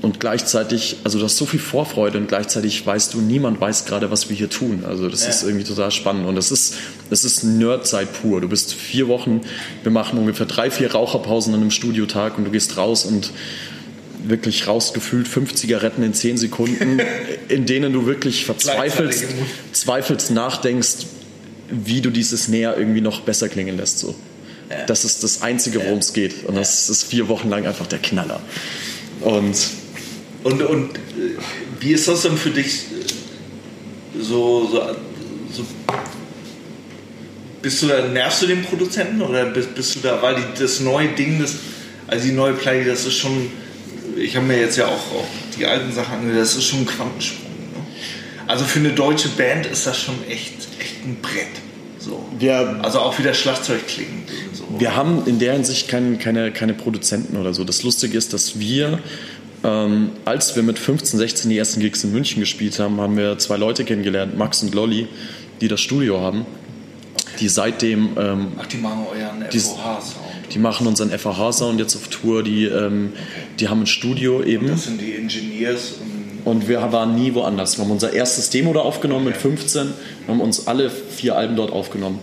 [0.01, 4.11] Und gleichzeitig, also du hast so viel Vorfreude und gleichzeitig weißt du, niemand weiß gerade,
[4.11, 4.85] was wir hier tun.
[4.87, 5.31] Also das Ja.
[5.31, 6.27] ist irgendwie total spannend.
[6.27, 6.75] Und das ist,
[7.09, 8.43] das ist Nerdzeit pur.
[8.43, 9.41] Du bist vier Wochen,
[9.83, 13.31] wir machen ungefähr drei, vier Raucherpausen an einem Studiotag und du gehst raus und
[14.27, 17.01] wirklich rausgefühlt fünf Zigaretten in zehn Sekunden,
[17.49, 19.25] in denen du wirklich verzweifelst,
[19.73, 21.07] zweifelst, nachdenkst,
[21.71, 24.01] wie du dieses Näher irgendwie noch besser klingen lässt.
[24.01, 24.15] So.
[24.87, 26.45] Das ist das Einzige, worum es geht.
[26.45, 28.41] Und das ist vier Wochen lang einfach der Knaller.
[29.21, 29.57] Und
[30.43, 31.01] Und, und äh,
[31.81, 34.81] wie ist das denn für dich äh, so, so,
[35.53, 35.65] so
[37.63, 40.81] bist du da, nervst du den Produzenten oder bist, bist du da, weil die, das
[40.81, 41.55] neue Ding, das,
[42.07, 43.51] also die neue Play, das ist schon,
[44.17, 45.27] ich habe mir jetzt ja auch, auch
[45.59, 47.49] die alten Sachen angehört, das ist schon ein Quantensprung.
[47.73, 47.87] Ne?
[48.47, 51.47] Also für eine deutsche Band ist das schon echt, echt ein Brett.
[51.99, 52.29] So.
[52.39, 54.25] Wir- also auch wieder Schlagzeug klingen.
[54.79, 57.65] Wir haben in der Hinsicht kein, keine, keine Produzenten oder so.
[57.65, 58.99] Das Lustige ist, dass wir
[59.65, 63.39] ähm, als wir mit 15, 16 die ersten Gigs in München gespielt haben, haben wir
[63.39, 65.09] zwei Leute kennengelernt, Max und Lolly,
[65.63, 66.45] die das Studio haben,
[67.41, 70.53] die seitdem ähm, Ach, die machen euren FOH-Sound.
[70.53, 73.15] die machen unseren FAH-Sound jetzt auf Tour, die, ähm,
[73.59, 74.69] die haben ein Studio eben.
[74.69, 76.15] Das sind die Engineers und
[76.45, 77.79] Und wir waren nie woanders.
[77.79, 79.87] Wir haben unser erstes Demo da aufgenommen mit 15.
[80.27, 82.19] Wir haben uns alle vier Alben dort aufgenommen.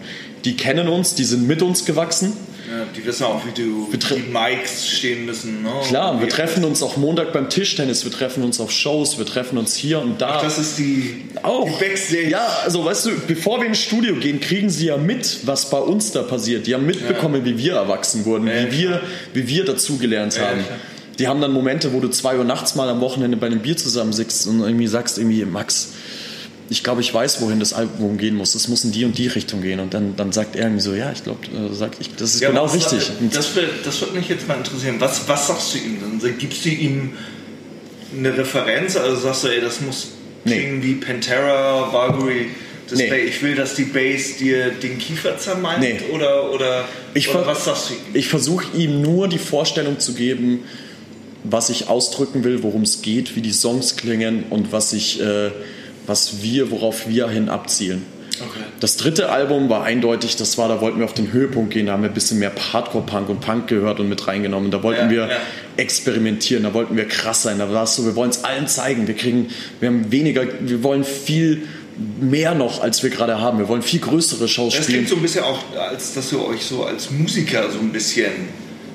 [0.45, 2.33] Die kennen uns, die sind mit uns gewachsen.
[2.67, 5.61] ja, die wissen auch, wie du die Mics stehen müssen.
[5.61, 5.69] Ne?
[5.87, 9.57] Klar, wir treffen uns auch Montag beim Tischtennis, wir treffen uns auf Shows, wir treffen
[9.57, 10.41] uns hier und da.
[10.41, 11.65] Das ist die, auch.
[11.65, 12.29] die Backstage.
[12.29, 15.77] Ja, also weißt du, bevor wir ins Studio gehen, kriegen sie ja mit, was bei
[15.79, 16.65] uns da passiert.
[16.65, 19.01] Die haben mitbekommen, wie wir erwachsen wurden, Ja, wie, wir,
[19.33, 20.63] wie wir dazugelernt Ja, haben.
[20.63, 20.77] klar.
[21.19, 23.77] Die haben dann Momente, wo du zwei Uhr nachts mal am Wochenende bei einem Bier
[23.77, 25.89] zusammensitzt und irgendwie sagst, irgendwie, Max,
[26.71, 28.55] ich glaube, ich weiß, wohin das Album gehen muss.
[28.55, 29.79] Es muss in die und die Richtung gehen.
[29.81, 31.69] Und dann, dann sagt er irgendwie so, ja, ich glaube, äh,
[32.17, 33.11] das ist Ja, genau richtig.
[33.31, 34.95] Das, wird- das würde mich jetzt mal interessieren.
[34.99, 35.97] Was, was sagst du ihm?
[36.21, 37.11] Dann gibst du ihm
[38.17, 38.95] eine Referenz?
[38.95, 40.07] Also sagst du, ey, das muss
[40.45, 40.55] Nee.
[40.57, 42.47] klingen wie Pantera, Valkyrie.
[42.93, 43.15] Nee.
[43.19, 45.99] Ich will, dass die Bass dir den Kiefer zermalmt Nee.
[46.11, 47.99] oder, oder, Ich oder was sagst du ihm?
[48.13, 50.63] Ich versuche ihm nur die Vorstellung zu geben,
[51.45, 55.51] was ich ausdrücken will, worum es geht, wie die Songs klingen und was ich, äh,
[56.11, 58.05] was wir, worauf wir hin abzielen.
[58.39, 58.63] Okay.
[58.79, 61.93] Das dritte Album war eindeutig, das war, da wollten wir auf den Höhepunkt gehen, da
[61.93, 64.71] haben wir ein bisschen mehr Hardcore-Punk und Punk gehört und mit reingenommen.
[64.71, 65.37] Da wollten Ja, wir ja.
[65.77, 69.07] experimentieren, da wollten wir krass sein, da war es so, wir wollen es allen zeigen,
[69.07, 69.47] wir kriegen,
[69.79, 71.63] wir haben weniger, wir wollen viel
[72.19, 73.59] mehr noch, als wir gerade haben.
[73.59, 74.99] Wir wollen viel größere Shows Das spielen.
[74.99, 78.31] klingt so ein bisschen auch, als dass ihr euch so als Musiker so ein bisschen,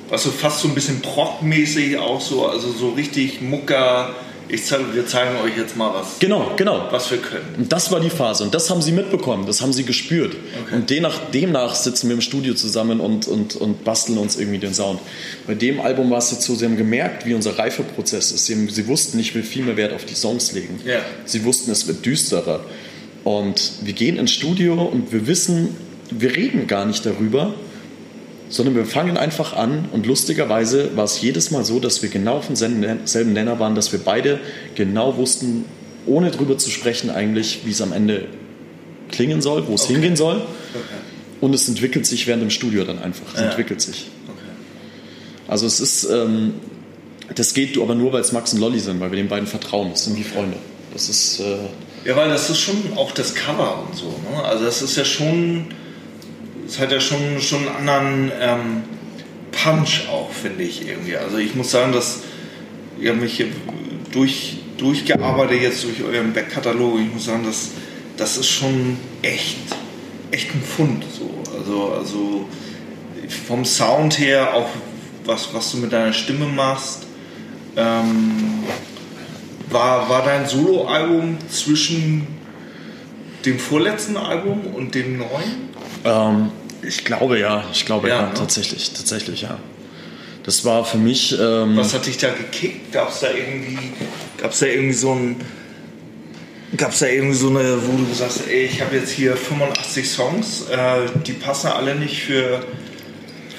[0.09, 4.11] was so fast so ein bisschen Prog-mäßig auch so, also so richtig Mucker.
[4.49, 6.87] Ich zeige, wir zeigen euch jetzt mal was, Genau, genau.
[6.91, 7.45] was wir können.
[7.59, 10.37] Und das war die Phase und das haben sie mitbekommen, das haben sie gespürt.
[10.73, 14.75] Und demnach, demnach sitzen wir im Studio zusammen und, und, und basteln uns irgendwie den
[14.75, 15.01] Sound.
[15.47, 18.47] Bei dem Album war es jetzt so, sie haben gemerkt, wie unser Reifeprozess ist.
[18.47, 20.81] Sie, haben, sie wussten, ich will viel mehr Wert auf die Songs legen.
[20.85, 21.01] Ja.
[21.25, 22.61] Sie wussten, es wird düsterer.
[23.25, 25.77] Und wir gehen ins Studio und wir wissen,
[26.11, 27.55] wir reden gar nicht darüber,
[28.49, 32.37] sondern wir fangen einfach an und lustigerweise war es jedes Mal so, dass wir genau
[32.39, 34.39] auf demselben selben Nenner waren, dass wir beide
[34.75, 35.65] genau wussten,
[36.07, 38.27] ohne drüber zu sprechen eigentlich, wie es am Ende
[39.11, 40.43] klingen soll, wo es hingehen soll.
[41.41, 43.27] Und es entwickelt sich während dem Studio dann einfach.
[43.35, 43.47] Es Ja.
[43.49, 44.07] entwickelt sich.
[44.29, 44.39] Okay.
[45.49, 46.55] Also es ist, ähm,
[47.35, 49.91] das geht aber nur, weil es Max und Lolly sind, weil wir den beiden vertrauen.
[49.91, 50.57] Das sind wie Freunde.
[50.93, 51.57] Das ist, äh,
[52.09, 54.07] Ja, weil das ist schon auch das Cover und so.
[54.31, 54.43] Ne?
[54.45, 55.67] Also das ist ja schon,
[56.67, 58.83] es hat ja schon, schon einen anderen ähm,
[59.53, 61.17] Punch auch, finde ich irgendwie.
[61.17, 62.21] Also ich muss sagen, dass
[63.01, 63.49] ihr mich hier
[64.13, 67.01] durch, durchgearbeitet jetzt durch euren Backkatalog.
[67.01, 67.71] Ich muss sagen, dass
[68.17, 69.59] das ist schon echt,
[70.31, 71.05] echt ein Fund.
[71.19, 71.31] So.
[71.59, 72.49] Also, also
[73.47, 74.69] vom Sound her, auch
[75.25, 77.05] was, was du mit deiner Stimme machst.
[77.77, 78.65] Ähm,
[79.71, 82.27] war, war dein Soloalbum zwischen
[83.47, 85.71] dem vorletzten Album und dem neuen?
[86.05, 86.51] ähm,
[86.83, 88.35] ich glaube ja, ich glaube ja, Ja, ne?
[88.35, 89.59] tatsächlich, tatsächlich ja.
[90.45, 92.93] Das war für mich, ähm, Was hat dich da gekickt?
[92.93, 93.79] Gab es da irgendwie,
[94.39, 95.37] gab's da irgendwie so ein,
[96.77, 100.67] gab's da irgendwie so eine, wo du sagst, ey, ich habe jetzt hier 85 Songs,
[100.71, 102.61] äh, die passen alle nicht für,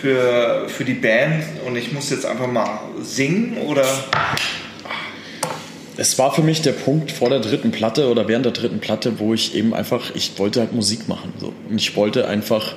[0.02, 3.86] für, für die Band und ich muss jetzt einfach mal singen oder?
[5.98, 9.20] Es war für mich der Punkt vor der dritten Platte oder während der dritten Platte,
[9.20, 11.34] wo ich eben einfach, ich wollte halt Musik machen.
[11.40, 11.54] So.
[11.70, 12.76] Und ich wollte einfach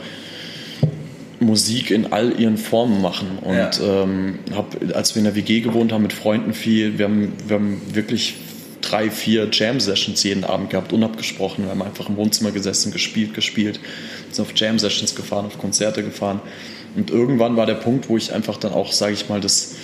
[1.39, 3.39] Musik in all ihren Formen machen.
[3.43, 3.71] Und Ja.
[3.83, 7.57] ähm, hab, als wir in der WG gewohnt haben mit Freunden viel, wir haben, wir
[7.57, 8.35] haben wirklich
[8.81, 11.65] drei, vier Jam-Sessions jeden Abend gehabt, unabgesprochen.
[11.65, 13.81] Wir haben einfach im Wohnzimmer gesessen, gespielt, gespielt,
[14.31, 16.41] sind auf Jam-Sessions gefahren, auf Konzerte gefahren.
[16.97, 19.77] Und irgendwann war der Punkt, wo ich einfach dann auch, sage ich mal, das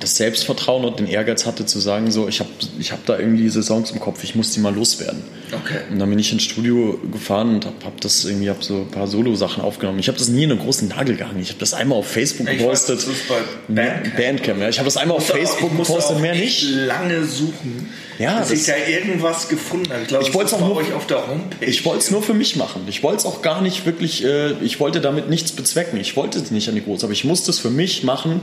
[0.00, 3.42] das Selbstvertrauen und den Ehrgeiz hatte zu sagen, so ich habe ich hab da irgendwie
[3.44, 5.22] diese Songs im Kopf, ich muss die mal loswerden.
[5.52, 5.78] Okay.
[5.90, 8.88] Und dann bin ich ins Studio gefahren und habe hab das irgendwie hab so ein
[8.88, 9.98] paar Solo-Sachen aufgenommen.
[9.98, 11.40] Ich habe das nie in einen großen Nagel gehangen.
[11.40, 13.06] Ich habe das einmal auf Facebook Ich weiß, gepostet.
[13.28, 13.34] bei
[13.74, 14.16] Bandcamp.
[14.16, 14.68] Bandcamp, ja.
[14.68, 16.62] Ich habe das einmal auf Facebook ich musste gepostet, auch mehr nicht.
[16.70, 17.88] lange suchen,
[18.20, 20.02] Ja, bis das- ich da irgendwas gefunden habe.
[20.02, 21.66] Ich glaube, Ich auch bei nur- euch auf der Homepage.
[21.66, 22.82] Ich wollte es nur für mich machen.
[22.88, 25.98] Ich wollte es auch gar nicht wirklich, äh, ich wollte damit nichts bezwecken.
[25.98, 28.42] Ich wollte es nicht an die Große, aber ich musste es für mich machen,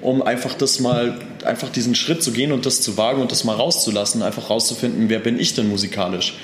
[0.00, 3.44] um einfach das mal, einfach diesen Schritt zu gehen und das zu wagen und das
[3.44, 6.34] mal rauszulassen, einfach rauszufinden, wer bin ich denn musikalisch.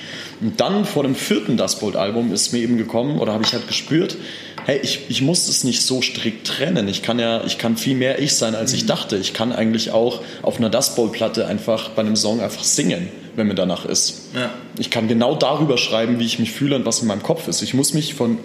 [0.41, 4.17] Und dann vor dem vierten Dustbolt-Album ist mir eben gekommen, oder habe ich halt gespürt,
[4.65, 6.87] hey, ich, ich muss es nicht so strikt trennen.
[6.87, 9.15] Ich kann ja, ich kann viel mehr ich sein, als ich dachte.
[9.15, 13.55] Ich kann eigentlich auch auf einer Dustbolt-Platte einfach bei einem Song einfach singen, wenn mir
[13.55, 14.23] danach ist.
[14.33, 14.49] Ja.
[14.79, 17.61] Ich kann genau darüber schreiben, wie ich mich fühle und was in meinem Kopf ist.
[17.61, 18.39] Ich muss mich von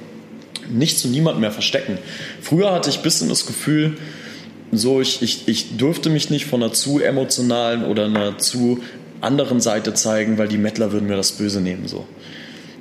[0.69, 1.99] nichts und niemand mehr verstecken.
[2.43, 3.97] Früher hatte ich ein bisschen das Gefühl,
[4.73, 8.81] so, ich, ich, ich durfte mich nicht von einer zu emotionalen oder einer zu
[9.21, 11.89] anderen Seite zeigen, weil die Mettler würden mir das böse nehmen.
[11.89, 12.07] So.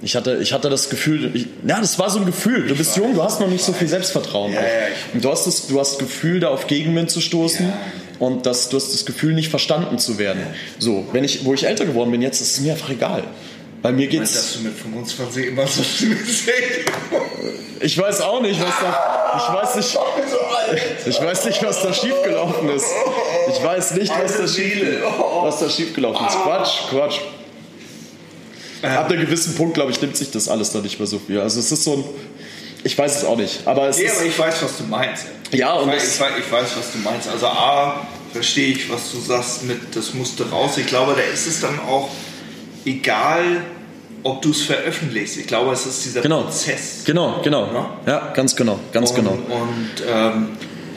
[0.02, 2.68] Ich hatte, ich hatte das Gefühl, ich, ja, das war so ein Gefühl.
[2.68, 4.54] Du bist jung, du hast noch nicht so viel Selbstvertrauen.
[4.54, 4.68] Ja, ja,
[5.14, 7.66] und du hast, das, du hast das Gefühl, da auf Gegenwind zu stoßen.
[7.68, 7.78] Ja.
[8.20, 10.42] Und das, du hast das Gefühl, nicht verstanden zu werden.
[10.78, 13.24] So, wenn ich, wo ich älter geworden bin, jetzt ist es mir einfach egal.
[13.82, 14.34] Bei mir geht's.
[14.34, 16.18] dass du mit 25 immer so schlimm.
[17.82, 19.38] Ich weiß auch nicht, was da.
[19.38, 19.98] Ich weiß nicht.
[21.06, 22.86] Ich weiß nicht, was da schiefgelaufen ist.
[23.56, 24.84] Ich weiß nicht, was da, schief,
[25.44, 26.36] was da schiefgelaufen ist.
[26.44, 27.20] Quatsch, Quatsch.
[28.82, 31.40] Ab einem gewissen Punkt, glaube ich, nimmt sich das alles dann nicht mehr so viel.
[31.40, 32.04] Also es ist so ein.
[32.84, 33.66] Ich weiß es auch nicht.
[33.66, 34.28] Aber es Ja, aber ist.
[34.28, 35.26] ich weiß, was du meinst.
[35.52, 37.28] Ja, und ich weiß, ich, weiß, ich weiß, was du meinst.
[37.28, 40.78] Also A, verstehe ich, was du sagst mit, das musste raus.
[40.78, 42.10] Ich glaube, da ist es dann auch
[42.86, 43.62] egal,
[44.24, 45.38] ob du es veröffentlichst.
[45.38, 46.42] Ich glaube, es ist dieser Genau.
[46.44, 47.04] Prozess.
[47.06, 47.68] Genau, genau.
[47.74, 47.90] Ja.
[48.06, 49.32] Ja, ganz genau, ganz und, genau.
[49.32, 50.48] Und, ähm,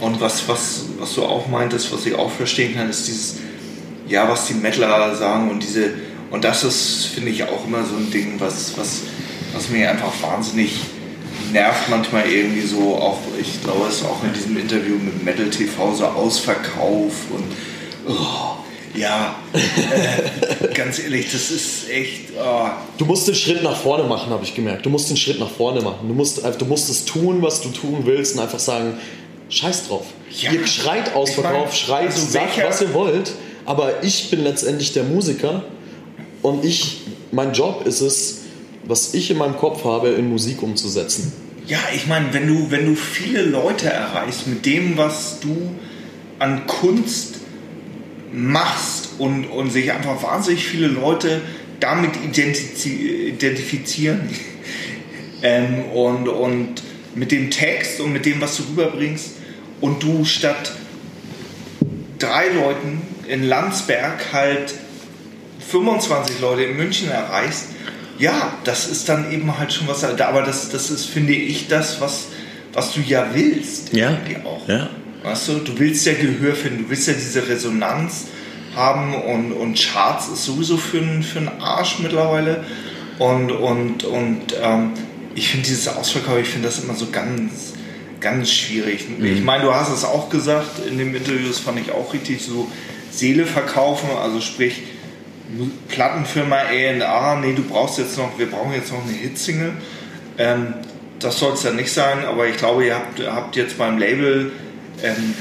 [0.00, 3.36] und was, was, was du auch meintest, was ich auch verstehen kann, ist dieses,
[4.08, 5.90] ja, was die Mettler sagen und diese,
[6.30, 9.02] und das ist, finde ich, auch immer so ein Ding, was, was,
[9.54, 10.80] was mir einfach wahnsinnig
[11.52, 15.48] nervt manchmal irgendwie so, auch, ich glaube, es ist auch in diesem Interview mit Metal
[15.50, 17.44] TV so Ausverkauf und,
[18.08, 18.56] oh,
[18.94, 22.68] ja, äh, ganz ehrlich, das ist echt, oh,
[22.98, 24.84] Du musst den Schritt nach vorne machen, habe ich gemerkt.
[24.84, 26.08] Du musst den Schritt nach vorne machen.
[26.08, 28.94] Du musst, du musst es tun, was du tun willst und einfach sagen,
[29.48, 30.06] scheiß drauf.
[30.30, 30.52] Ja.
[30.52, 33.32] Ihr schreit Ausverkauf, Ich meine, schreit, also sagt, was ihr wollt,
[33.64, 35.64] aber ich bin letztendlich der Musiker
[36.42, 38.40] und ich, mein Job ist es,
[38.84, 41.32] was ich in meinem Kopf habe, in Musik umzusetzen.
[41.66, 45.70] Ja, ich meine, wenn du, wenn du viele Leute erreichst mit dem, was du
[46.40, 47.31] an Kunst
[48.32, 51.40] machst und, und sich einfach wahnsinnig viele Leute
[51.80, 54.28] damit identifizieren
[55.42, 56.82] ähm, und, und
[57.14, 59.32] mit dem Text und mit dem, was du rüberbringst
[59.80, 60.72] und du statt
[62.18, 64.74] drei Leuten in Landsberg halt
[65.68, 67.66] 25 Leute in München erreichst,
[68.18, 72.00] ja, das ist dann eben halt schon was, aber das, das ist, finde ich, das,
[72.00, 72.28] was,
[72.72, 73.92] was du ja willst.
[73.92, 74.18] Ja.
[74.44, 74.68] auch.
[74.68, 74.90] Ja.
[75.22, 78.26] Weißt du, du willst ja Gehör finden, du willst ja diese Resonanz
[78.74, 82.64] haben und, und Charts ist sowieso für einen für einen Arsch mittlerweile.
[83.18, 84.92] Und, und, und ähm,
[85.34, 87.74] ich finde dieses Ausverkauf, ich finde das immer so ganz,
[88.20, 89.06] ganz schwierig.
[89.22, 92.42] Ich meine, du hast es auch gesagt in dem Interview, das fand ich auch richtig
[92.42, 92.70] so,
[93.10, 94.82] Seele verkaufen, also sprich,
[95.88, 99.72] Plattenfirma A&A, nee, du brauchst jetzt noch, wir brauchen jetzt noch eine Hitsingle.
[100.38, 100.74] Ähm,
[101.18, 104.50] das soll es dann nicht sein, aber ich glaube, ihr habt, habt jetzt beim Label,
[105.02, 105.34] ähm,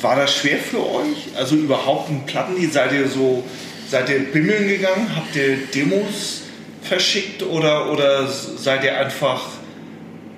[0.00, 1.28] war das schwer für euch?
[1.36, 3.42] Also überhaupt ein Platten, die seid ihr so,
[3.88, 5.14] seid ihr bimmeln gegangen?
[5.16, 6.42] Habt ihr Demos
[6.82, 9.48] verschickt oder, oder seid ihr einfach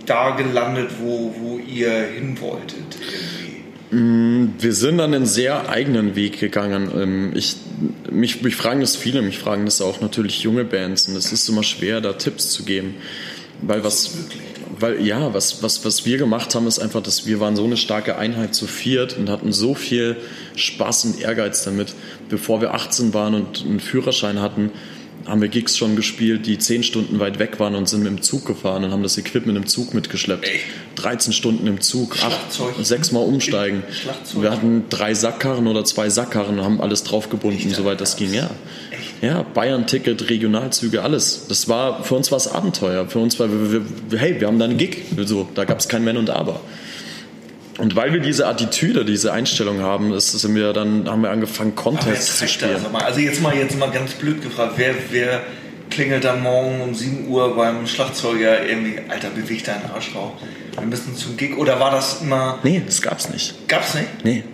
[0.06, 2.96] da gelandet, wo, wo ihr hin wolltet
[3.90, 4.54] irgendwie?
[4.58, 6.90] Wir sind dann einen sehr eigenen Weg gegangen.
[6.94, 7.56] Ähm, Ich,
[8.10, 11.48] mich, mich fragen das viele, mich fragen das auch natürlich junge Bands und es ist
[11.48, 12.94] immer schwer, da Tipps zu geben.
[13.62, 14.12] Weil was,
[14.78, 17.76] weil ja, was, was, was wir gemacht haben, ist einfach, dass wir waren so eine
[17.76, 20.16] starke Einheit zu viert und hatten so viel
[20.56, 21.94] Spaß und Ehrgeiz damit.
[22.28, 24.70] Bevor wir 18 waren und einen Führerschein hatten,
[25.26, 28.22] haben wir Gigs schon gespielt, die 10 Stunden weit weg waren und sind mit dem
[28.22, 30.46] Zug gefahren und haben das Equipment im Zug mitgeschleppt.
[30.46, 30.64] Echt?
[30.96, 32.74] 13 Stunden im Zug, acht, Schlagzeug.
[32.82, 33.82] sechsmal umsteigen.
[34.40, 38.50] Wir hatten drei Sackkarren oder zwei Sackkarren und haben alles draufgebunden, soweit das ging, ja.
[39.22, 41.46] Ja, Bayern-Ticket, Regionalzüge, alles.
[41.48, 43.08] Das war, für uns war es Abenteuer.
[43.08, 44.98] Für uns war, wir, wir, hey, wir haben da einen Gig.
[45.24, 46.60] So, da gab es kein Wenn und Aber.
[47.78, 51.74] Und weil wir diese Attitüde, diese Einstellung haben, ist, sind wir dann, haben wir angefangen,
[51.74, 52.72] Contests zu spielen.
[52.92, 53.04] das?
[53.04, 55.42] Also jetzt mal, jetzt mal ganz blöd gefragt, wer, wer
[55.90, 60.32] klingelt dann morgen um 7 Uhr beim Schlagzeuger irgendwie, Alter, beweg deinen Arschloch,
[60.78, 63.68] wir müssen zum Gig, oder war das immer, Nee, das gab's nicht.
[63.68, 64.24] gab's nicht?
[64.24, 64.44] Nee.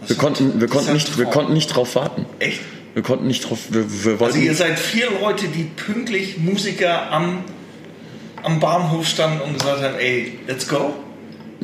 [0.00, 2.26] Das Wir konnten, wir konnten nicht, wir konnten nicht drauf warten.
[2.38, 2.60] Echt?
[2.94, 4.24] Wir konnten nicht drauf, wir, wir.
[4.24, 7.44] Also ihr seid vier Leute, die pünktlich Musiker am,
[8.42, 10.94] am Bahnhof standen und gesagt haben, ey, let's go.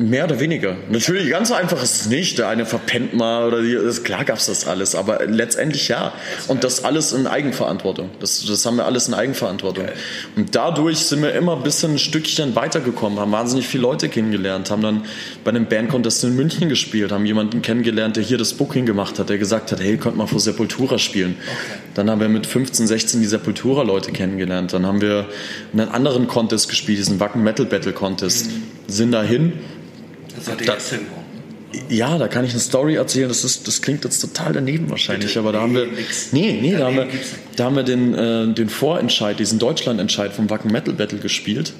[0.01, 0.77] Mehr oder weniger.
[0.89, 2.39] Natürlich, ganz so einfach ist es nicht.
[2.39, 6.13] Der eine verpennt mal oder die, das, klar gab's das alles, aber letztendlich ja.
[6.47, 8.09] Und das alles in Eigenverantwortung.
[8.19, 9.85] Das, das haben wir alles in Eigenverantwortung.
[10.35, 14.71] Und dadurch sind wir immer ein bisschen ein Stückchen weitergekommen, haben wahnsinnig viele Leute kennengelernt,
[14.71, 15.05] haben dann
[15.43, 19.29] bei einem Bandcontest in München gespielt, haben jemanden kennengelernt, der hier das Booking gemacht hat,
[19.29, 21.35] der gesagt hat, hey, könnt mal vor Sepultura spielen.
[21.93, 24.73] Dann haben wir mit 15, 16 die Sepultura-Leute kennengelernt.
[24.73, 25.27] Dann haben wir
[25.73, 28.49] einen anderen Contest gespielt, diesen Wacken Metal Battle Contest.
[28.87, 29.53] Sind dahin,
[30.47, 31.87] Erst geworden.
[31.89, 33.27] ja, da kann ich eine Story erzählen.
[33.27, 35.87] Das, ist, das klingt jetzt total daneben wahrscheinlich, aber da haben wir,
[36.31, 37.07] nee, nee, da haben wir,
[37.55, 41.73] da haben wir den, äh, den Vorentscheid, diesen Deutschlandentscheid vom Wacken Metal Battle gespielt.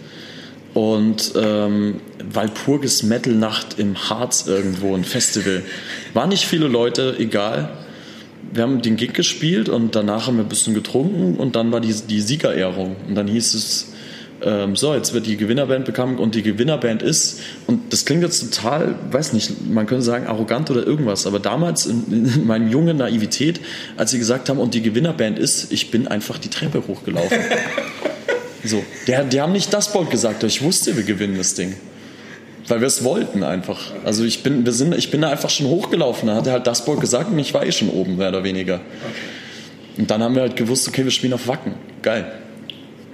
[0.74, 2.00] Und ähm,
[2.32, 5.64] Walpurgis Metal Nacht im Harz irgendwo, ein Festival.
[6.14, 7.78] Waren nicht viele Leute, egal.
[8.54, 11.82] Wir haben den Gig gespielt und danach haben wir ein bisschen getrunken und dann war
[11.82, 12.96] die, die Siegerehrung.
[13.08, 13.91] Und dann hieß es,
[14.44, 18.40] ähm, so, jetzt wird die Gewinnerband bekannt und die Gewinnerband ist, und das klingt jetzt
[18.42, 22.98] total, weiß nicht, man könnte sagen arrogant oder irgendwas, aber damals in, in meinem jungen
[22.98, 23.62] Naivität,
[23.98, 27.38] als sie gesagt haben, und die Gewinnerband ist, ich bin einfach die Treppe hochgelaufen.
[28.64, 31.76] so, die, die haben nicht das Board gesagt, ich wusste, wir gewinnen das Ding.
[32.68, 33.92] Weil wir es wollten einfach.
[34.06, 36.28] Also ich bin, wir sind, ich bin da einfach schon hochgelaufen.
[36.28, 38.44] Da hat er halt das Board gesagt und ich war eh schon oben, mehr oder
[38.44, 38.82] weniger.
[39.98, 41.74] Und dann haben wir halt gewusst, okay, wir spielen auf Wacken.
[42.02, 42.41] Geil.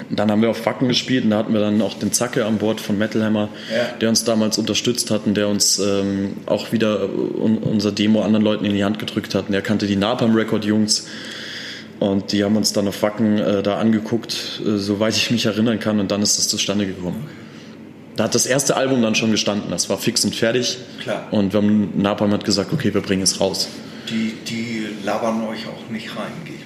[0.09, 2.57] Dann haben wir auf Wacken gespielt und da hatten wir dann auch den Zacke an
[2.57, 3.97] Bord von Metal Hammer, Ja.
[3.99, 8.43] der uns damals unterstützt hat und der uns ähm, auch wieder un unser Demo anderen
[8.43, 9.47] Leuten in die Hand gedrückt hat.
[9.47, 11.07] Und der kannte die Napalm Record Jungs
[11.99, 15.79] und die haben uns dann auf Wacken äh, da angeguckt, äh, soweit ich mich erinnern
[15.79, 17.25] kann und dann ist das zustande gekommen.
[18.15, 20.77] Da hat das erste Album dann schon gestanden, das war fix und fertig.
[21.01, 21.27] Klar.
[21.31, 23.67] Und wir haben, Napalm hat gesagt, okay, wir bringen es raus.
[24.09, 26.61] Die, die labern euch auch nicht rein, gehe ich.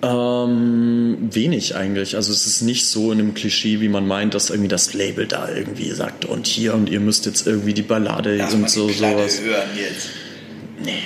[0.00, 2.14] Ähm, wenig eigentlich.
[2.14, 5.26] Also es ist nicht so in einem Klischee, wie man meint, dass irgendwie das Label
[5.26, 8.88] da irgendwie sagt und hier und ihr müsst jetzt irgendwie die Ballade Lass und so
[8.88, 9.40] sowas.
[9.40, 10.10] hören jetzt.
[10.84, 11.02] Nee,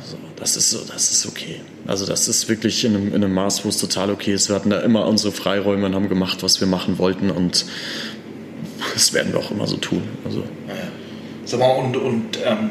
[0.00, 1.60] also das ist so, das ist okay.
[1.86, 4.48] Also das ist wirklich in einem, in einem Maß, wo es total okay ist.
[4.48, 7.64] Wir hatten da immer unsere Freiräume und haben gemacht, was wir machen wollten und
[8.94, 10.02] das werden wir auch immer so tun.
[10.24, 10.74] Also Ja.
[11.44, 12.70] Sag mal, und, und ähm,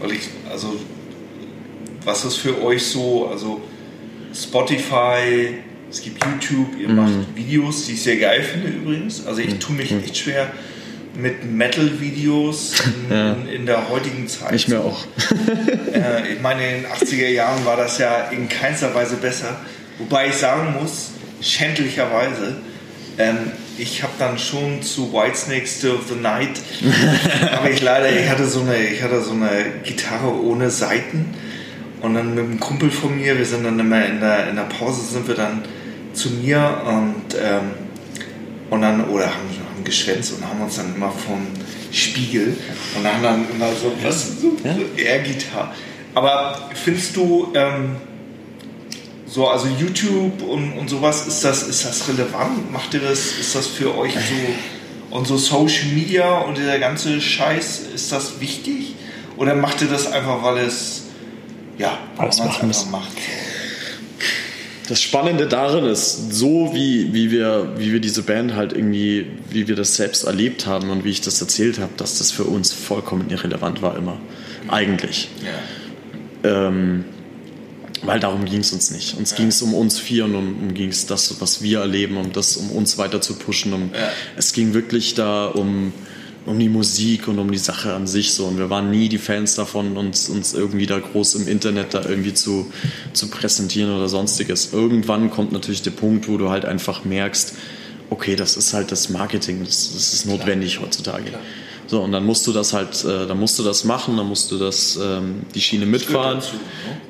[0.00, 0.74] weil ich, also,
[2.04, 3.60] was ist für euch so, also
[4.34, 5.54] Spotify,
[5.90, 6.80] es gibt YouTube, Mhm.
[6.80, 9.26] ihr macht Videos, die ich sehr geil finde übrigens.
[9.26, 10.48] Also ich tue mich echt schwer
[11.14, 12.74] mit Metal-Videos
[13.10, 13.32] in, Ja.
[13.32, 14.52] in, in der heutigen Zeit.
[14.52, 15.04] ich mir auch.
[15.92, 19.56] Äh, ich meine, in den 80er Jahren war das ja in keinster Weise besser.
[19.98, 21.10] Wobei ich sagen muss,
[21.40, 22.56] schändlicherweise,
[23.16, 23.36] ähm,
[23.78, 26.50] ich habe dann schon zu Whitesnake Still of the Night,
[27.52, 31.26] aber ich leider, ich hatte so eine, ich hatte so eine Gitarre ohne Saiten
[32.02, 34.62] und dann mit einem Kumpel von mir, wir sind dann immer in der, in der
[34.62, 35.62] Pause sind wir dann
[36.12, 37.88] zu mir und ähm,
[38.70, 41.46] und dann, oder haben, haben geschwänzt und haben uns dann immer vom
[41.90, 42.56] Spiegel
[42.96, 44.56] und haben dann immer so, was, so
[44.96, 45.70] Air-Gitarre.
[46.14, 47.96] Aber findest du, ähm,
[49.26, 52.72] so, also YouTube und, und sowas, ist das, ist das relevant?
[52.72, 54.18] Macht ihr das, ist das für euch so,
[55.16, 58.94] und so Social Media und dieser ganze Scheiß, ist das wichtig?
[59.36, 61.04] Oder macht ihr das einfach, weil es,
[61.78, 62.90] ja, weil Weil es man es machen muss.
[62.90, 63.12] macht?
[64.88, 69.68] Das Spannende darin ist, so wie, wie, wir, wie wir diese Band halt irgendwie, wie
[69.68, 72.72] wir das selbst erlebt haben und wie ich das erzählt habe, dass das für uns
[72.72, 74.18] vollkommen irrelevant war immer.
[74.68, 75.28] Eigentlich.
[76.42, 76.68] Ja.
[76.68, 77.04] Ähm,
[78.02, 79.18] weil darum ging es uns nicht.
[79.18, 82.16] Uns ging es um uns vier und um, um ging es das, was wir erleben,
[82.16, 83.74] um das, um uns weiter zu pushen.
[83.74, 84.08] Um, Ja.
[84.36, 85.92] Es ging wirklich da um,
[86.48, 88.46] um die Musik und um die Sache an sich so.
[88.46, 92.04] Und wir waren nie die Fans davon, uns, uns irgendwie da groß im Internet da
[92.04, 92.72] irgendwie zu,
[93.12, 94.72] zu präsentieren oder sonstiges.
[94.72, 97.54] Irgendwann kommt natürlich der Punkt, wo du halt einfach merkst,
[98.10, 101.32] okay, das ist halt das Marketing, das, das ist notwendig heutzutage.
[101.90, 104.50] So, und dann musst du das halt, äh, dann musst du das machen, dann musst
[104.50, 106.36] du das, ähm, die Schiene mitfahren.
[106.40, 106.60] dazu, ne?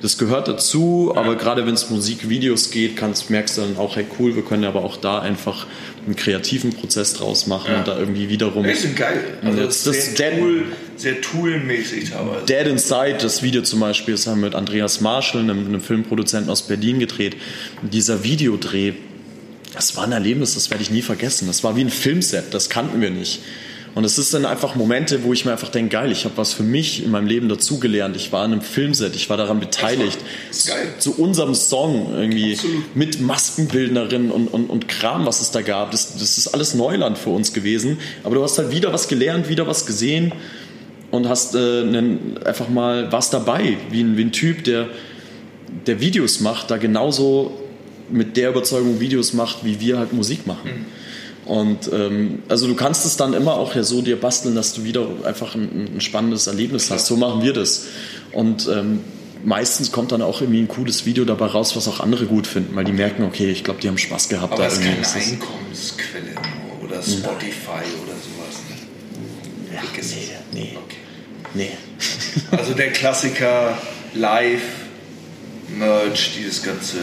[0.01, 4.07] Das gehört dazu, aber gerade wenn es Musikvideos geht, kannst, merkst du dann auch, hey
[4.21, 5.67] cool, wir können aber auch da einfach
[6.07, 7.79] einen kreativen Prozess draus machen Ja.
[7.81, 9.21] und da irgendwie wiederum Die sind geil.
[9.45, 10.63] Also Jetzt das das sehr, Dead- tool,
[10.95, 12.47] sehr toolmäßig teilweise.
[12.47, 16.51] Dead Inside, das Video zum Beispiel, das haben wir mit Andreas Marschall, einem, einem Filmproduzenten
[16.53, 17.37] aus Berlin gedreht.
[17.83, 18.93] Und dieser Videodreh,
[19.75, 21.49] das war ein Erlebnis, das werde ich nie vergessen.
[21.49, 23.41] Das war wie ein Filmset, das kannten wir nicht.
[23.95, 26.53] Und es ist dann einfach Momente, wo ich mir einfach denke, geil, ich habe was
[26.53, 28.17] für mich in meinem Leben dazugelernt.
[28.17, 30.19] Ich war in einem Filmset, ich war daran beteiligt.
[30.49, 30.95] Das ist geil.
[30.99, 32.97] Zu, zu unserem Song irgendwie Absolut.
[32.97, 35.91] mit Maskenbildnerin und, und, und Kram, was es da gab.
[35.91, 37.99] Das, das ist alles Neuland für uns gewesen.
[38.25, 40.33] Aber du hast halt wieder was gelernt, wieder was gesehen
[41.11, 44.89] und hast äh, einen, einfach mal was dabei, wie ein, wie ein Typ, der,
[45.87, 47.59] der Videos macht, da genauso
[48.11, 50.87] mit der Überzeugung Videos macht, wie wir halt Musik machen.
[51.49, 54.85] Und ähm, also du kannst es dann immer auch ja so dir basteln, dass du
[54.85, 57.07] wieder einfach ein, ein spannendes Erlebnis hast.
[57.07, 57.87] So machen wir das.
[58.33, 59.01] Und ähm,
[59.45, 62.77] meistens kommt dann auch irgendwie ein cooles Video dabei raus, was auch andere gut finden,
[62.77, 64.53] weil die merken, okay, ich glaube, die haben Spaß gehabt.
[64.53, 66.35] Aber da ist keine ist- Einkommensquelle
[66.85, 68.59] oder Spotify oder sowas.
[68.69, 69.75] Ne?
[69.75, 69.83] Ja,
[70.53, 70.97] nee, nee, Okay.
[71.55, 71.71] nee.
[72.51, 73.79] Also der Klassiker
[74.15, 74.61] Live,
[75.79, 76.97] Merch, dieses ganze,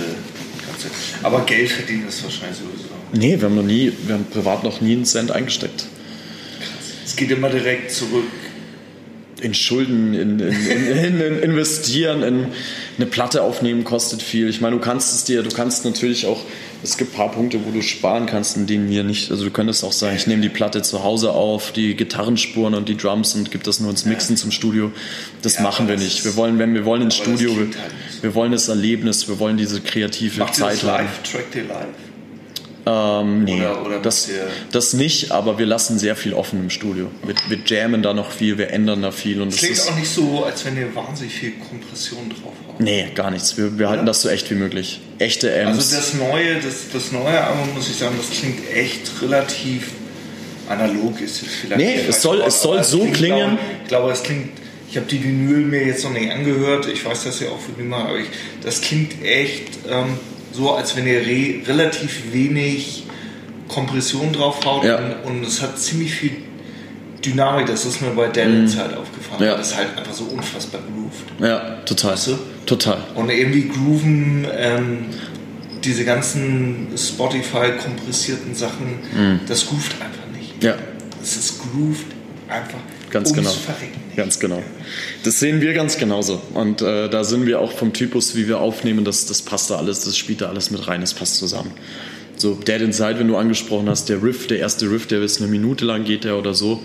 [0.68, 0.88] ganze.
[1.24, 2.85] Aber Geld verdienen ist wahrscheinlich sowieso.
[3.14, 5.86] Nee, wir haben noch nie, wir haben privat noch nie einen Cent eingesteckt.
[7.06, 8.26] Es geht immer direkt zurück.
[9.42, 12.48] in Schulden in, in, in, in investieren, in
[12.98, 14.50] eine Platte aufnehmen kostet viel.
[14.50, 16.42] Ich meine, du kannst es dir, du kannst natürlich auch
[16.84, 19.50] es gibt ein paar Punkte, wo du sparen kannst, in denen wir nicht, also du
[19.50, 23.34] könntest auch sagen, ich nehme die Platte zu Hause auf, die Gitarrenspuren und die Drums
[23.34, 24.92] und gib das nur ins Mixen zum Studio.
[25.42, 26.20] Das Ja, machen wir aber nicht.
[26.20, 27.92] das Wir wollen, wenn wir wollen ins das Studio, wir, halt
[28.22, 31.06] wir wollen das Erlebnis, wir wollen diese kreative Macht das Zeit haben.
[31.06, 31.24] live?
[31.24, 31.88] Trackt ihr live?
[32.88, 34.30] Ähm, nee, Oder- oder das,
[34.72, 37.10] das nicht, aber wir lassen sehr viel offen im Studio.
[37.26, 40.10] Wir, wir jammen da noch viel, wir ändern da viel und klingt ist, auch nicht
[40.10, 42.80] so, als wenn ihr wahnsinnig viel Kompression drauf habt.
[42.80, 43.58] nee, gar nichts.
[43.58, 45.02] Wir, wir halten das so echt wie möglich.
[45.18, 45.78] Echte Amps.
[45.94, 49.88] Also das neue, das, das neue Album, muss ich sagen, das klingt echt relativ
[50.70, 51.78] analog ist vielleicht.
[51.82, 53.58] Nee, es soll- es soll so klingt, klingen.
[53.84, 54.50] Ich glaube, es klingt.
[54.90, 56.88] Ich habe die Vinyl mir jetzt noch nicht angehört.
[56.88, 58.28] Ich weiß das ja auch für immer, aber ich,
[58.64, 60.18] das klingt echt ähm,
[60.56, 63.04] so, als wenn ihr re, relativ wenig
[63.68, 64.98] Kompression drauf haut Ja.
[64.98, 66.32] und, und es hat ziemlich viel
[67.26, 67.66] Dynamik.
[67.68, 69.42] Das ist mir bei Dance halt aufgefallen.
[69.42, 69.46] Mhm.
[69.48, 69.58] Ja.
[69.58, 71.26] Das halt einfach so unfassbar groovt.
[71.42, 72.14] ja, total.
[72.14, 72.38] Weißt du?
[72.66, 72.98] Total.
[73.16, 75.06] Und irgendwie grooven ähm,
[75.84, 79.00] diese ganzen Spotify kompressierten Sachen,
[79.48, 80.56] das groovt einfach nicht.
[80.62, 80.68] Mhm.
[80.68, 80.76] Ja,
[81.22, 82.06] Es ist grooved
[82.48, 82.80] einfach
[83.16, 83.76] Ganz ums genau.
[84.18, 84.62] Ganz genau.
[85.24, 86.42] Das sehen wir ganz genauso.
[86.54, 89.78] Und äh, da sind wir auch vom Typus, wie wir aufnehmen, das, das passt da
[89.78, 91.72] alles, das spielt da alles mit rein, das passt zusammen.
[92.36, 95.50] So, Dead Inside, wenn du angesprochen hast, der Riff, der erste Riff, der ist eine
[95.50, 96.84] Minute lang geht der oder so.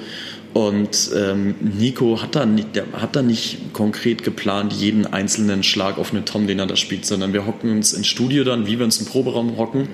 [0.55, 5.99] Und ähm, Nico hat da, nicht, der hat da nicht konkret geplant, jeden einzelnen Schlag
[5.99, 8.79] auf einen Tom, den er da spielt, sondern wir hocken uns ins Studio dann, wie
[8.79, 9.89] wir uns im Proberaum hocken,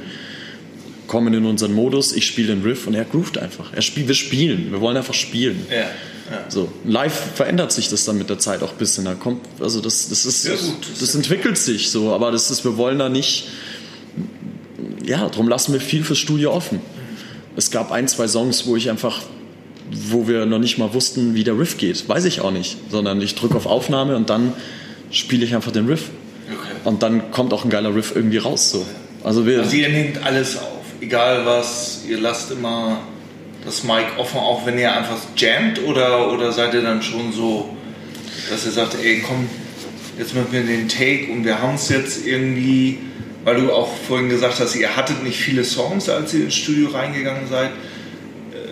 [1.06, 3.72] kommen in unseren Modus, ich spiele den Riff und er groovt einfach.
[3.72, 5.64] Er spielt, wir spielen, wir wollen einfach spielen.
[5.70, 5.86] Ja,
[6.30, 6.44] ja.
[6.48, 9.04] So, live verändert sich das dann mit der Zeit auch ein bisschen.
[9.04, 10.54] Da kommt, also das, das ist, Ja,
[11.00, 13.48] das, entwickelt sich so, aber das ist, wir wollen da nicht,
[15.04, 16.80] ja, darum lassen wir viel fürs Studio offen.
[17.56, 19.22] Es gab ein, zwei Songs, wo ich einfach,
[19.90, 22.08] wo wir noch nicht mal wussten, wie der Riff geht.
[22.08, 24.52] Weiß ich auch nicht, sondern ich drücke auf Aufnahme und dann
[25.10, 26.10] spiele ich einfach den Riff.
[26.48, 26.76] Okay.
[26.84, 28.70] Und dann kommt auch ein geiler Riff irgendwie raus.
[28.70, 28.84] So.
[29.24, 33.00] Also wir, Also ihr nehmt alles auf, egal was, ihr lasst immer
[33.66, 37.76] das Mic offen, auch wenn ihr einfach jammt oder, oder seid ihr dann schon so,
[38.48, 39.48] dass ihr sagt, ey komm,
[40.18, 42.98] jetzt machen wir den Take und wir haben es jetzt irgendwie,
[43.44, 46.90] weil du auch vorhin gesagt hast, ihr hattet nicht viele Songs, als ihr ins Studio
[46.90, 47.70] reingegangen seid.
[47.70, 48.68] Äh,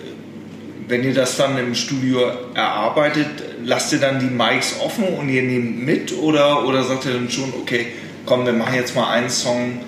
[0.87, 3.27] Wenn ihr das dann im Studio erarbeitet,
[3.65, 7.31] lasst ihr dann die Mics offen und ihr nehmt mit oder, oder sagt ihr dann
[7.31, 7.87] schon, okay,
[8.27, 9.81] komm, wir machen jetzt mal einen Song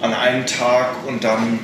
[0.00, 1.60] an einem Tag und dann,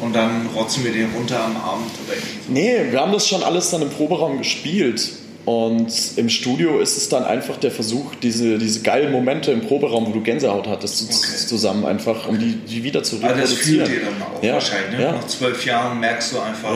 [0.00, 2.52] und dann rotzen wir den runter am Abend oder irgendwie.
[2.52, 5.10] Nee, wir haben das schon alles dann im Proberaum gespielt.
[5.44, 10.06] Und im Studio ist es dann einfach der Versuch, diese, diese geilen Momente im Proberaum,
[10.06, 11.46] wo du Gänsehaut hattest, Okay.
[11.46, 13.86] zusammen einfach, um die, die wieder zu Also das reproduzieren.
[13.86, 14.98] fühlt ihr dann auch Ja, wahrscheinlich.
[14.98, 15.02] Ne?
[15.04, 15.12] ja.
[15.12, 16.74] Nach zwölf Jahren merkst du einfach,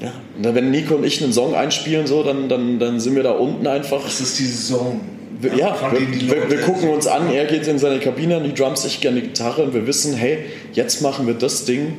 [0.00, 0.12] Ja, ja.
[0.36, 3.22] Und dann, wenn Nico und ich einen Song einspielen, so, dann, dann, dann sind wir
[3.22, 4.02] da unten einfach.
[4.04, 5.00] das ist diese Zone.
[5.40, 8.84] Wir, ja, wir, wir, wir gucken uns an, er geht in seine Kabine die Drums,
[8.84, 10.40] ich gerne die Gitarre und wir wissen, hey,
[10.74, 11.96] jetzt machen wir das Ding,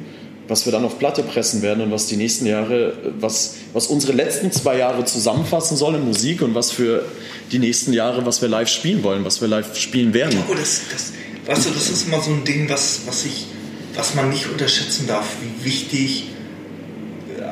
[0.52, 4.12] was wir dann auf Platte pressen werden und was die nächsten Jahre, was, was unsere
[4.12, 7.06] letzten zwei Jahre zusammenfassen soll in Musik und was für
[7.54, 10.44] die nächsten Jahre, was wir live spielen wollen, was wir live spielen werden.
[10.50, 11.14] Oh, das, das,
[11.46, 13.48] weißt du, das ist immer so ein Ding, was, was, ich,
[13.96, 16.26] was man nicht unterschätzen darf, wie wichtig,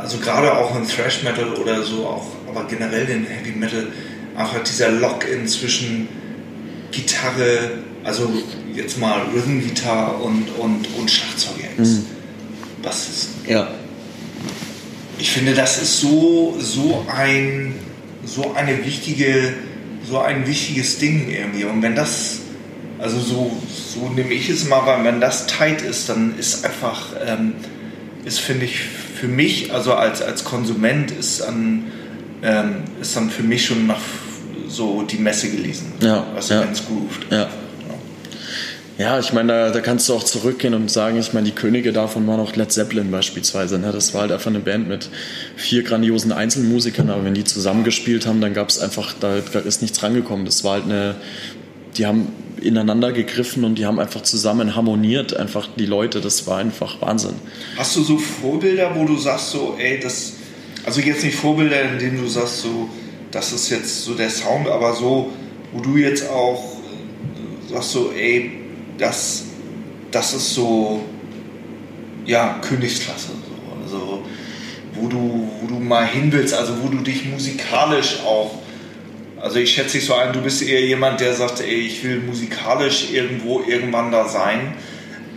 [0.02, 3.88] also gerade auch im Thrash Metal oder so, auch, aber generell in Heavy Metal,
[4.36, 6.10] einfach dieser Lock-in zwischen
[6.92, 8.30] Gitarre, also
[8.76, 12.02] jetzt mal Rhythm Guitar und, und, und Schlagzeuger ist.
[12.84, 13.68] Was ist Ja.
[15.18, 17.76] ich finde, das ist so, so ein,
[18.26, 19.54] so eine wichtige,
[20.08, 21.66] so ein wichtiges Ding irgendwie.
[21.66, 22.40] Und wenn das,
[23.00, 23.52] also so,
[23.94, 27.54] so nehme ich es mal, weil wenn das tight ist, dann ist einfach, ähm,
[28.26, 28.80] ist finde ich
[29.20, 31.92] für mich, also als, als Konsument ist dann,
[32.42, 34.00] ähm, ist dann für mich schon nach
[34.70, 35.92] so die Messe gelesen.
[36.02, 36.64] Ja, Also ja.
[36.72, 37.26] es groovt.
[37.32, 37.50] Ja.
[39.00, 41.94] Ja, ich meine, da, da kannst du auch zurückgehen und sagen, ich meine, die Könige
[41.94, 43.80] davon waren auch Led Zeppelin beispielsweise.
[43.80, 43.94] Ne?
[43.94, 45.10] Das war halt einfach eine Band mit
[45.56, 50.04] vier grandiosen Einzelmusikern, aber wenn die zusammengespielt haben, dann gab es einfach, da ist nichts
[50.04, 50.44] rangekommen.
[50.44, 51.16] Das war halt eine,
[51.98, 52.28] die haben
[52.62, 57.36] ineinander gegriffen und die haben einfach zusammen harmoniert, einfach die Leute, das war einfach Wahnsinn.
[57.78, 60.34] Hast du so Vorbilder, wo du sagst so, ey, das,
[60.84, 62.90] also jetzt nicht Vorbilder, in denen du sagst so,
[63.32, 65.32] das ist jetzt so der Sound, aber so,
[65.72, 68.59] wo du jetzt auch äh, sagst so, ey,
[69.00, 69.46] das,
[70.12, 71.04] das ist so,
[72.26, 74.24] ja, Königsklasse, so, also
[74.94, 78.60] wo du, wo du mal hin willst, also wo du dich musikalisch auch,
[79.42, 82.20] also ich schätze dich so ein, du bist eher jemand, der sagt, ey, ich will
[82.20, 84.74] musikalisch irgendwo irgendwann da sein.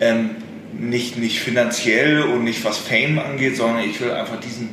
[0.01, 0.31] Ähm,
[0.73, 4.71] nicht, nicht finanziell und nicht was Fame angeht, sondern ich will einfach diesen,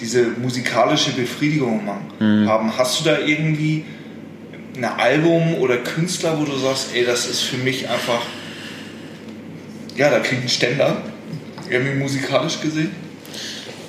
[0.00, 2.12] diese musikalische Befriedigung machen,
[2.46, 2.76] haben.
[2.76, 3.84] Hast du da irgendwie
[4.78, 8.22] ein Album oder Künstler, wo du sagst, ey, das ist für mich einfach,
[9.96, 11.02] ja, da kriegt ein Ständer
[11.68, 12.90] Irgendwie musikalisch gesehen?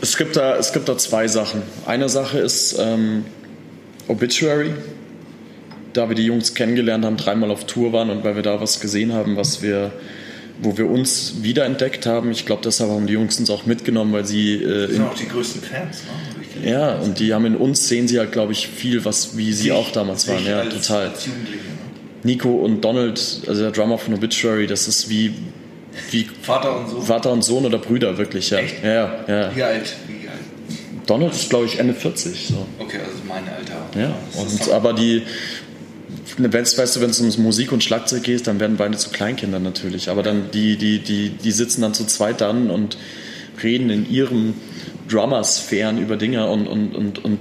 [0.02, 1.62] Es gibt da, es gibt da zwei Sachen.
[1.86, 3.26] Eine Sache ist ähm,
[4.08, 4.74] Obituary.
[5.94, 8.80] Da wir die Jungs kennengelernt haben, dreimal auf Tour waren und weil wir da was
[8.80, 9.92] gesehen haben, was wir,
[10.62, 12.32] wo wir uns wiederentdeckt haben.
[12.32, 15.06] Ich glaube, deshalb haben die Jungs uns auch mitgenommen, weil sie äh, Das in, sind
[15.06, 16.39] auch die größten Fans, ne?
[16.64, 19.54] Ich ja und die haben in uns sehen sie halt, glaube ich, viel, was wie
[19.54, 20.46] sie Sich- auch damals waren.
[20.46, 21.08] Ja, als, total.
[21.10, 21.28] Als.
[21.28, 21.34] Ne?
[22.24, 25.34] Nico und Donald, also der Drummer von Obituary, das ist wie
[26.12, 27.02] wie Vater und Sohn.
[27.04, 28.60] Vater und Sohn oder Brüder wirklich, ja.
[28.60, 28.84] Echt?
[28.84, 29.56] Ja, ja.
[29.56, 29.96] Wie alt?
[30.08, 30.40] Wie alt?
[31.08, 32.48] Donald ist, glaube ich, Ende 40.
[32.50, 32.66] So.
[32.78, 34.00] Okay, also mein Alter.
[34.00, 35.24] Ja, und, aber die,
[36.38, 39.64] wenn's, weißt du, wenn es um Musik und Schlagzeug geht, dann werden beide zu Kleinkindern
[39.64, 40.10] natürlich.
[40.10, 42.98] Aber dann, die, die, die, die sitzen dann zu zweit dann und
[43.64, 44.54] reden in ihrem
[45.10, 47.40] Drummer-Sphären über Dinge und, und, und, und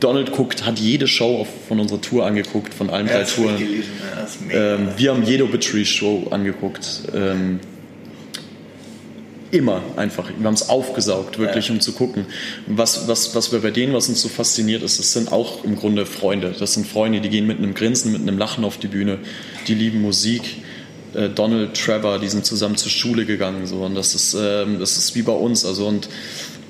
[0.00, 3.56] Donald guckt, hat jede Show auf, von unserer Tour angeguckt, von allen ja, drei Touren.
[4.50, 7.02] Ähm, wir haben jede Obituary-Show angeguckt.
[7.14, 7.60] Ähm,
[9.50, 10.28] immer einfach.
[10.36, 11.74] Wir haben es aufgesaugt, wirklich, Ja.
[11.74, 12.26] um zu gucken.
[12.66, 15.76] Was, was, was wir bei denen, was uns so fasziniert ist, das sind auch im
[15.76, 16.54] Grunde Freunde.
[16.58, 19.18] Das sind Freunde, die gehen mit einem Grinsen, mit einem Lachen auf die Bühne.
[19.68, 20.56] Die lieben Musik.
[21.14, 23.66] Äh, Donald, Trevor, die sind zusammen zur Schule gegangen.
[23.66, 23.84] So.
[23.84, 25.64] Und das ist, ähm, das ist wie bei uns.
[25.64, 26.08] Also, und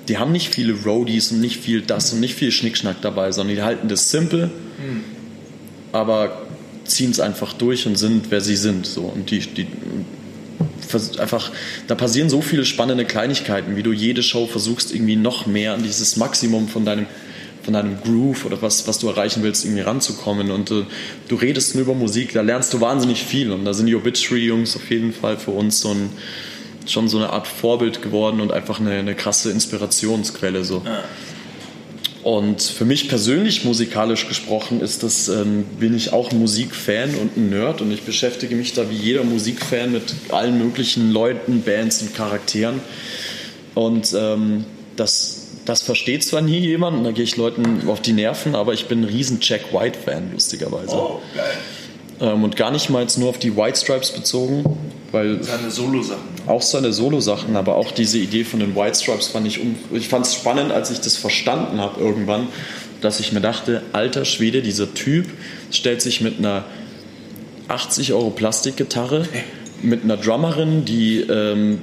[0.08, 3.56] die haben nicht viele Roadies und nicht viel das und nicht viel Schnickschnack dabei, sondern
[3.56, 4.50] die halten das simpel
[5.94, 6.42] aber
[6.84, 8.84] ziehen es einfach durch und sind, wer sie sind.
[8.84, 9.02] So.
[9.02, 9.66] Und die, die
[11.18, 11.52] einfach,
[11.86, 15.84] da passieren so viele spannende Kleinigkeiten, wie du jede Show versuchst, irgendwie noch mehr an
[15.84, 17.06] dieses Maximum von deinem,
[17.64, 20.50] von deinem Groove oder was, was du erreichen willst, irgendwie ranzukommen.
[20.50, 20.84] Und äh,
[21.28, 23.50] du redest nur über Musik, da lernst du wahnsinnig viel.
[23.50, 26.10] Und da sind die Obituary-Jungs auf jeden Fall für uns so ein,
[26.86, 30.64] schon so eine Art Vorbild geworden und einfach eine, eine krasse Inspirationsquelle.
[30.64, 30.82] So.
[32.24, 37.36] Und für mich persönlich musikalisch gesprochen ist das, ähm, bin ich auch ein Musikfan und
[37.36, 42.00] ein Nerd und ich beschäftige mich da wie jeder Musikfan mit allen möglichen Leuten, Bands
[42.00, 42.80] und Charakteren.
[43.74, 44.64] Und ähm,
[44.96, 48.74] das, das versteht zwar nie jemand und da gehe ich Leuten auf die Nerven, aber
[48.74, 50.94] ich bin ein riesen Jack White-Fan, lustigerweise.
[50.94, 51.44] oh, geil.
[52.20, 54.64] Ähm, und gar nicht mal jetzt nur auf die White Stripes bezogen,
[55.10, 56.22] weil Seine Solo-Sachen.
[56.46, 60.08] auch seine Solo-Sachen, aber auch diese Idee von den White Stripes fand ich, um, ich
[60.08, 62.48] fand es spannend, als ich das verstanden habe irgendwann,
[63.00, 65.26] dass ich mir dachte, alter Schwede, dieser Typ
[65.70, 66.64] stellt sich mit einer
[67.68, 69.26] 80 Euro Plastikgitarre,
[69.82, 71.80] mit einer Drummerin, die ähm,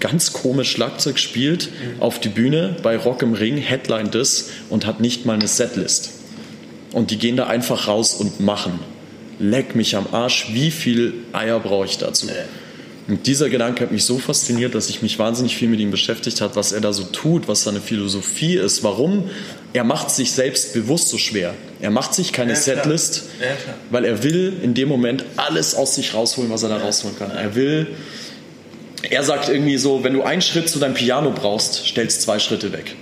[0.00, 1.68] ganz komisch Schlagzeug spielt,
[2.00, 6.10] auf die Bühne bei Rock im Ring, headline das und hat nicht mal eine Setlist.
[6.92, 8.80] Und die gehen da einfach raus und machen.
[9.38, 12.26] Leck mich am Arsch, wie viel Eier brauche ich dazu?
[13.08, 16.40] Und dieser Gedanke hat mich so fasziniert, dass ich mich wahnsinnig viel mit ihm beschäftigt
[16.40, 19.30] habe, was er da so tut, was seine Philosophie ist, warum
[19.72, 21.54] er macht sich selbst bewusst so schwer.
[21.80, 22.56] Er macht sich keine Ja.
[22.56, 23.46] Setlist, Ja,
[23.90, 27.30] weil er will in dem Moment alles aus sich rausholen, was er da rausholen kann.
[27.30, 27.86] Er will,
[29.08, 32.72] er sagt irgendwie so, wenn du einen Schritt zu deinem Piano brauchst, stellst zwei Schritte
[32.72, 32.94] weg.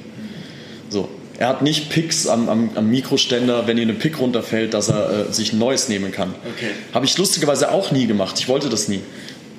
[0.88, 1.08] So.
[1.38, 5.28] Er hat nicht Picks am, am, am Mikroständer, wenn ihr eine Pick runterfällt, dass er
[5.28, 6.34] äh, sich ein neues nehmen kann.
[6.56, 6.70] Okay.
[6.92, 8.40] Habe ich lustigerweise auch nie gemacht.
[8.40, 9.00] Ich wollte das nie.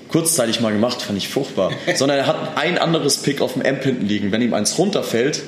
[0.09, 1.71] Kurzzeitig mal gemacht, fand ich furchtbar.
[1.95, 4.33] Sondern er hat ein anderes Pick auf dem Amp hinten liegen.
[4.33, 5.41] Wenn ihm eins runterfällt,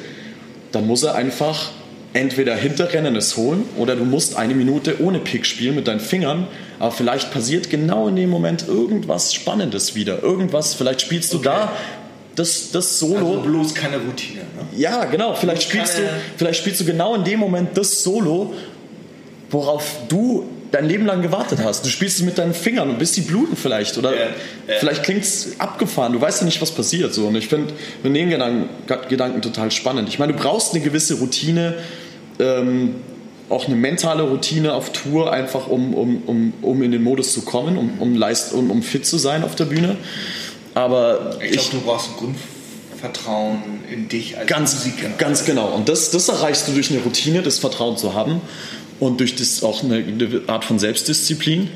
[0.72, 1.72] dann muss er einfach
[2.14, 6.48] entweder hinterrennen, es holen, oder du musst eine Minute ohne Pick spielen mit deinen Fingern.
[6.80, 10.22] Aber vielleicht passiert genau in dem Moment irgendwas Spannendes wieder.
[10.24, 11.72] Irgendwas, vielleicht spielst du da
[12.36, 13.28] das, das Solo.
[13.28, 14.40] Also bloß keine Routine.
[14.40, 14.78] Ne?
[14.78, 15.36] Ja, genau.
[15.36, 16.02] Vielleicht spielst, du,
[16.38, 18.54] vielleicht spielst du genau in dem Moment das Solo,
[19.50, 21.86] worauf du dein Leben lang gewartet hast.
[21.86, 23.98] Du spielst es mit deinen Fingern und bis die bluten vielleicht.
[23.98, 24.30] Oder Ja, ja.
[24.80, 26.14] vielleicht klingt es abgefahren.
[26.14, 27.14] Du weißt ja nicht, was passiert.
[27.14, 27.28] So.
[27.28, 28.70] Und ich finde find den Gedanken,
[29.10, 30.08] Gedanken total spannend.
[30.10, 31.76] Ich meine, du brauchst eine gewisse Routine,
[32.40, 32.96] ähm,
[33.50, 37.42] auch eine mentale Routine auf Tour, einfach um, um, um, um in den Modus zu
[37.42, 39.98] kommen, um, um, leist, um, um fit zu sein auf der Bühne.
[40.74, 43.60] Aber Ich glaube, du brauchst ein Grundvertrauen
[43.92, 45.10] in dich als Ganz, Musiker.
[45.18, 45.68] ganz genau.
[45.70, 48.42] Und das, das erreichst du durch eine Routine, das Vertrauen zu haben
[49.00, 51.70] und durch das auch eine, eine Art von Selbstdisziplin.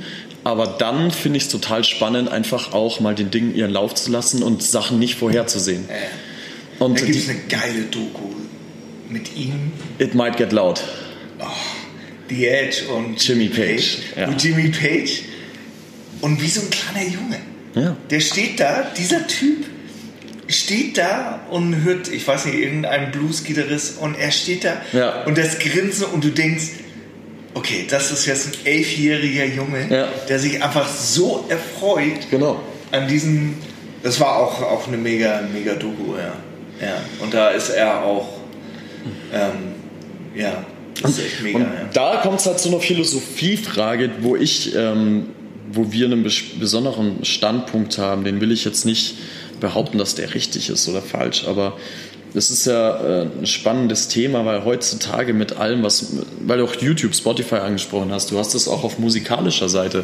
[0.45, 4.11] Aber dann finde ich es total spannend, einfach auch mal den Dingen ihren Lauf zu
[4.11, 5.86] lassen und Sachen nicht vorherzusehen.
[6.77, 8.34] Und Da gibt es eine geile Doku
[9.15, 10.83] mit ihm, It Might Get Loud.
[12.29, 14.27] The Edge und Jimmy Page, ja.
[14.27, 15.21] Und Jimmy Page.
[16.21, 17.37] Und wie so ein kleiner Junge.
[17.75, 17.95] Ja.
[18.09, 19.65] Der steht da, dieser Typ
[20.47, 25.23] steht da und hört, ich weiß nicht, irgendeinen Blues-Gitarrist und er steht da Ja.
[25.23, 26.65] und das Grinsen und du denkst,
[27.53, 30.07] okay, das ist jetzt ein elfjähriger Junge, Ja.
[30.29, 32.61] der sich einfach so erfreut Genau.
[32.91, 33.55] an diesem,
[34.03, 36.33] das war auch, auch eine mega, mega Doku, ja.
[36.85, 36.95] ja.
[37.21, 38.34] Und da ist er auch,
[39.34, 39.52] ähm,
[40.36, 40.65] ja,
[41.02, 41.90] das ist echt mega, Und ja.
[41.94, 45.27] da kommt es halt zu einer Philosophiefrage, wo ich, ähm,
[45.72, 49.15] wo wir einen bes- besonderen Standpunkt haben, den will ich jetzt nicht
[49.60, 51.77] behaupten, dass der richtig ist oder falsch, aber
[52.34, 56.76] das ist ja äh, ein spannendes Thema, weil heutzutage mit allem, was, weil du auch
[56.76, 60.03] YouTube, Spotify angesprochen hast, du hast das auch auf musikalischer Seite.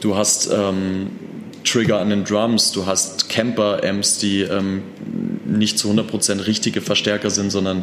[0.00, 1.08] Du hast ähm,
[1.62, 4.80] Trigger an den Drums, du hast Camper-Amps, die ähm,
[5.50, 7.82] nicht zu 100% richtige Verstärker sind, sondern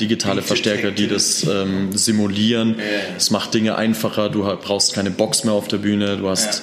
[0.00, 2.76] digitale Verstärker, die das ähm, simulieren.
[3.16, 6.62] Es macht Dinge einfacher, du brauchst keine Box mehr auf der Bühne, du hast...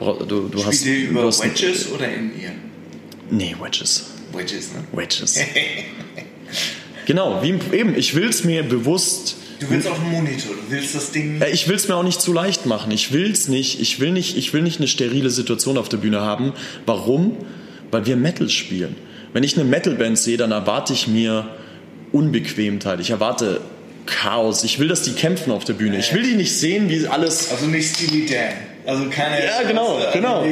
[0.00, 2.50] Du, du hast, ihr über hast Wedges oder in ihr?
[3.30, 4.06] Nee, Wedges.
[4.32, 4.84] Wedges, ne?
[4.92, 5.38] Wedges.
[7.06, 9.36] genau, wie eben, ich will es mir bewusst.
[9.60, 11.40] Du willst auf den Monitor, du willst das Ding.
[11.52, 12.90] Ich will es mir auch nicht zu leicht machen.
[12.90, 13.80] Ich will es nicht.
[13.80, 14.36] Ich will nicht.
[14.36, 16.52] Ich will nicht eine sterile Situation auf der Bühne haben.
[16.86, 17.36] Warum?
[17.90, 18.96] Weil wir Metal spielen.
[19.34, 21.46] Wenn ich eine Metalband sehe, dann erwarte ich mir
[22.12, 23.00] Unbequemtheit.
[23.00, 23.60] Ich erwarte
[24.06, 24.64] Chaos.
[24.64, 25.98] Ich will, dass die kämpfen auf der Bühne.
[25.98, 27.50] Ich will die nicht sehen, wie alles.
[27.50, 28.52] Also nicht Steely Dan.
[28.86, 29.44] Also keine.
[29.44, 30.44] Ja, genau, also genau.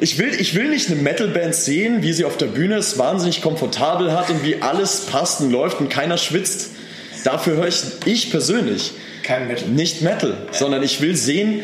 [0.00, 3.42] Ich will, ich will nicht eine Metalband sehen, wie sie auf der Bühne es wahnsinnig
[3.42, 6.70] komfortabel hat und wie alles passt und läuft und keiner schwitzt.
[7.24, 8.92] Dafür höre ich, ich persönlich
[9.22, 9.68] Kein Metal.
[9.68, 11.60] nicht Metal, sondern ich will sehen,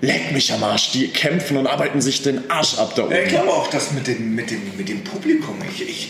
[0.00, 3.14] leck mich am Arsch, die kämpfen und arbeiten sich den Arsch ab da oben.
[3.14, 6.08] Ich glaube auch, dass mit dem, mit dem, mit dem Publikum, ich, ich,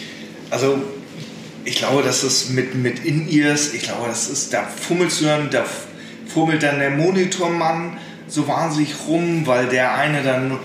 [0.51, 0.79] also
[1.65, 5.51] ich glaube, dass es mit, mit In-Ears, ich glaube, das ist, da fummelst du dann,
[5.51, 5.65] da
[6.27, 7.99] fummelt dann der Monitormann
[8.29, 10.59] so wahnsinnig rum, weil der eine dann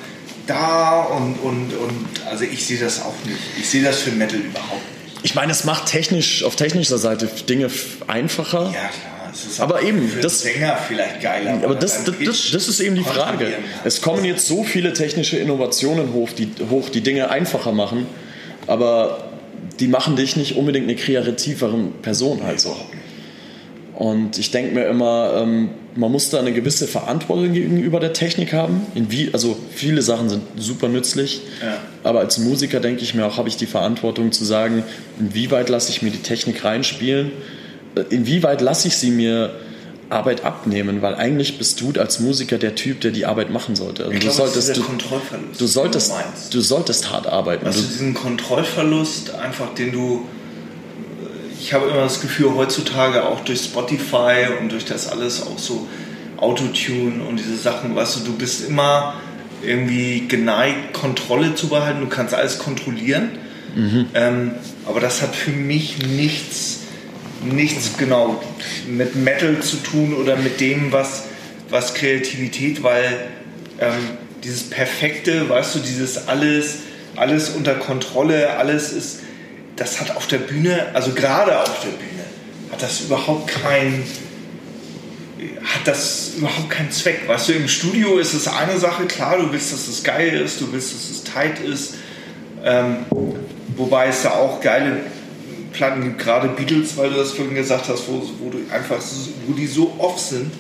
[0.48, 3.40] da und, und, und also ich sehe das auch nicht.
[3.60, 5.24] Ich sehe das für Metal überhaupt nicht.
[5.24, 7.70] Ich meine, es macht technisch auf technischer Seite Dinge
[8.08, 8.66] einfacher.
[8.66, 9.11] Ja, klar.
[9.60, 11.60] Aber eben, das Sänger vielleicht geiler.
[11.64, 13.48] Aber das, das, das, das, ist eben die Frage.
[13.84, 18.08] Es kommen jetzt so viele technische Innovationen hoch die, hoch, die Dinge einfacher machen,
[18.68, 19.30] aber
[19.80, 22.76] die machen dich nicht unbedingt eine kreativere Person halt so.
[23.94, 28.54] Und ich denke mir immer, ähm, man muss da eine gewisse Verantwortung gegenüber der Technik
[28.54, 28.82] haben.
[28.96, 31.78] Wie, also viele Sachen sind super nützlich, ja.
[32.04, 34.84] aber als Musiker denke ich mir auch, habe ich die Verantwortung zu sagen,
[35.20, 37.32] inwieweit lasse ich mir die Technik reinspielen,
[38.10, 39.52] inwieweit lasse ich sie mir
[40.10, 44.04] Arbeit abnehmen, weil eigentlich bist du als Musiker der Typ, der die Arbeit machen sollte.
[44.04, 46.14] Also ich du glaube, solltest, das ist du, Kontrollverlust, du solltest,
[46.50, 47.66] du, du solltest hart arbeiten.
[47.66, 50.26] Also diesen Kontrollverlust, einfach den du
[51.62, 55.88] ich habe immer das Gefühl, heutzutage auch durch Spotify und durch das alles auch so
[56.38, 59.14] Autotune und diese Sachen, weißt du, du bist immer
[59.64, 63.30] irgendwie geneigt, Kontrolle zu behalten, du kannst alles kontrollieren.
[63.76, 64.08] Mhm.
[64.16, 64.52] Ähm,
[64.88, 66.81] aber das hat für mich nichts,
[67.44, 68.42] nichts genau
[68.88, 71.24] mit Metal zu tun oder mit dem, was,
[71.70, 73.30] was Kreativität, weil
[73.80, 76.80] ähm, dieses Perfekte, weißt du, dieses alles,
[77.16, 79.20] alles unter Kontrolle, alles ist
[79.76, 82.24] das hat auf der Bühne, also gerade auf der Bühne,
[82.72, 84.04] hat das überhaupt kein
[85.64, 87.28] hat das überhaupt keinen Zweck.
[87.28, 90.62] Weißt du, im Studio ist es eine Sache, klar, du willst, dass es geil ist,
[90.62, 91.96] du willst, dass es tight ist.
[92.64, 93.06] Ähm,
[93.76, 95.00] wobei es da auch geile
[95.74, 99.00] Platten gibt, gerade Beatles, weil du das vorhin gesagt hast, wo, wo du einfach,
[99.48, 100.52] wo die so off sind.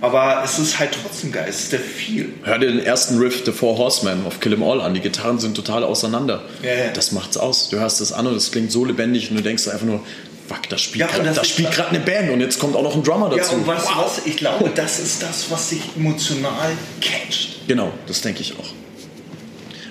[0.00, 2.34] Aber es ist halt trotzdem geil, es ist der viel.
[2.42, 4.92] Hör dir den ersten Riff, The Four Horsemen auf Kill 'Em All an.
[4.92, 6.42] Die Gitarren sind total auseinander.
[6.62, 6.90] Ja, ja.
[6.92, 7.70] Das macht's aus.
[7.70, 10.00] Du hörst das an und es klingt so lebendig und du denkst einfach nur,
[10.46, 13.52] fuck, da spielt ja, gerade eine Band und jetzt kommt auch noch ein Drummer dazu.
[13.52, 14.04] Ja, und weißt wow.
[14.04, 14.26] was?
[14.26, 17.66] Ich glaube, das ist das, was sich emotional catcht.
[17.66, 18.85] Genau, das denke ich auch.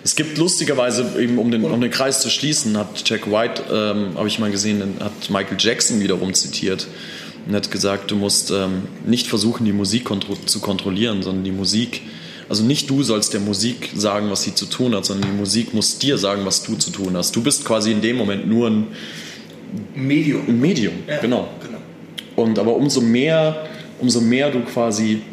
[0.05, 4.11] Es gibt lustigerweise, eben um den, um den Kreis zu schließen, hat Jack White, ähm,
[4.13, 6.85] habe ich mal gesehen, hat Michael Jackson wiederum zitiert
[7.47, 11.51] und hat gesagt, du musst ähm, nicht versuchen, die Musik kontro zu kontrollieren, sondern die
[11.51, 12.03] Musik,
[12.47, 15.73] also nicht du sollst der Musik sagen, was sie zu tun hat, sondern die Musik
[15.73, 17.35] muss dir sagen, was du zu tun hast.
[17.35, 18.85] Du bist quasi in dem Moment nur ein
[19.95, 20.47] Medium.
[20.47, 21.49] Ein Medium, ja, genau.
[21.65, 21.79] genau.
[22.35, 23.65] Und aber umso mehr,
[23.99, 25.23] umso mehr du quasi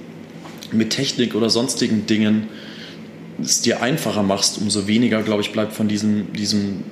[0.71, 2.49] mit Technik oder sonstigen Dingen
[3.43, 6.85] es dir einfacher machst, umso weniger, glaube ich, bleibt von diesem, diesem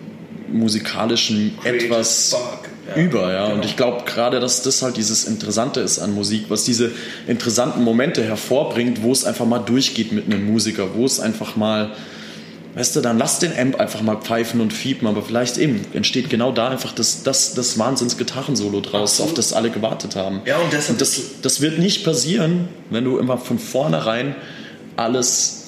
[0.52, 2.36] musikalischen Creative etwas
[2.88, 3.44] ja, über, ja.
[3.44, 3.56] Genau.
[3.56, 6.90] Und ich glaube gerade, dass das halt dieses Interessante ist an Musik, was diese
[7.26, 11.92] interessanten Momente hervorbringt, wo es einfach mal durchgeht mit einem Musiker, wo es einfach mal,
[12.74, 16.30] weißt du, dann lass den Amp einfach mal pfeifen und fiepen, aber vielleicht eben entsteht
[16.30, 19.30] genau da einfach das, das, das Wahnsinns-Gitarrensolo draus, Absolut.
[19.30, 20.40] auf das alle gewartet haben.
[20.46, 24.34] Ja, und, und das, das wird nicht passieren, wenn du immer von vornherein
[24.96, 25.59] alles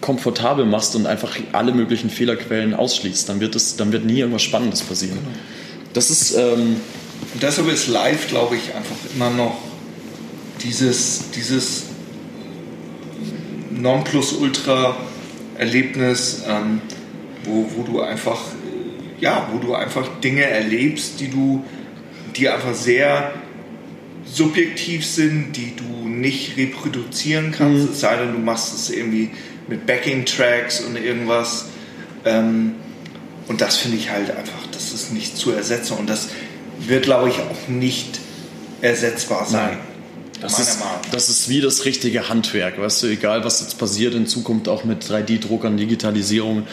[0.00, 4.42] komfortabel machst und einfach alle möglichen Fehlerquellen ausschließt, dann wird, es, dann wird nie irgendwas
[4.42, 5.18] Spannendes passieren.
[5.18, 5.30] Genau.
[5.92, 6.36] Das ist.
[6.36, 6.76] Ähm
[7.34, 9.56] und deshalb ist live, glaube ich, einfach immer noch
[10.62, 11.84] dieses, dieses
[13.70, 16.82] Nonplusultra-Erlebnis, ähm,
[17.44, 18.38] wo, wo du einfach,
[19.20, 21.64] ja, wo du einfach Dinge erlebst, die du,
[22.36, 23.32] die einfach sehr
[24.24, 25.91] subjektiv sind, die du
[26.22, 27.92] nicht reproduzieren kannst, mhm.
[27.92, 29.30] es sei denn, du machst es irgendwie
[29.68, 31.66] mit Backing-Tracks und irgendwas.
[32.24, 32.76] Ähm,
[33.48, 36.28] Und das finde ich halt einfach, das ist nicht zu ersetzen und das
[36.78, 38.20] wird, glaube ich, auch nicht
[38.80, 39.78] ersetzbar sein.
[40.40, 41.10] Das meiner ist, Meinung nach.
[41.10, 44.84] das ist wie das richtige Handwerk, weißt du, egal was jetzt passiert in Zukunft auch
[44.84, 46.66] mit 3D-Druckern, Digitalisierung,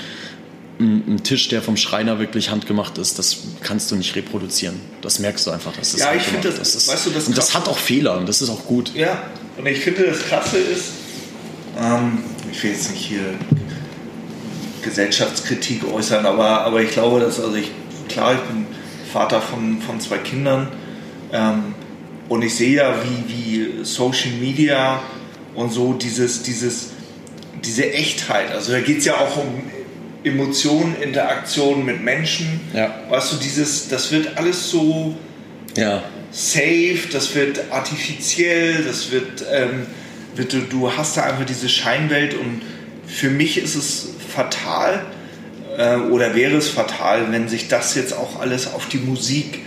[0.80, 4.80] ein, Tisch, der vom Schreiner wirklich handgemacht ist, das kannst du nicht reproduzieren.
[5.02, 5.76] Das merkst du einfach.
[5.78, 8.18] Das ist Ja, ich finde das- ist, weißt du, das und das hat auch Fehler
[8.18, 8.94] und das ist auch gut.
[8.96, 9.22] Ja,
[9.58, 10.86] und ich finde, das Krasse ist,
[11.78, 12.20] ähm,
[12.52, 13.34] ich will jetzt nicht hier
[14.82, 17.72] Gesellschaftskritik äußern, aber, aber ich glaube, dass, also ich,
[18.08, 18.66] klar, ich bin
[19.12, 20.70] Vater von, von zwei Kindern
[21.34, 21.76] ähm,
[22.30, 25.02] und ich sehe ja, wie, wie Social Media
[25.56, 26.92] und so dieses, dieses,
[27.66, 29.62] diese Echtheit, also da geht es ja auch um
[30.24, 32.94] Emotionen, Interaktionen mit Menschen, Ja.
[33.10, 35.16] weißt du, dieses, das wird alles so
[35.78, 36.04] Ja.
[36.32, 39.86] safe, das wird artifiziell, das wird, ähm,
[40.36, 42.62] wird du, du hast da einfach diese Scheinwelt und
[43.08, 45.06] für mich ist es fatal
[45.78, 49.60] äh, oder wäre es fatal, wenn sich das jetzt auch alles auf die Musik,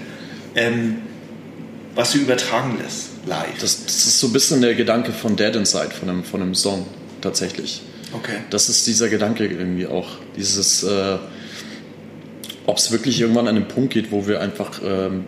[0.55, 0.99] ähm,
[1.95, 3.59] was sie übertragen lässt, live.
[3.61, 6.55] Das, das ist so ein bisschen der Gedanke von Dead Inside, von einem, von einem
[6.55, 6.87] Song,
[7.21, 7.83] tatsächlich.
[8.13, 8.37] okay.
[8.51, 10.19] Das ist dieser Gedanke irgendwie auch.
[10.37, 11.19] Dieses, äh,
[12.67, 15.25] ob es wirklich irgendwann an den Punkt geht, wo wir einfach ähm,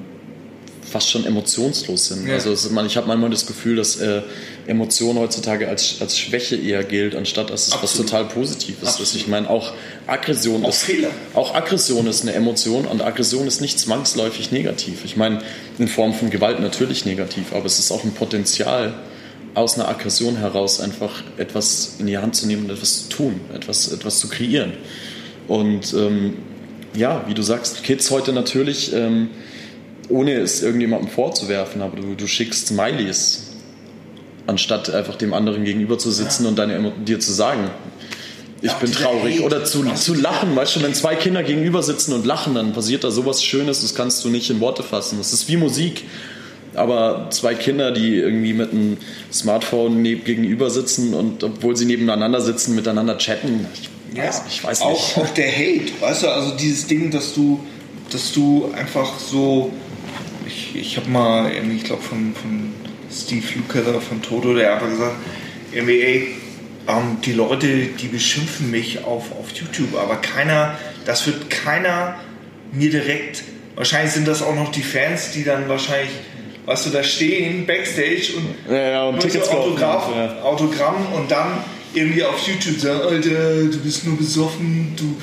[0.95, 2.29] fast schon emotionslos sind.
[2.29, 2.35] Ja.
[2.35, 4.23] Also ist, man, ich habe manchmal das Gefühl, dass äh,
[4.69, 8.89] Emotion heutzutage als, als Schwäche eher gilt, anstatt dass es was total Positives ist.
[9.01, 9.15] Absolut.
[9.17, 9.73] Ich meine, auch
[10.07, 11.11] Aggression Auch ist Fehler.
[11.35, 15.05] auch Aggression ist eine Emotion und Aggression ist nicht zwangsläufig negativ.
[15.05, 15.43] Ich meine,
[15.79, 18.95] in Form von Gewalt natürlich negativ, aber es ist auch ein Potenzial,
[19.55, 23.41] aus einer Aggression heraus einfach etwas in die Hand zu nehmen und etwas zu tun,
[23.55, 24.73] etwas, etwas zu kreieren.
[25.47, 26.37] Und ähm,
[26.95, 29.29] ja, wie du sagst, Kids heute natürlich, ähm,
[30.09, 33.51] ohne es irgendjemandem vorzuwerfen, aber du, du schickst Smileys,
[34.47, 37.71] anstatt einfach dem anderen gegenüber zu sitzen und deine, dir zu sagen,
[38.61, 39.41] ich Ja, bin traurig.
[39.43, 43.05] Oder zu, zu lachen, weißt du, wenn zwei Kinder gegenüber sitzen und lachen, dann passiert
[43.05, 45.19] da sowas Schönes, das kannst du nicht in Worte fassen.
[45.19, 46.05] Das ist wie Musik.
[46.77, 48.97] Aber zwei Kinder, die irgendwie mit einem
[49.33, 54.91] Smartphone gegenüber sitzen und obwohl sie nebeneinander sitzen, miteinander chatten, ich weiß, ich weiß auch,
[54.91, 55.17] nicht.
[55.17, 57.61] Auch der Hate, weißt du, also dieses Ding, dass du,
[58.11, 59.73] dass du einfach so,
[60.47, 62.73] ich, ich habe mal, irgendwie, ich glaube von, von
[63.11, 65.17] Steve Lukather von Toto, der hat einfach gesagt,
[65.73, 66.29] irgendwie, ey,
[66.89, 72.17] ähm, die Leute, die beschimpfen mich auf, auf YouTube, aber keiner, das wird keiner
[72.73, 73.45] mir direkt,
[73.75, 76.11] wahrscheinlich sind das auch noch die Fans, die dann wahrscheinlich,
[76.67, 79.73] weißt du, da stehen, Backstage und Ja, ja, und so Tickets kaufen.
[79.73, 80.43] Autograph, Ja.
[80.43, 81.59] Autogramm und dann
[81.95, 85.17] irgendwie auf YouTube sagen, Alter, du bist nur besoffen, du,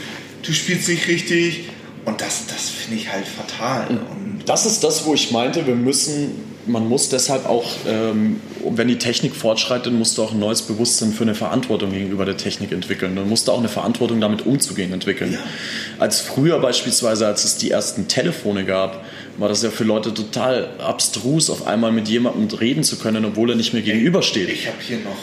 [0.45, 1.65] du spielst nicht richtig.
[2.05, 3.87] Und das, das finde ich halt fatal.
[3.89, 6.31] Und Das ist das, wo ich meinte, wir müssen,
[6.65, 11.11] man muss deshalb auch, ähm, wenn die Technik fortschreitet, musst du auch ein neues Bewusstsein
[11.13, 13.15] für eine Verantwortung gegenüber der Technik entwickeln.
[13.15, 15.33] Du musst auch eine Verantwortung damit umzugehen entwickeln.
[15.33, 15.39] Ja.
[15.99, 19.03] Als früher beispielsweise, als es die ersten Telefone gab,
[19.37, 23.49] war das ja für Leute total abstrus, auf einmal mit jemandem reden zu können, obwohl
[23.51, 24.49] er nicht mehr gegenübersteht.
[24.49, 25.17] ich habe hier noch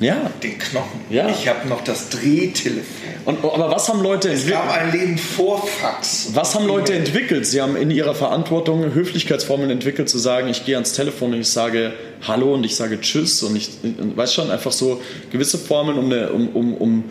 [0.00, 0.30] Ja.
[0.42, 1.00] den Knochen.
[1.10, 1.28] Ja.
[1.28, 2.84] Ich habe noch das Drehtelefon.
[3.26, 4.62] Und, aber was haben Leute Es entwickelt?
[4.66, 6.30] gab ein Leben vor Fax.
[6.34, 7.46] Was haben Leute entwickelt?
[7.46, 11.48] Sie haben in ihrer Verantwortung Höflichkeitsformeln entwickelt, zu sagen, ich gehe ans Telefon und ich
[11.48, 11.92] sage
[12.26, 13.70] Hallo und ich sage Tschüss und ich
[14.16, 15.00] weiß schon, einfach so
[15.32, 17.04] gewisse Formeln, um, eine, um, um, um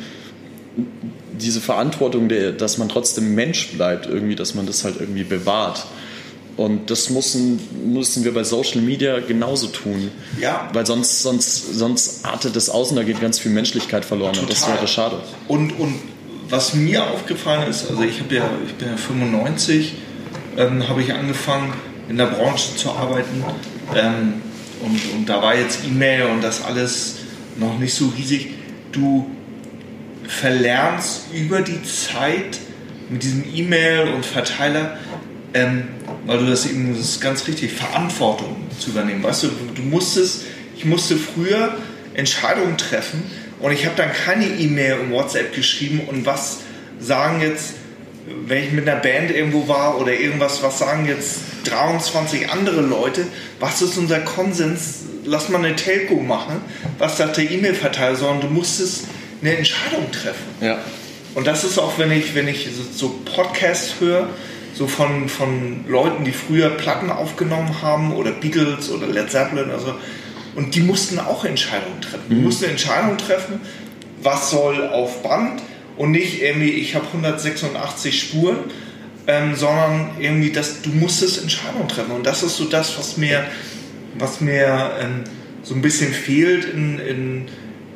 [1.39, 5.85] diese Verantwortung, dass man trotzdem Mensch bleibt, irgendwie, dass man das halt irgendwie bewahrt.
[6.55, 7.59] Und das müssen,
[7.91, 10.11] müssen wir bei Social Media genauso tun.
[10.39, 10.69] Ja.
[10.71, 14.49] Weil sonst, sonst, sonst artet es aus und da geht ganz viel Menschlichkeit verloren und
[14.49, 14.75] das Total.
[14.75, 15.19] wäre schade.
[15.47, 15.95] Und, und
[16.49, 19.93] was mir aufgefallen ist, also ich, ja, ich bin ja 95,
[20.57, 21.73] ähm, habe ich angefangen
[22.07, 23.43] in der Branche zu arbeiten
[23.95, 24.34] ähm,
[24.81, 27.15] und, und da war jetzt E-Mail und das alles
[27.57, 28.51] noch nicht so riesig.
[28.91, 29.25] Du
[30.27, 32.59] verlernst über die Zeit
[33.09, 34.97] mit diesem E-Mail und Verteiler,
[35.53, 35.88] ähm,
[36.25, 39.23] weil du das eben, das ist ganz richtig, Verantwortung zu übernehmen.
[39.23, 40.43] Weißt du, du musstest,
[40.75, 41.75] ich musste früher
[42.13, 43.23] Entscheidungen treffen
[43.59, 46.59] und ich habe dann keine E-Mail und WhatsApp geschrieben und was
[46.99, 47.75] sagen jetzt,
[48.45, 53.27] wenn ich mit einer Band irgendwo war oder irgendwas, was sagen jetzt 23 andere Leute,
[53.59, 56.61] was ist unser Konsens, lass mal eine Telco machen,
[56.97, 59.05] was sagt der E-Mail-Verteiler, sondern du musstest
[59.41, 60.45] eine Entscheidung treffen.
[60.61, 60.80] Ja.
[61.35, 64.30] Und das ist auch, wenn ich, wenn ich so so Podcasts höre,
[64.73, 69.93] so von, von Leuten, die früher Platten aufgenommen haben oder Beatles oder Led Zeppelin, also,
[70.55, 72.25] und die mussten auch Entscheidungen treffen.
[72.29, 73.59] Die mussten Entscheidungen treffen,
[74.21, 75.61] was soll auf Band
[75.97, 78.57] und nicht irgendwie, ich habe 186 Spuren,
[79.27, 82.11] ähm, sondern irgendwie, das, du musstest Entscheidungen treffen.
[82.11, 83.45] Und das ist so das, was mir,
[84.17, 85.23] was mir ähm,
[85.63, 87.45] so ein bisschen fehlt in, in,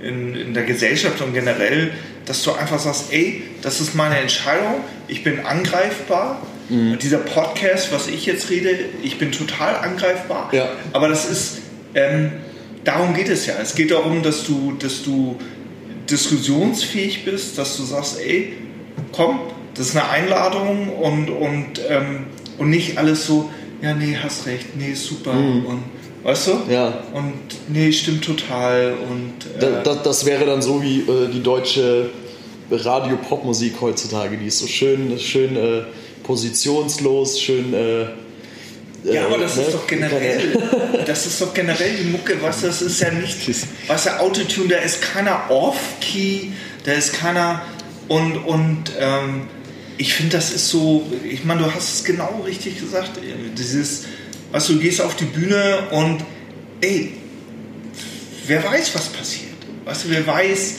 [0.02, 1.92] in, in der Gesellschaft und generell,
[2.26, 6.42] dass du einfach sagst, ey, das ist meine Entscheidung, ich bin angreifbar.
[6.70, 6.94] Mhm.
[6.94, 10.50] Und dieser Podcast, was ich jetzt rede, ich bin total angreifbar.
[10.54, 10.70] Ja.
[10.94, 11.60] Aber das ist,
[11.96, 12.32] ähm,
[12.84, 13.56] darum geht es ja.
[13.62, 15.38] Es geht darum, dass du, dass du
[16.10, 18.54] diskussionsfähig bist, dass du sagst, ey,
[19.12, 19.40] komm,
[19.74, 22.26] das ist eine Einladung und, und, ähm,
[22.58, 23.50] und nicht alles so,
[23.82, 25.84] ja, nee, hast recht, nee, super und
[26.24, 26.54] weißt du?
[26.54, 26.72] Mhm.
[26.72, 27.04] Ja.
[27.14, 27.34] Und
[27.68, 32.10] nee, stimmt total und äh, das, das wäre dann so wie äh, die deutsche
[32.72, 34.38] Radio-Pop-Musik heutzutage.
[34.38, 35.84] Die ist so schön, schön äh,
[36.28, 37.74] positionslos, schön.
[37.74, 38.06] Äh,
[39.04, 39.64] ja, aber äh, das ne?
[39.64, 40.60] ist doch generell,
[41.08, 43.38] das ist doch generell die Mucke, was das ist ja nicht,
[43.88, 46.50] was der Autotune, da ist keiner Off-Key,
[46.84, 47.62] da ist keiner
[48.10, 49.48] und und ähm,
[49.98, 53.12] ich finde, das ist so, ich meine, du hast es genau richtig gesagt,
[53.58, 54.06] dieses,
[54.52, 56.24] was du gehst auf die Bühne und
[56.82, 57.14] ey,
[58.46, 59.56] wer weiß, was passiert,
[59.86, 60.76] weißt du, wer weiß,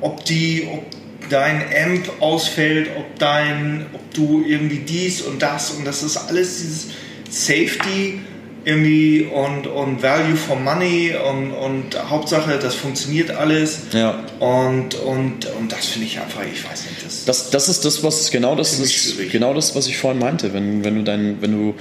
[0.00, 0.84] ob die, ob
[1.30, 6.58] dein Amp ausfällt, ob dein, ob du irgendwie dies und das und das ist alles
[6.58, 6.86] dieses
[7.30, 8.20] Safety
[8.64, 13.80] irgendwie und, und Value for Money und, und Hauptsache, das funktioniert alles.
[13.92, 14.22] Ja.
[14.38, 18.04] Und, und, und das finde ich einfach, ich weiß nicht, das, Das, das ist das,
[18.04, 20.52] was genau das ist genau das, was ich vorhin meinte.
[20.52, 21.74] Wenn, wenn du dein, wenn du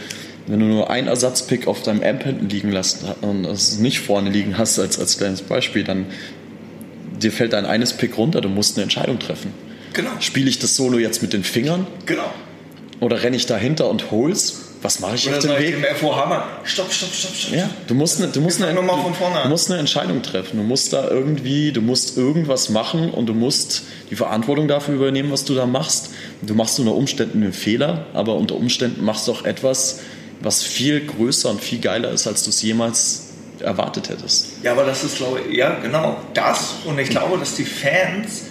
[0.48, 4.32] wenn du nur einen Ersatzpick auf deinem Amp hinten liegen lässt und es nicht vorne
[4.32, 6.08] liegen hast als, als kleines Beispiel, dann
[7.22, 9.53] dir fällt dein eines Pick runter, du musst eine Entscheidung treffen.
[9.93, 12.31] Genau, Spiele ich das Solo jetzt mit den Fingern genau.
[12.99, 14.68] oder renne ich dahinter und hol's?
[14.81, 15.84] Was mache ich Oder auf dem sag ich Weg?
[15.84, 17.53] dem FOH mal, stopp, stopp, stopp, stopp.
[17.53, 19.49] Ja, du musst eine, du musst eine, du an.
[19.49, 20.57] musst eine Entscheidung treffen.
[20.57, 25.31] Du musst da irgendwie, du musst irgendwas machen und du musst die Verantwortung dafür übernehmen,
[25.31, 26.09] was du da machst.
[26.41, 29.99] Du machst unter Umständen einen Fehler, aber unter Umständen machst du auch etwas,
[30.39, 33.27] was viel größer und viel geiler ist, als du es jemals
[33.59, 34.47] erwartet hättest.
[34.63, 36.73] Ja, aber das ist, glaube ich, ja, genau, das.
[36.85, 38.45] Und ich glaube, dass die Fans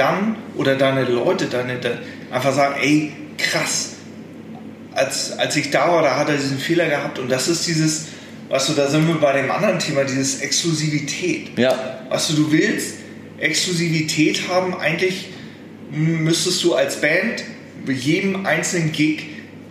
[0.00, 1.92] dann oder deine Leute deine, de,
[2.30, 3.90] einfach sagen, ey, krass,
[4.94, 7.18] als, als ich da war, da hat er diesen Fehler gehabt.
[7.18, 8.06] Und das ist dieses,
[8.48, 11.56] weißt du, da sind wir bei dem anderen Thema, dieses Exklusivität.
[11.58, 11.74] Ja,
[12.08, 12.94] Weißt du, du willst
[13.38, 15.28] Exklusivität haben, eigentlich
[15.92, 17.44] müsstest du als Band
[17.86, 19.22] bei jedem einzelnen Gig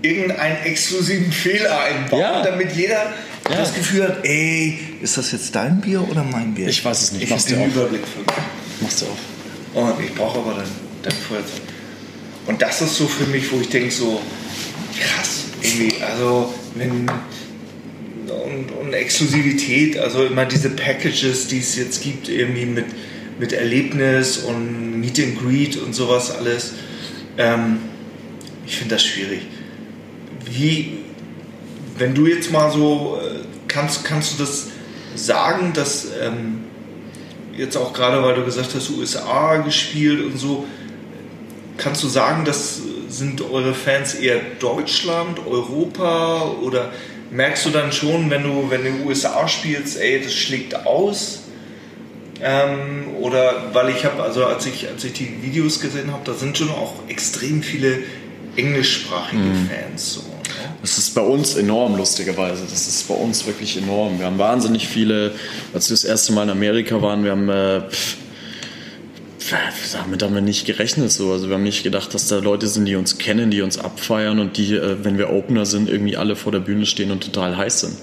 [0.02, 2.42] irgendeinen exklusiven Fehler einbauen, Ja.
[2.44, 3.14] damit jeder
[3.50, 3.58] Ja.
[3.58, 6.68] das Gefühl hat, ey, ist das jetzt dein Bier oder mein Bier?
[6.68, 7.24] Ich weiß es nicht.
[7.24, 7.66] Ich habe den.
[7.66, 8.44] Überblick verloren.
[8.82, 9.18] machst du auch.
[9.74, 10.70] Und ich brauche aber dann,
[11.04, 11.62] dann Feuerzeug.
[12.48, 14.22] Und das ist so für mich, wo ich denke, so
[14.98, 17.08] krass, irgendwie, also wenn
[18.50, 22.86] und, und Exklusivität, also immer diese Packages, die es jetzt gibt, irgendwie mit,
[23.40, 26.74] mit Erlebnis und Meet and Greet und sowas alles.
[27.38, 27.80] Ähm,
[28.66, 29.42] ich finde das schwierig.
[30.46, 31.00] Wie,
[31.98, 34.68] wenn du jetzt mal so, äh, kannst, kannst du das
[35.16, 36.59] sagen, dass ähm,
[37.60, 40.66] jetzt auch gerade, weil du gesagt hast, USA gespielt und so,
[41.78, 46.92] kannst du sagen, das sind eure Fans eher Deutschland, Europa oder
[47.32, 51.44] merkst du dann schon, wenn du, wenn du USA spielst, ey, das schlägt aus?
[52.42, 56.34] Ähm, oder weil ich habe, also als ich, als ich die Videos gesehen habe, da
[56.34, 58.00] sind schon auch extrem viele
[58.56, 60.14] englischsprachige Fans.
[60.14, 60.22] So?
[60.82, 62.64] Das ist bei uns enorm, lustigerweise.
[62.70, 64.20] Das ist bei uns wirklich enorm.
[64.20, 65.34] Wir haben wahnsinnig viele,
[65.74, 68.18] als wir das erste Mal in Amerika waren, wir haben, äh, pff,
[69.94, 71.32] damit haben wir nicht gerechnet so.
[71.32, 74.40] Also wir haben nicht gedacht, dass da Leute sind, die uns kennen, die uns abfeiern
[74.40, 77.58] und die, äh, wenn wir Opener sind, irgendwie alle vor der Bühne stehen und total
[77.58, 77.96] heiß sind.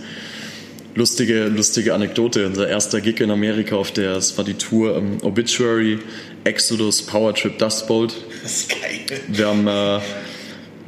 [0.95, 2.47] Lustige, lustige Anekdote.
[2.47, 5.99] Unser erster Gig in Amerika auf der, es war die Tour ähm, Obituary,
[6.45, 8.15] Exodus, Power Trip, Dust Bolt.
[8.43, 9.21] Das ist geil.
[9.29, 10.01] Wir haben, äh,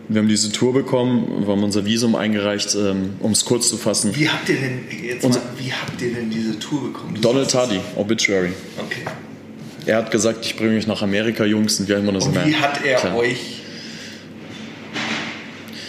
[0.09, 3.77] wir haben diese Tour bekommen, wir haben unser Visum eingereicht, ähm, um es kurz zu
[3.77, 4.17] fassen.
[4.17, 7.15] Wie habt ihr denn jetzt mal, wie habt ihr denn diese Tour bekommen?
[7.15, 8.53] Du Donald Tardy, Obituary.
[8.79, 9.03] Okay.
[9.85, 12.85] Er hat gesagt, ich bringe euch nach Amerika, Jungs, und wir haben Und wie hat
[12.85, 13.17] er klar.
[13.17, 13.63] euch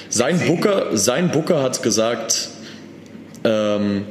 [0.09, 2.49] Sein Booker, sein Booker hat gesagt,
[3.43, 4.05] ähm,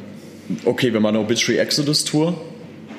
[0.64, 2.40] okay, wir machen eine Obituary Exodus Tour.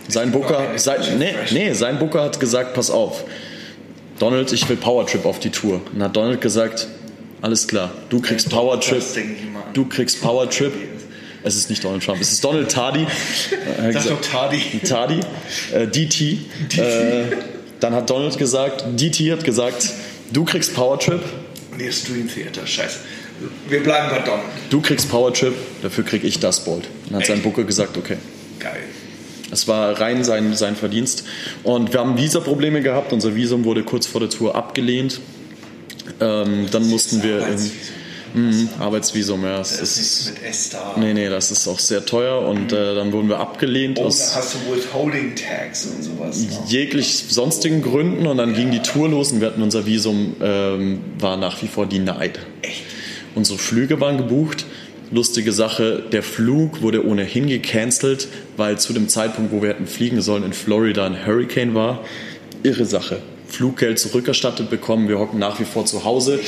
[0.08, 3.24] Sein Booker, sein, nee, nee, sein Booker hat gesagt, pass auf,
[4.20, 5.82] Donald, ich will Power Trip auf die Tour.
[5.94, 6.88] Und hat Donald gesagt,
[7.42, 9.02] alles klar, du kriegst Power Trip,
[9.74, 10.74] du kriegst Power Trip.
[11.42, 13.06] Es ist nicht Donald Trump, es ist Donald Tardy.
[13.78, 14.62] Sag gesagt- doch Tardy.
[14.88, 15.20] Tardy,
[15.74, 16.22] äh, DT.
[16.78, 17.24] Äh,
[17.80, 19.90] dann hat Donald gesagt, DT hat gesagt,
[20.34, 21.22] du kriegst Power Trip,
[21.78, 23.00] Nee, Stream Theater, scheiße.
[23.70, 24.44] Wir bleiben bei Donald.
[24.70, 26.90] du kriegst Power Trip, dafür krieg ich das Bolt.
[27.08, 27.44] Dann hat sein Echt?
[27.46, 28.18] Booker gesagt, okay.
[28.60, 28.84] Geil.
[29.50, 31.24] Es war rein sein, sein Verdienst.
[31.64, 33.14] Und wir haben Visa-Probleme gehabt.
[33.14, 35.22] Unser Visum wurde kurz vor der Tour abgelehnt.
[36.20, 37.44] Ähm, dann mussten wir.
[37.44, 37.96] Arbeitsvisum.
[38.34, 39.58] Mhm, Arbeitsvisum, ja.
[39.58, 40.94] Das Das ist mit Esther.
[40.98, 44.20] nee, nee, das ist auch sehr teuer und äh, dann wurden wir abgelehnt Und aus
[44.34, 46.46] dann hast du Withholding Tax und sowas.
[46.68, 51.00] jeglich sonstigen Gründen und dann ging die Tour los und wir hatten unser Visum, ähm,
[51.18, 52.38] war nach wie vor denied.
[52.62, 52.84] Echt?
[53.34, 54.66] Unsere Flüge waren gebucht.
[55.12, 58.28] Lustige Sache, der Flug wurde ohnehin gecancelt,
[58.58, 62.06] weil zu dem Zeitpunkt, wo wir hätten fliegen sollen, in Florida ein Hurricane war.
[62.62, 63.20] Irre Sache.
[63.50, 66.40] Fluggeld zurückerstattet bekommen, wir hocken nach wie vor zu Hause.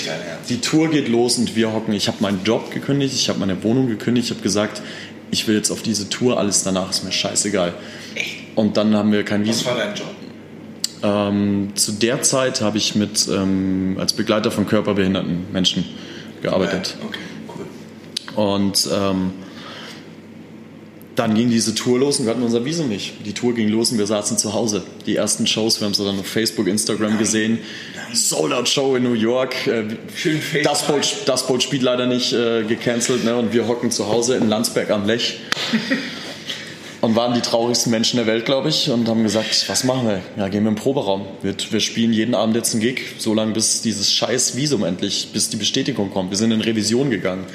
[0.49, 1.93] Die Tour geht los und wir hocken.
[1.93, 4.81] Ich habe meinen Job gekündigt, ich habe meine Wohnung gekündigt, ich habe gesagt,
[5.31, 7.73] ich will jetzt auf diese Tour, alles danach ist mir scheißegal.
[8.55, 9.71] Und dann haben wir kein Was Visum.
[9.71, 10.07] war dein Job?
[11.03, 15.85] Ähm, zu der Zeit habe ich mit ähm, als Begleiter von körperbehinderten Menschen
[16.41, 16.95] gearbeitet.
[17.03, 17.19] Okay,
[17.55, 18.43] cool.
[18.43, 19.31] Und ähm,
[21.15, 23.13] dann ging diese Tour los und wir hatten unser Visum nicht.
[23.25, 24.83] Die Tour ging los und wir saßen zu Hause.
[25.05, 27.59] Die ersten Shows, wir haben es dann auf Facebook, Instagram gesehen.
[28.13, 29.67] Sold Out Show in New York.
[29.67, 29.83] Äh,
[30.15, 33.35] Schön das Bolt, das Bolt spielt leider nicht äh, gecancelt ne?
[33.35, 35.39] und wir hocken zu Hause in Landsberg am Lech.
[37.01, 40.21] Und waren die traurigsten Menschen der Welt, glaube ich, und haben gesagt, was machen wir?
[40.37, 41.25] Ja, gehen wir im Proberaum.
[41.41, 45.29] Wir, wir spielen jeden Abend jetzt einen Gig, so lange bis dieses scheiß Visum endlich,
[45.33, 46.29] bis die Bestätigung kommt.
[46.29, 47.45] Wir sind in Revision gegangen.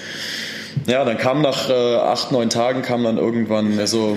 [0.86, 4.16] Ja, dann kam nach äh, acht, neun Tagen kam dann irgendwann, also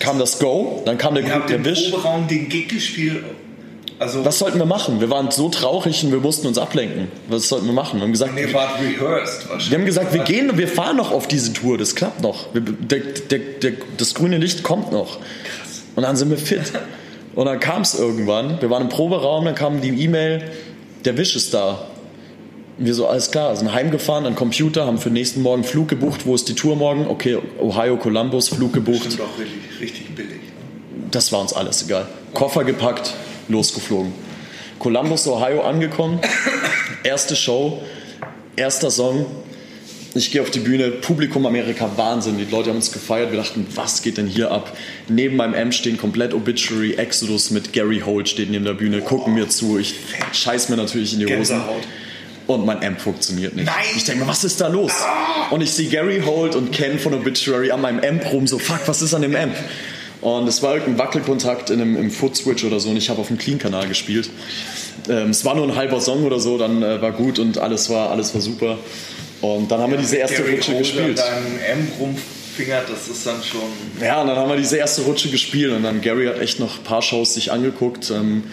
[0.00, 1.90] kam das Go, dann kam der, der im Wisch.
[1.90, 3.24] Proberaum den Gig gespielt.
[3.98, 5.00] Also, Was sollten wir machen?
[5.00, 7.06] Wir waren so traurig und wir mussten uns ablenken.
[7.28, 8.00] Was sollten wir machen?
[8.00, 9.70] Wir haben gesagt, wahrscheinlich.
[9.70, 12.52] wir haben gesagt, wir gehen, wir fahren noch auf diese Tour, das klappt noch.
[12.52, 15.18] Wir, der, der, der, das grüne Licht kommt noch.
[15.94, 16.72] Und dann sind wir fit.
[17.34, 20.50] Und dann kam es irgendwann, wir waren im Proberaum, dann kam die E-Mail,
[21.04, 21.86] der Wisch ist da.
[22.78, 26.24] Wir so, alles klar, sind heimgefahren an Computer, haben für den nächsten Morgen Flug gebucht.
[26.24, 27.06] Wo ist die Tour morgen?
[27.06, 29.04] Okay, Ohio, Columbus, Flug gebucht.
[29.04, 30.40] Bestimmt auch richtig, richtig billig.
[31.10, 32.08] Das war uns alles egal.
[32.32, 33.12] Koffer gepackt,
[33.48, 34.12] losgeflogen.
[34.78, 36.18] Columbus, Ohio angekommen.
[37.04, 37.82] Erste Show,
[38.56, 39.26] erster Song.
[40.14, 42.36] Ich gehe auf die Bühne, Publikum Amerika, Wahnsinn.
[42.36, 43.30] Die Leute haben uns gefeiert.
[43.30, 44.76] Wir dachten, was geht denn hier ab?
[45.08, 49.34] Neben meinem M stehen komplett Obituary, Exodus mit Gary Holt steht neben der Bühne, gucken
[49.34, 49.78] mir zu.
[49.78, 49.94] Ich
[50.32, 51.36] scheiß mir natürlich in die Hosen.
[51.36, 51.82] Gänsehaut.
[52.46, 53.66] Und mein Amp funktioniert nicht.
[53.66, 53.84] Nein!
[53.96, 54.92] Ich denke mir, was ist da los?
[55.50, 58.80] Und ich sehe Gary Holt und Ken von Obituary an meinem Amp rum, so, fuck,
[58.86, 59.54] was ist an dem Amp?
[60.22, 63.26] Und es war irgendein Wackelkontakt in einem, im Foot-Switch oder so und ich habe auf
[63.28, 64.30] dem Clean-Kanal gespielt.
[65.08, 67.90] Ähm, es war nur ein halber Song oder so, dann äh, war gut und alles
[67.90, 68.78] war, alles war super.
[69.40, 71.20] Und dann haben wir diese erste Gary Rutsche Holt gespielt.
[71.20, 73.60] an deinem M rumfingert, das ist dann schon.
[74.00, 76.78] Ja, und dann haben wir diese erste Rutsche gespielt und dann Gary hat echt noch
[76.78, 78.10] ein paar Shows sich angeguckt.
[78.12, 78.44] Ähm,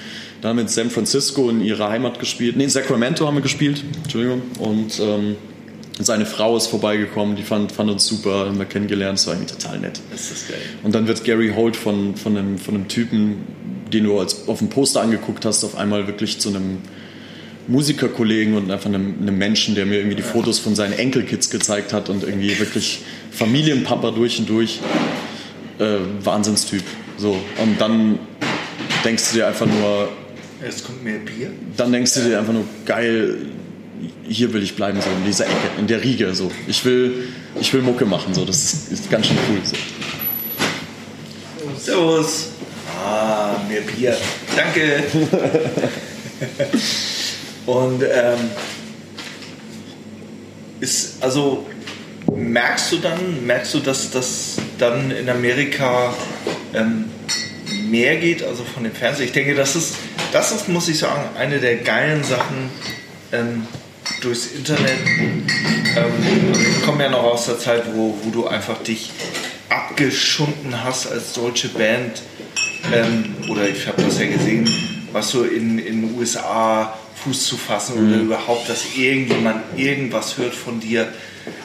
[0.41, 2.55] dann haben wir in San Francisco in ihrer Heimat gespielt.
[2.55, 3.83] Nee, in Sacramento haben wir gespielt.
[4.03, 4.41] Entschuldigung.
[4.59, 5.35] Und ähm,
[5.99, 9.53] seine Frau ist vorbeigekommen, die fand, fand uns super, haben wir kennengelernt, das war irgendwie
[9.53, 9.99] total nett.
[10.11, 10.59] Das ist geil.
[10.83, 13.41] Und dann wird Gary Holt von, von, einem, von einem Typen,
[13.91, 16.77] den du als, auf dem Poster angeguckt hast, auf einmal wirklich zu einem
[17.67, 21.91] Musikerkollegen und einfach einem, einem Menschen, der mir irgendwie die Fotos von seinen Enkelkids gezeigt
[21.91, 23.01] hat und irgendwie wirklich
[23.31, 24.79] Familienpapa durch und durch.
[25.79, 26.83] Äh, Wahnsinnstyp.
[27.17, 27.37] So.
[27.61, 28.19] Und dann
[29.03, 30.09] denkst du dir einfach nur,
[30.63, 31.51] Jetzt kommt mehr Bier.
[31.77, 33.37] dann denkst du dir einfach nur, geil,
[34.27, 36.33] hier will ich bleiben, so in dieser Ecke, in der Riege.
[36.35, 36.51] So.
[36.67, 37.29] Ich, will,
[37.59, 38.45] ich will Mucke machen, so.
[38.45, 39.59] das ist, ist ganz schön cool.
[39.63, 39.75] So.
[41.77, 42.49] Servus.
[43.03, 44.17] Ah, mehr Bier.
[44.55, 45.03] Danke.
[47.65, 48.39] Und ähm,
[50.79, 51.65] ist also
[52.35, 56.13] merkst du dann, merkst du, dass das dann in Amerika
[56.73, 57.05] ähm,
[57.89, 59.25] mehr geht, also von dem Fernsehen?
[59.25, 59.95] Ich denke, das ist,
[60.31, 62.69] das ist, muss ich sagen, eine der geilen Sachen
[63.31, 63.67] ähm,
[64.21, 64.99] durchs Internet.
[65.95, 69.11] Ähm, ich komme ja noch aus der Zeit, wo, wo du einfach dich
[69.69, 72.21] abgeschunden hast als deutsche Band.
[72.93, 74.69] Ähm, oder ich habe das ja gesehen,
[75.11, 80.79] was so in den USA Fuß zu fassen oder überhaupt, dass irgendjemand irgendwas hört von
[80.79, 81.11] dir.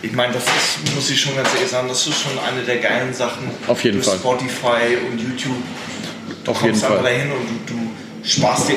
[0.02, 2.78] Ich meine, das ist, muss ich schon ganz ehrlich sagen, das ist schon eine der
[2.78, 3.48] geilen Sachen.
[3.68, 4.18] Auf jeden durch Fall.
[4.18, 5.54] Spotify und YouTube.
[6.44, 7.12] Du Auf jeden kommst einfach Fall.
[7.12, 7.83] dahin und du, du
[8.24, 8.76] sparst dir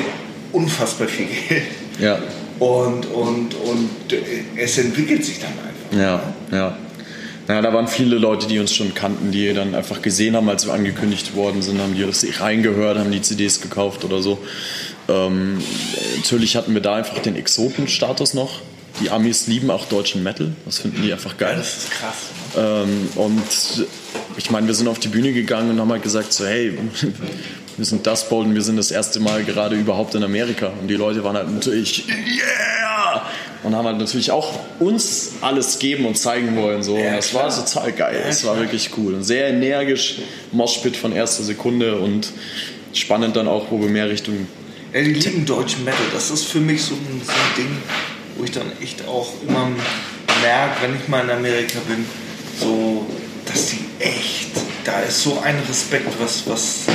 [0.52, 1.62] unfassbar viel Geld.
[2.00, 2.18] Ja,
[2.58, 4.16] Und, und, und äh,
[4.56, 5.98] es entwickelt sich dann einfach.
[5.98, 6.78] ja, ja.
[7.48, 10.66] Naja, da waren viele Leute, die uns schon kannten, die dann einfach gesehen haben, als
[10.66, 14.38] wir angekündigt worden sind, haben die das reingehört, haben die CDs gekauft oder so.
[15.08, 15.56] Ähm,
[16.16, 18.60] natürlich hatten wir da einfach den Exoten-Status noch.
[19.00, 21.54] Die Amis lieben auch deutschen Metal, das finden die einfach geil.
[21.56, 22.16] Das ist krass.
[22.54, 23.86] Ähm, und
[24.36, 26.76] ich meine, wir sind auf die Bühne gegangen und haben halt gesagt, so hey,
[27.78, 30.72] wir sind das Bolden, wir sind das erste Mal gerade überhaupt in Amerika.
[30.80, 33.22] Und die Leute waren halt natürlich, yeah!
[33.62, 36.82] Und haben halt natürlich auch uns alles geben und zeigen wollen.
[36.82, 36.98] So.
[36.98, 37.64] Ja, und das war klar.
[37.64, 38.22] total geil.
[38.26, 38.66] Das war klar.
[38.66, 39.14] wirklich cool.
[39.14, 40.16] Und sehr energisch,
[40.52, 42.32] Moshpit von erster Sekunde und
[42.92, 44.48] spannend dann auch, wo wir mehr Richtung
[44.92, 46.00] Ja, die lieben deutschen Metal.
[46.12, 47.76] Das ist für mich so ein, so ein Ding,
[48.36, 49.70] wo ich dann echt auch immer
[50.42, 52.04] merke, wenn ich mal in Amerika bin,
[52.60, 53.06] so,
[53.46, 54.50] dass die echt,
[54.84, 56.86] da ist so ein Respekt, was, was,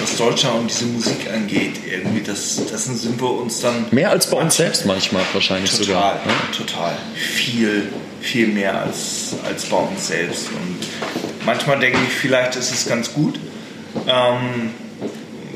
[0.00, 1.72] was Deutschland und diese Musik angeht.
[1.90, 3.86] Irgendwie, das, das sind wir uns dann.
[3.90, 6.14] Mehr als bei uns selbst manchmal wahrscheinlich Total, sogar.
[6.26, 6.32] ne?
[6.56, 6.96] total.
[7.14, 7.88] Viel,
[8.20, 10.48] viel mehr als, als bei uns selbst.
[10.48, 10.78] Und
[11.46, 13.38] manchmal denke ich, vielleicht ist es ganz gut,
[14.06, 14.70] ähm,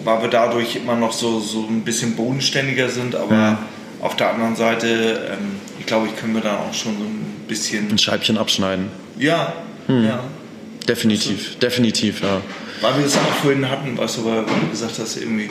[0.04, 3.58] weil wir dadurch immer noch so, so ein bisschen bodenständiger sind, aber Ja.
[4.00, 7.44] auf der anderen Seite, ähm, ich glaube, ich können wir dann auch schon so ein
[7.48, 7.90] bisschen.
[7.90, 8.88] Ein Scheibchen abschneiden.
[9.18, 9.52] Ja,
[9.86, 10.04] Hm.
[10.04, 10.20] ja.
[10.86, 12.40] Definitiv, definitiv, ja.
[12.80, 15.48] Weil wir das auch vorhin hatten, weißt du, weil, du gesagt hast, irgendwie,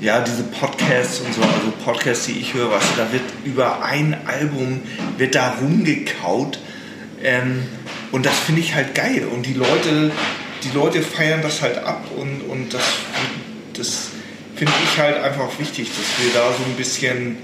[0.00, 3.82] ja, diese Podcasts und so, also Podcasts, die ich höre, weißt du, da wird über
[3.82, 4.80] ein Album,
[5.16, 6.58] wird da rumgekaut.
[7.22, 7.64] Ähm,
[8.12, 9.26] und das finde ich halt geil.
[9.32, 10.10] Und die Leute,
[10.64, 12.82] die Leute feiern das halt ab und, und das,
[13.74, 14.08] das
[14.56, 17.36] finde ich halt einfach wichtig, dass wir da so ein bisschen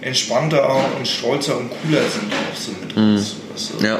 [0.00, 3.36] entspannter und stolzer und cooler sind auch so mit uns.
[3.52, 3.86] Weißt du?
[3.86, 3.98] Ja.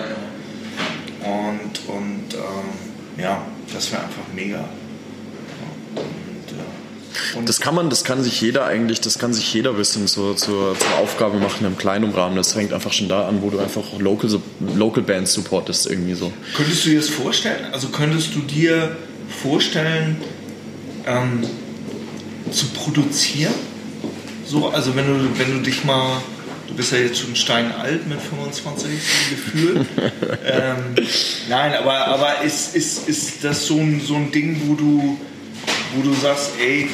[1.25, 3.43] Und, und ähm, ja,
[3.73, 4.69] das wäre einfach mega.
[5.95, 9.73] Und, äh, und Das kann man, das kann sich jeder eigentlich, das kann sich jeder
[9.75, 12.37] bisschen zur, zur, zur Aufgabe machen im kleinen Rahmen.
[12.37, 14.31] Das fängt einfach schon da an, wo du einfach Local,
[14.75, 16.33] Local Bands supportest irgendwie so.
[16.57, 17.67] könntest du dir das vorstellen?
[17.73, 18.97] Also könntest du dir
[19.43, 20.17] vorstellen,
[21.07, 21.45] ähm,
[22.51, 23.55] zu produzieren?
[24.47, 26.21] So, also wenn du, wenn du dich mal,
[26.73, 28.91] du bist ja jetzt schon steinalt mit 25
[29.31, 29.87] Gefühl.
[30.47, 30.95] ähm,
[31.49, 35.19] nein, aber, aber ist, ist, ist das so ein, so ein Ding, wo du,
[35.95, 36.89] wo du sagst, ey,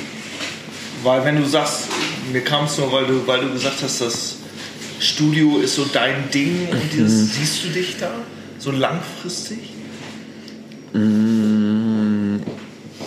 [1.05, 1.85] weil wenn du sagst,
[2.33, 4.37] mir kam es nur, weil du, weil du gesagt hast, das
[4.99, 8.11] Studio ist so dein Ding und dieses, siehst du dich da
[8.59, 9.59] so langfristig?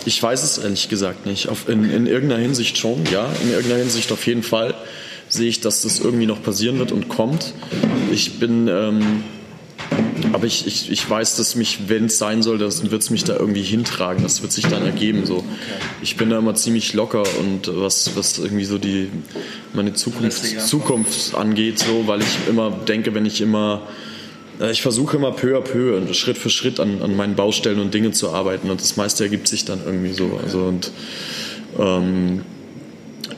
[0.06, 1.48] Ich weiß es ehrlich gesagt nicht.
[1.48, 3.30] Auf, in, in irgendeiner Hinsicht schon, ja.
[3.42, 4.74] In irgendeiner Hinsicht auf jeden Fall
[5.32, 7.54] sehe ich, dass das irgendwie noch passieren wird und kommt.
[8.12, 9.24] Ich bin, ähm,
[10.32, 13.24] aber ich, ich, ich weiß, dass mich, wenn es sein soll, dann wird es mich
[13.24, 14.22] da irgendwie hintragen.
[14.22, 15.24] Das wird sich dann ergeben.
[15.24, 15.42] So.
[16.02, 19.08] Ich bin da immer ziemlich locker und was, was irgendwie so die
[19.72, 20.60] meine Zukunft.
[20.60, 23.82] Zukunft angeht, so, weil ich immer denke, wenn ich immer
[24.60, 27.94] äh, ich versuche immer peu à peu, Schritt für Schritt an, an meinen Baustellen und
[27.94, 30.38] Dingen zu arbeiten und das meiste ergibt sich dann irgendwie so.
[30.42, 30.92] Also und
[31.78, 32.42] ähm,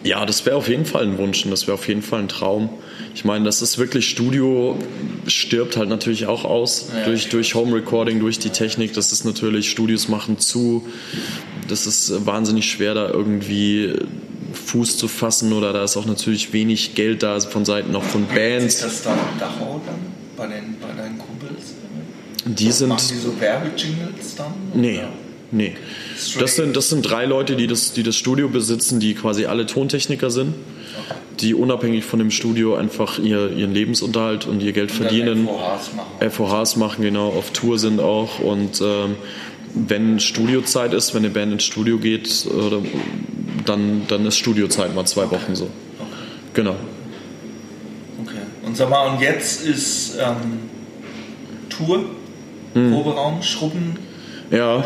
[0.03, 2.29] ja, das wäre auf jeden Fall ein Wunsch und das wäre auf jeden Fall ein
[2.29, 2.69] Traum.
[3.15, 4.79] Ich meine, das ist wirklich Studio
[5.27, 8.93] stirbt halt natürlich auch aus Ja, durch, durch Home Recording, durch die Technik.
[8.95, 10.87] Das ist natürlich, Studios machen zu.
[11.69, 13.95] Das ist wahnsinnig schwer, da irgendwie
[14.53, 18.23] Fuß zu fassen oder da ist auch natürlich wenig Geld da von Seiten auch von
[18.25, 18.81] Ist Bands.
[18.81, 19.95] das da Dachau dann
[20.37, 21.75] bei, den, bei deinen Kumpels?
[22.47, 22.89] Die sind.
[22.89, 24.53] Machen die so Werbejingles dann?
[24.75, 25.09] Nee, Oder?
[25.51, 25.75] nee.
[26.39, 29.67] Das sind, das sind drei Leute, die das, die das Studio besitzen, die quasi alle
[29.67, 30.55] Tontechniker sind,
[31.41, 35.47] die unabhängig von dem Studio einfach ihr, ihren Lebensunterhalt und ihr Geld Und verdienen.
[35.49, 36.31] FOHs machen.
[36.31, 39.17] FOHs machen, genau, auf Tour sind auch und ähm,
[39.75, 42.81] wenn Studiozeit ist, wenn eine Band ins Studio geht, oder,
[43.65, 45.69] dann, dann ist Studiozeit mal zwei Wochen so.
[46.55, 46.77] Genau.
[48.23, 48.39] Okay.
[48.65, 50.61] Und sag mal, und jetzt ist ähm,
[51.69, 52.05] Tour,
[52.75, 52.93] Hm.
[52.93, 53.97] Proberaum, Schrubben.
[54.51, 54.85] Ja,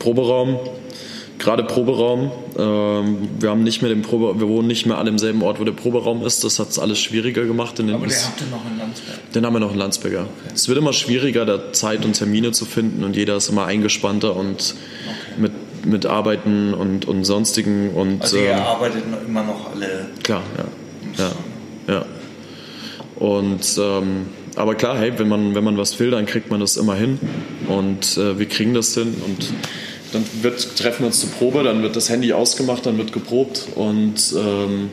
[0.00, 0.58] Proberaum,
[1.38, 2.32] gerade Proberaum.
[2.58, 5.60] Ähm, wir haben nicht mehr den Probe, wir wohnen nicht mehr alle im selben Ort,
[5.60, 6.42] wo der Proberaum ist.
[6.42, 7.78] Das hat es alles schwieriger gemacht.
[7.78, 9.32] In den, Aber der habt ihr noch in Landsberg.
[9.32, 10.26] den haben wir noch in Landsberger.
[10.52, 14.34] Es wird immer schwieriger, da Zeit und Termine zu finden und jeder ist immer eingespannter
[14.34, 14.74] und
[15.38, 15.52] mit,
[15.86, 20.06] mit Arbeiten und, und sonstigen und Also ihr ähm, arbeitet immer noch alle.
[20.24, 20.42] Klar,
[21.16, 21.24] ja.
[21.86, 21.94] Ja.
[21.94, 22.04] ja.
[23.16, 26.76] Und ähm, aber klar, hey, wenn man, wenn man was will, dann kriegt man das
[26.76, 27.18] immer hin.
[27.68, 29.14] Und äh, wir kriegen das hin.
[29.24, 29.52] Und
[30.12, 33.66] dann wird, treffen wir uns zur Probe, dann wird das Handy ausgemacht, dann wird geprobt
[33.74, 34.90] und ähm,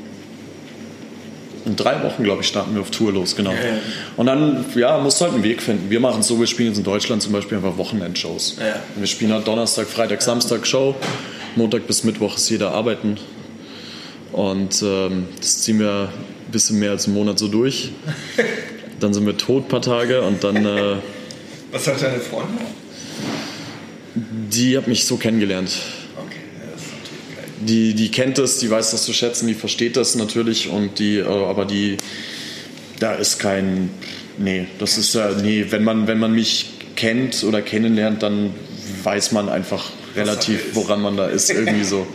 [1.68, 3.52] in drei Wochen, glaube ich, starten wir auf Tour los, genau.
[3.52, 3.78] Ja, ja.
[4.16, 5.90] Und dann, ja, musst du halt einen Weg finden.
[5.90, 8.56] Wir machen es so, wir spielen jetzt in Deutschland zum Beispiel einfach Wochenendshows.
[8.60, 8.80] Ja.
[8.96, 10.96] Wir spielen halt Donnerstag, Freitag, Samstag Show.
[11.58, 13.18] Montag bis Mittwoch ist jeder arbeiten.
[14.32, 16.10] Und ähm, das ziehen wir
[16.48, 17.92] ein bisschen mehr als einen Monat so durch.
[19.00, 20.96] Dann sind wir tot ein paar Tage und dann, äh,
[21.72, 22.58] Was sagt deine Freundin?
[24.54, 25.72] Die hat mich so kennengelernt.
[26.16, 26.36] Okay,
[26.72, 27.46] das ist natürlich geil.
[27.62, 31.18] Die, die kennt es, die weiß das zu schätzen, die versteht das natürlich und die,
[31.18, 31.98] äh, aber die,
[33.00, 33.90] da ist kein,
[34.38, 38.52] nee, das ist ja, nee, wenn man, wenn man mich kennt oder kennenlernt, dann
[39.04, 42.08] weiß man einfach relativ, woran man da ist, irgendwie so.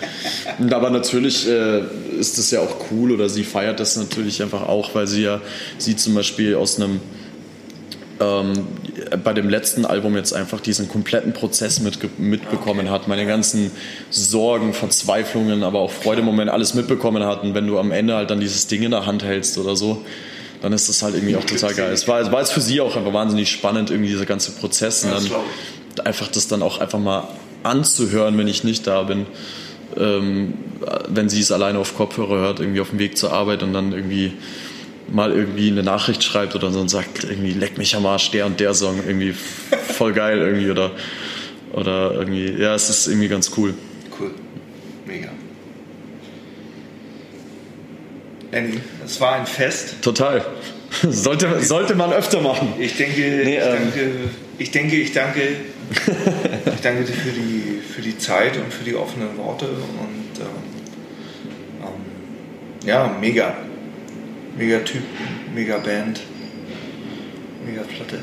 [0.59, 1.83] Und aber natürlich äh,
[2.19, 5.41] ist es ja auch cool oder sie feiert das natürlich einfach auch, weil sie ja,
[5.79, 7.01] sie zum Beispiel aus einem
[8.21, 8.67] ähm,
[9.17, 13.71] bei dem letzten Album jetzt einfach diesen kompletten Prozess mitge mitbekommen hat, meine ganzen
[14.11, 17.43] Sorgen, Verzweiflungen, aber auch Freudemomente, alles mitbekommen hat.
[17.43, 20.05] Und wenn du am Ende halt dann dieses Ding in der Hand hältst oder so,
[20.61, 21.93] dann ist das halt irgendwie auch total geil.
[21.93, 25.05] Es war, es war jetzt für sie auch einfach wahnsinnig spannend, irgendwie dieser ganze Prozess
[25.05, 27.29] und dann einfach das dann auch einfach mal
[27.65, 29.27] anzuhören, wenn ich nicht da bin.
[29.99, 30.55] Ähm,
[31.09, 33.93] wenn sie es alleine auf Kopfhörer hört, irgendwie auf dem Weg zur Arbeit und dann
[33.93, 34.33] irgendwie
[35.13, 38.47] mal irgendwie eine Nachricht schreibt oder so und sagt irgendwie leck mich am Arsch, der
[38.47, 40.93] und der Song, irgendwie voll geil irgendwie oder,
[41.73, 43.75] oder irgendwie, ja, es ist irgendwie ganz cool.
[44.19, 44.31] Cool.
[45.07, 45.29] Mega.
[48.51, 49.97] Lenny, es war ein Fest.
[50.03, 50.45] Total.
[51.09, 52.75] Sollte, sollte man öfter machen.
[52.79, 53.73] Ich denke, Nee, ich, ähm.
[53.73, 54.11] danke
[54.59, 55.41] ich denke, ich danke,
[56.75, 60.47] ich danke dir für die, für die Zeit und für die offenen Worte und ähm,
[61.83, 63.57] ähm, ja, mega.
[64.57, 65.03] Mega Typ,
[65.55, 66.21] mega Band,
[67.65, 68.19] mega Platte.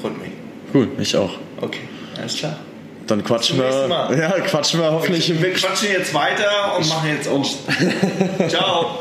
[0.00, 0.30] Freut mich.
[0.72, 1.32] Cool, ich auch.
[1.60, 1.88] Okay,
[2.18, 2.58] alles klar.
[3.06, 3.88] Dann quatschen wir.
[3.88, 4.18] Mal.
[4.18, 5.40] Ja, quatschen wir hoffentlich.
[5.40, 7.44] Wir quatschen jetzt weiter und machen jetzt auch.
[8.48, 9.00] Ciao.